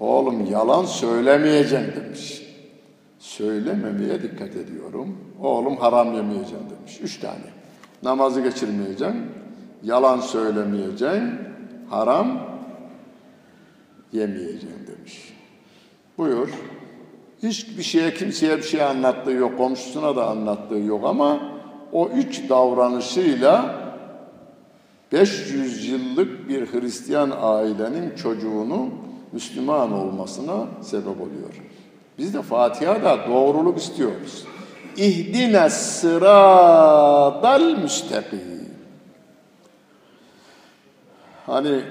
Oğlum 0.00 0.46
yalan 0.46 0.84
söylemeyeceğim 0.84 1.92
demiş. 1.96 2.42
Söylememeye 3.18 4.22
dikkat 4.22 4.56
ediyorum. 4.56 5.18
Oğlum 5.42 5.76
haram 5.76 6.14
yemeyeceğim 6.14 6.64
demiş. 6.78 7.00
Üç 7.02 7.20
tane. 7.20 7.44
Namazı 8.02 8.40
geçirmeyeceğim. 8.40 9.32
Yalan 9.82 10.20
söylemeyeceğim. 10.20 11.38
Haram 11.90 12.40
yemeyeceğim 14.12 14.86
demiş. 14.86 15.34
Buyur. 16.18 16.48
Hiçbir 17.42 17.82
şeye 17.82 18.14
kimseye 18.14 18.56
bir 18.56 18.62
şey 18.62 18.82
anlattığı 18.82 19.30
yok, 19.30 19.58
komşusuna 19.58 20.16
da 20.16 20.26
anlattığı 20.26 20.78
yok 20.78 21.04
ama 21.04 21.40
o 21.92 22.08
üç 22.08 22.48
davranışıyla 22.48 23.74
500 25.12 25.88
yıllık 25.88 26.48
bir 26.48 26.72
Hristiyan 26.72 27.32
ailenin 27.40 28.14
çocuğunun 28.14 28.94
Müslüman 29.32 29.92
olmasına 29.92 30.66
sebep 30.82 31.20
oluyor. 31.20 31.54
Biz 32.18 32.34
de 32.34 32.42
Fatiha'da 32.42 33.28
doğruluk 33.28 33.78
istiyoruz. 33.78 34.44
İhdine 34.96 35.70
sıradal 35.70 37.62
müstakim. 37.62 38.58
Hani 41.46 41.82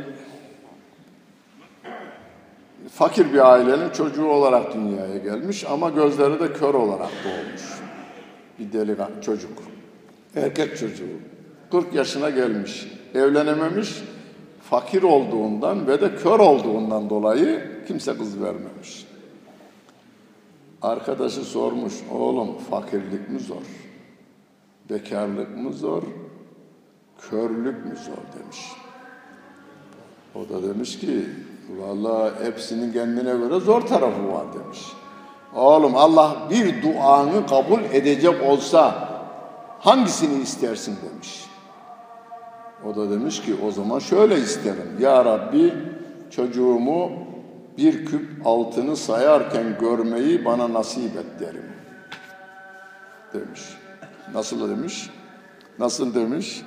fakir 2.90 3.34
bir 3.34 3.54
ailenin 3.54 3.90
çocuğu 3.90 4.26
olarak 4.26 4.74
dünyaya 4.74 5.18
gelmiş 5.18 5.66
ama 5.70 5.90
gözleri 5.90 6.40
de 6.40 6.54
kör 6.54 6.74
olarak 6.74 7.12
doğmuş. 7.24 7.62
Bir 8.60 8.72
delikanlı 8.72 9.22
çocuk. 9.22 9.52
Erkek 10.36 10.78
çocuğu. 10.78 11.06
40 11.72 11.94
yaşına 11.94 12.30
gelmiş. 12.30 12.88
Evlenememiş. 13.16 14.04
Fakir 14.62 15.04
olduğundan 15.04 15.88
ve 15.88 16.02
de 16.02 16.16
kör 16.16 16.40
olduğundan 16.40 17.10
dolayı 17.10 17.64
kimse 17.88 18.18
kız 18.18 18.42
vermemiş. 18.42 19.08
Arkadaşı 20.82 21.44
sormuş, 21.44 21.94
oğlum 22.12 22.58
fakirlik 22.58 23.30
mi 23.30 23.40
zor? 23.40 23.64
Bekarlık 24.90 25.58
mı 25.58 25.74
zor? 25.74 26.04
Körlük 27.30 27.86
mü 27.86 27.96
zor 28.06 28.40
demiş. 28.40 28.60
O 30.36 30.50
da 30.50 30.68
demiş 30.70 31.00
ki, 31.00 31.26
vallahi 31.70 32.46
hepsinin 32.46 32.94
kendine 32.94 33.32
göre 33.32 33.60
zor 33.60 33.82
tarafı 33.82 34.34
var 34.34 34.46
demiş. 34.54 34.80
Oğlum 35.56 35.96
Allah 35.96 36.36
bir 36.50 36.84
duanı 36.84 37.48
kabul 37.48 37.80
edecek 37.84 38.44
olsa 38.44 39.10
hangisini 39.80 40.42
istersin 40.42 40.98
demiş. 41.12 41.46
O 42.86 42.96
da 42.96 43.12
demiş 43.12 43.42
ki 43.42 43.56
o 43.68 43.72
zaman 43.72 44.00
şöyle 44.00 44.36
isterim. 44.36 44.98
Ya 45.00 45.26
Rabbi 45.26 45.74
çocuğumu 46.30 47.12
bir 47.78 48.06
küp 48.06 48.28
altını 48.46 48.96
sayarken 48.96 49.78
görmeyi 49.80 50.46
bana 50.46 50.74
nasip 50.74 51.18
et 51.18 51.40
derim. 51.40 51.66
Demiş. 53.34 53.62
Nasıl 54.34 54.70
demiş? 54.70 55.10
Nasıl 55.80 56.16
demiş? 56.16 56.62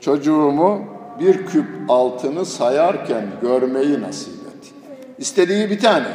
Çocuğumu 0.00 0.97
bir 1.20 1.46
küp 1.46 1.66
altını 1.88 2.44
sayarken 2.44 3.24
görmeyi 3.42 4.00
nasip 4.00 4.34
et. 4.34 4.72
İstediği 5.18 5.70
bir 5.70 5.80
tane. 5.80 6.08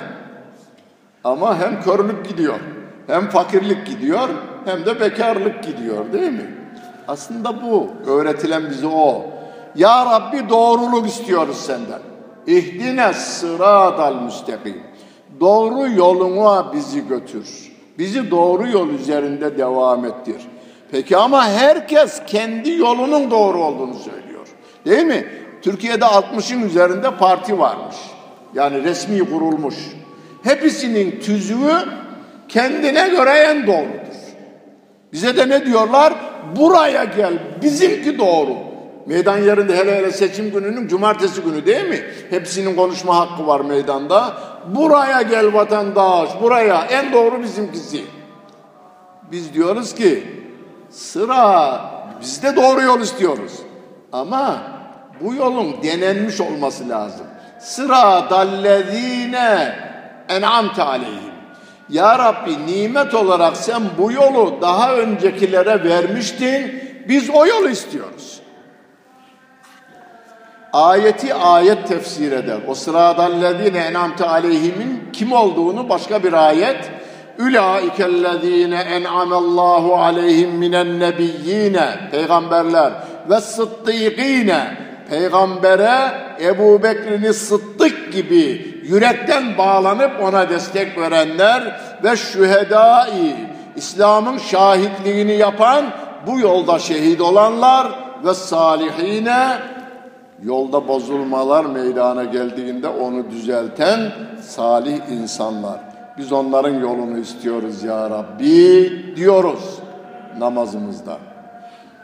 Ama 1.24 1.60
hem 1.60 1.82
körlük 1.82 2.30
gidiyor, 2.30 2.60
hem 3.08 3.30
fakirlik 3.30 3.88
gidiyor, 3.88 4.30
hem 4.66 4.86
de 4.86 5.00
bekarlık 5.00 5.64
gidiyor 5.64 6.14
değil 6.14 6.32
mi? 6.32 6.56
Aslında 7.08 7.64
bu 7.64 7.88
öğretilen 8.08 8.70
bize 8.70 8.88
o. 8.88 9.26
Ya 9.76 10.06
Rabbi 10.06 10.50
doğruluk 10.50 11.08
istiyoruz 11.08 11.58
senden. 11.58 12.00
İhdine 12.48 13.14
sıradal 13.14 14.16
müstakim. 14.16 14.84
Doğru 15.40 15.90
yoluna 15.90 16.74
bizi 16.74 17.08
götür. 17.08 17.74
Bizi 17.98 18.32
doğru 18.32 18.68
yol 18.68 18.90
üzerinde 18.90 19.58
devam 19.58 20.06
ettir. 20.06 20.48
Peki 20.92 21.18
ama 21.18 21.48
herkes 21.48 22.22
kendi 22.28 22.72
yolunun 22.72 23.32
doğru 23.32 23.64
olduğunu 23.64 23.94
söylüyor. 23.94 24.23
Değil 24.86 25.06
mi? 25.06 25.28
Türkiye'de 25.62 26.06
60'ın 26.06 26.62
üzerinde 26.62 27.12
parti 27.12 27.60
varmış. 27.60 27.96
Yani 28.54 28.84
resmi 28.84 29.20
kurulmuş. 29.20 29.76
Hepsinin 30.44 31.20
tüzüğü 31.20 31.74
kendine 32.50 33.10
göre 33.10 33.30
en 33.30 33.68
doğrudur. 33.68 34.14
Bize 35.14 35.38
de 35.38 35.50
ne 35.50 35.66
diyorlar? 35.66 36.14
Buraya 36.56 37.04
gel, 37.04 37.34
bizimki 37.62 38.18
doğru. 38.18 38.56
Meydan 39.06 39.38
yerinde 39.38 39.78
hele 39.78 39.96
hele 39.96 40.12
seçim 40.12 40.52
gününün 40.52 40.88
cumartesi 40.88 41.42
günü 41.42 41.66
değil 41.66 41.90
mi? 41.90 42.00
Hepsinin 42.30 42.76
konuşma 42.76 43.20
hakkı 43.20 43.48
var 43.48 43.60
meydanda. 43.60 44.34
Buraya 44.76 45.22
gel 45.22 45.54
vatandaş, 45.54 46.30
buraya. 46.42 46.86
En 46.86 47.14
doğru 47.14 47.42
bizimkisi. 47.42 48.02
Biz 49.32 49.54
diyoruz 49.54 49.96
ki 49.96 50.24
sıra 50.90 51.82
biz 52.22 52.44
de 52.44 52.56
doğru 52.56 52.82
yol 52.82 53.02
istiyoruz. 53.02 53.54
Ama 54.12 54.73
bu 55.22 55.36
yolun 55.36 55.76
denenmiş 55.84 56.42
olması 56.42 56.90
lazım. 56.90 57.26
Sıra 57.60 58.30
dallezine 58.30 59.76
en'amte 60.30 60.84
aleyhim. 60.84 61.34
Ya 61.90 62.20
Rabbi 62.20 62.68
nimet 62.68 63.14
olarak 63.14 63.58
sen 63.58 63.82
bu 63.98 64.12
yolu 64.12 64.58
daha 64.62 64.96
öncekilere 64.96 65.84
vermiştin. 65.84 66.84
Biz 67.08 67.30
o 67.30 67.46
yolu 67.46 67.70
istiyoruz. 67.70 68.40
Ayeti 70.74 71.34
ayet 71.34 71.88
tefsir 71.88 72.32
eder. 72.32 72.58
O 72.68 72.76
sıradallezine 72.76 73.78
en'amte 73.78 74.26
aleyhimin 74.26 75.10
kim 75.14 75.32
olduğunu 75.32 75.90
başka 75.90 76.24
bir 76.24 76.34
ayet 76.34 76.92
Ülaikellezine 77.38 78.76
en'amallahu 78.76 79.96
aleyhim 79.96 80.50
minen 80.50 81.00
nebiyyine 81.00 81.90
peygamberler 82.12 82.94
ve 83.30 83.42
sıddıkine 83.42 84.78
peygambere 85.14 86.12
Ebu 86.42 86.84
Bekir'ini 86.84 87.34
Sıddık 87.34 88.14
gibi 88.14 88.74
yürekten 88.84 89.58
bağlanıp 89.58 90.12
ona 90.24 90.50
destek 90.50 90.98
verenler 90.98 91.82
ve 92.04 92.16
şühedai 92.16 93.36
İslam'ın 93.76 94.38
şahitliğini 94.38 95.34
yapan 95.34 95.86
bu 96.28 96.40
yolda 96.40 96.80
şehit 96.80 97.22
olanlar 97.22 97.92
ve 98.26 98.34
salihine 98.34 99.58
yolda 100.44 100.88
bozulmalar 100.88 101.66
meydana 101.66 102.24
geldiğinde 102.24 102.88
onu 102.88 103.32
düzelten 103.32 104.12
salih 104.42 105.00
insanlar. 105.12 105.80
Biz 106.18 106.32
onların 106.32 106.80
yolunu 106.80 107.18
istiyoruz 107.18 107.84
ya 107.84 108.10
Rabbi 108.10 109.16
diyoruz 109.16 109.80
namazımızda. 110.40 111.18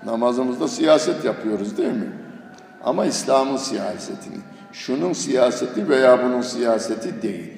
Namazımızda 0.05 0.67
siyaset 0.67 1.25
yapıyoruz 1.25 1.77
değil 1.77 1.93
mi? 1.93 2.28
Ama 2.83 3.05
İslam'ın 3.05 3.57
siyasetini. 3.57 4.37
Şunun 4.71 5.13
siyaseti 5.13 5.89
veya 5.89 6.23
bunun 6.23 6.41
siyaseti 6.41 7.21
değil. 7.21 7.53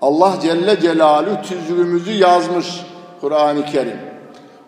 Allah 0.00 0.34
Celle 0.42 0.80
Celaluhu 0.80 1.42
tüzüğümüzü 1.42 2.12
yazmış 2.12 2.66
Kur'an-ı 3.20 3.64
Kerim. 3.64 3.98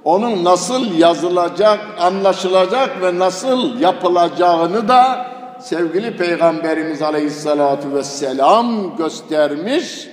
Onun 0.04 0.44
nasıl 0.44 0.94
yazılacak, 0.94 1.80
anlaşılacak 2.00 3.02
ve 3.02 3.18
nasıl 3.18 3.80
yapılacağını 3.80 4.88
da 4.88 5.26
sevgili 5.60 6.16
Peygamberimiz 6.16 7.02
Aleyhisselatü 7.02 7.94
Vesselam 7.94 8.96
göstermiş. 8.96 10.08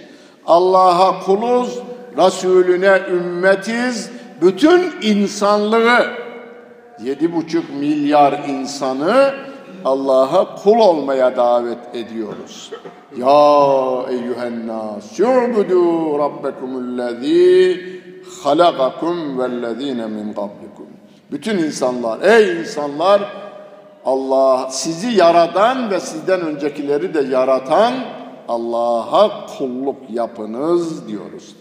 Allah'a 0.45 1.19
kuluz, 1.19 1.79
Resulüne 2.17 3.01
ümmetiz, 3.11 4.09
bütün 4.41 4.91
insanlığı, 5.01 6.05
yedi 7.03 7.35
buçuk 7.35 7.69
milyar 7.79 8.43
insanı 8.47 9.33
Allah'a 9.85 10.55
kul 10.55 10.79
olmaya 10.79 11.37
davet 11.37 11.95
ediyoruz. 11.95 12.71
Ya 13.17 13.61
eyyühen 14.09 14.67
nas, 14.67 15.19
yu'budu 15.19 16.19
rabbekumullezî 16.19 17.81
halakakum 18.43 19.39
vellezîne 19.39 20.07
min 20.07 20.33
qablikum. 20.33 20.87
Bütün 21.31 21.57
insanlar, 21.57 22.21
ey 22.21 22.59
insanlar, 22.59 23.21
Allah 24.05 24.67
sizi 24.71 25.07
yaradan 25.07 25.91
ve 25.91 25.99
sizden 25.99 26.41
öncekileri 26.41 27.13
de 27.13 27.21
yaratan 27.21 27.93
Allah'a 28.47 29.45
kulluk 29.57 29.95
yapınız 30.09 31.07
diyoruz. 31.07 31.55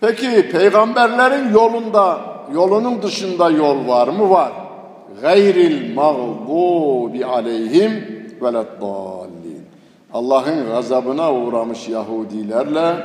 Peki 0.00 0.48
peygamberlerin 0.52 1.52
yolunda, 1.52 2.20
yolunun 2.54 3.02
dışında 3.02 3.50
yol 3.50 3.88
var 3.88 4.08
mı? 4.08 4.30
Var. 4.30 4.52
Gayril 5.20 5.94
mağdubi 5.94 7.24
aleyhim 7.24 7.92
veleddallin. 8.42 9.62
Allah'ın 10.12 10.66
gazabına 10.66 11.34
uğramış 11.34 11.88
Yahudilerle 11.88 12.96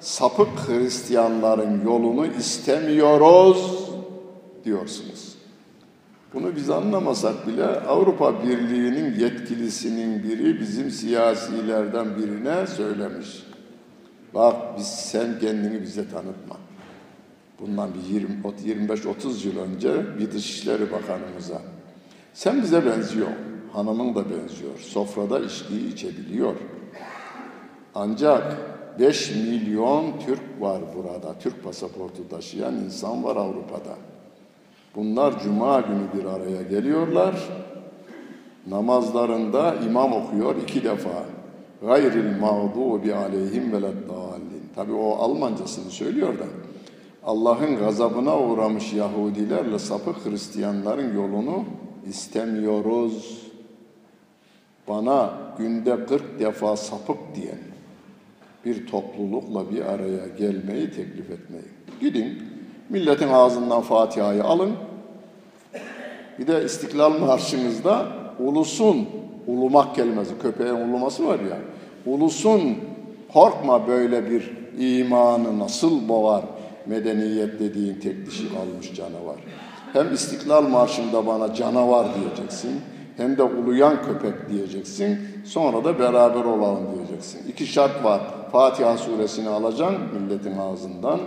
sapık 0.00 0.68
Hristiyanların 0.68 1.84
yolunu 1.84 2.26
istemiyoruz 2.26 3.90
diyorsunuz. 4.64 5.34
Bunu 6.34 6.56
biz 6.56 6.70
anlamasak 6.70 7.46
bile 7.46 7.66
Avrupa 7.66 8.42
Birliği'nin 8.42 9.20
yetkilisinin 9.20 10.22
biri 10.22 10.60
bizim 10.60 10.90
siyasilerden 10.90 12.16
birine 12.16 12.66
söylemiş. 12.66 13.42
Bak 14.34 14.56
biz 14.78 14.86
sen 14.86 15.38
kendini 15.40 15.82
bize 15.82 16.08
tanıtma. 16.08 16.63
Bundan 17.60 17.90
bir 17.94 18.20
25-30 18.88 19.46
yıl 19.46 19.58
önce 19.58 20.18
bir 20.18 20.30
Dışişleri 20.32 20.92
Bakanımıza. 20.92 21.62
Sen 22.34 22.62
bize 22.62 22.86
benziyor. 22.86 23.28
Hanımın 23.72 24.14
da 24.14 24.24
benziyor. 24.30 24.78
Sofrada 24.78 25.40
içkiyi 25.40 25.92
içebiliyor. 25.92 26.54
Ancak 27.94 28.56
5 28.98 29.30
milyon 29.30 30.18
Türk 30.26 30.60
var 30.60 30.82
burada. 30.96 31.38
Türk 31.38 31.64
pasaportu 31.64 32.28
taşıyan 32.28 32.74
insan 32.74 33.24
var 33.24 33.36
Avrupa'da. 33.36 33.96
Bunlar 34.96 35.42
cuma 35.42 35.80
günü 35.80 36.06
bir 36.14 36.24
araya 36.24 36.62
geliyorlar. 36.62 37.34
Namazlarında 38.66 39.74
imam 39.74 40.12
okuyor 40.12 40.56
iki 40.62 40.84
defa. 40.84 41.24
Gayril 41.82 42.40
mağdubi 42.40 43.14
aleyhim 43.14 43.72
veleddallin. 43.72 44.68
Tabi 44.74 44.92
o 44.92 45.16
Almancasını 45.16 45.90
söylüyor 45.90 46.38
da. 46.38 46.44
Allah'ın 47.26 47.76
gazabına 47.76 48.38
uğramış 48.38 48.92
Yahudilerle 48.92 49.78
sapık 49.78 50.26
Hristiyanların 50.26 51.16
yolunu 51.16 51.64
istemiyoruz. 52.08 53.42
Bana 54.88 55.30
günde 55.58 56.06
40 56.06 56.40
defa 56.40 56.76
sapık 56.76 57.18
diyen 57.34 57.58
bir 58.64 58.86
toplulukla 58.86 59.70
bir 59.70 59.84
araya 59.84 60.26
gelmeyi 60.38 60.90
teklif 60.90 61.30
etmeyi. 61.30 61.64
Gidin 62.00 62.42
milletin 62.88 63.28
ağzından 63.28 63.80
Fatiha'yı 63.80 64.44
alın. 64.44 64.72
Bir 66.38 66.46
de 66.46 66.64
İstiklal 66.64 67.18
Marşımızda 67.18 68.06
ulusun, 68.38 69.08
ulumak 69.46 69.94
kelimesi, 69.94 70.38
köpeğin 70.42 70.74
uluması 70.74 71.26
var 71.26 71.38
ya. 71.38 71.58
Ulusun 72.06 72.78
korkma 73.32 73.88
böyle 73.88 74.30
bir 74.30 74.50
imanı 74.78 75.58
nasıl 75.58 76.08
boğar 76.08 76.44
medeniyet 76.86 77.60
dediğin 77.60 77.94
tek 77.94 78.26
dişi 78.26 78.54
kalmış 78.54 78.94
canavar. 78.94 79.36
Hem 79.92 80.14
İstiklal 80.14 80.68
Marşı'nda 80.68 81.26
bana 81.26 81.54
canavar 81.54 82.06
diyeceksin 82.14 82.80
hem 83.16 83.36
de 83.36 83.42
uluyan 83.42 84.02
köpek 84.02 84.50
diyeceksin. 84.50 85.18
Sonra 85.44 85.84
da 85.84 85.98
beraber 85.98 86.44
olalım 86.44 86.94
diyeceksin. 86.96 87.48
İki 87.48 87.66
şart 87.66 88.04
var. 88.04 88.20
Fatiha 88.52 88.98
suresini 88.98 89.48
alacaksın 89.48 89.98
milletin 90.14 90.58
ağzından. 90.58 91.20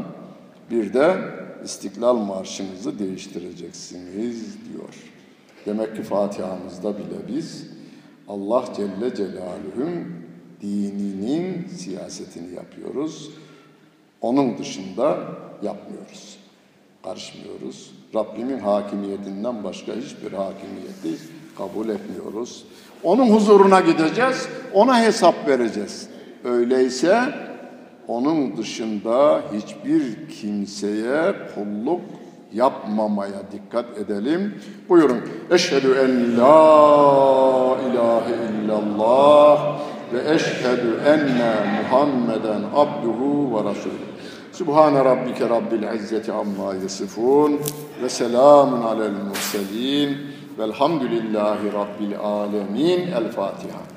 Bir 0.71 0.93
de 0.93 1.15
İstiklal 1.63 2.17
Marşımızı 2.17 2.99
değiştireceksiniz 2.99 4.57
diyor. 4.69 4.93
Demek 5.65 5.95
ki 5.95 6.03
Fatiha'mızda 6.03 6.97
bile 6.97 7.27
biz 7.27 7.67
Allah 8.27 8.65
Celle 8.75 9.15
Celaluhu'nun 9.15 10.05
dininin 10.61 11.67
siyasetini 11.67 12.55
yapıyoruz. 12.55 13.31
Onun 14.21 14.57
dışında 14.57 15.17
yapmıyoruz. 15.63 16.37
Karışmıyoruz. 17.03 17.91
Rabbimin 18.15 18.59
hakimiyetinden 18.59 19.63
başka 19.63 19.91
hiçbir 19.91 20.31
hakimiyeti 20.33 21.23
kabul 21.57 21.89
etmiyoruz. 21.89 22.65
Onun 23.03 23.29
huzuruna 23.29 23.79
gideceğiz, 23.79 24.47
ona 24.73 24.99
hesap 25.01 25.47
vereceğiz. 25.47 26.09
Öyleyse 26.43 27.21
onun 28.07 28.57
dışında 28.57 29.41
hiçbir 29.53 30.29
kimseye 30.29 31.35
kulluk 31.55 32.01
yapmamaya 32.53 33.41
dikkat 33.51 33.97
edelim. 33.97 34.55
Buyurun. 34.89 35.21
Eşhedü 35.51 35.87
en 35.87 36.37
la 36.37 37.77
ilahe 37.91 38.33
illallah 38.51 39.79
ve 40.13 40.33
eşhedü 40.33 40.99
enne 41.05 41.81
Muhammeden 41.81 42.61
abduhu 42.75 43.55
ve 43.55 43.69
resulü. 43.69 44.16
Subhane 44.57 45.03
rabbike 45.05 45.49
rabbil 45.49 45.83
izzeti 45.95 46.31
amma 46.31 46.73
yasifun 46.73 47.59
ve 48.01 48.09
selamun 48.09 48.81
alel 48.81 49.17
murselin 49.29 50.17
velhamdülillahi 50.57 51.73
rabbil 51.73 52.15
alemin. 52.19 52.99
El 53.11 53.29
Fatiha. 53.31 53.96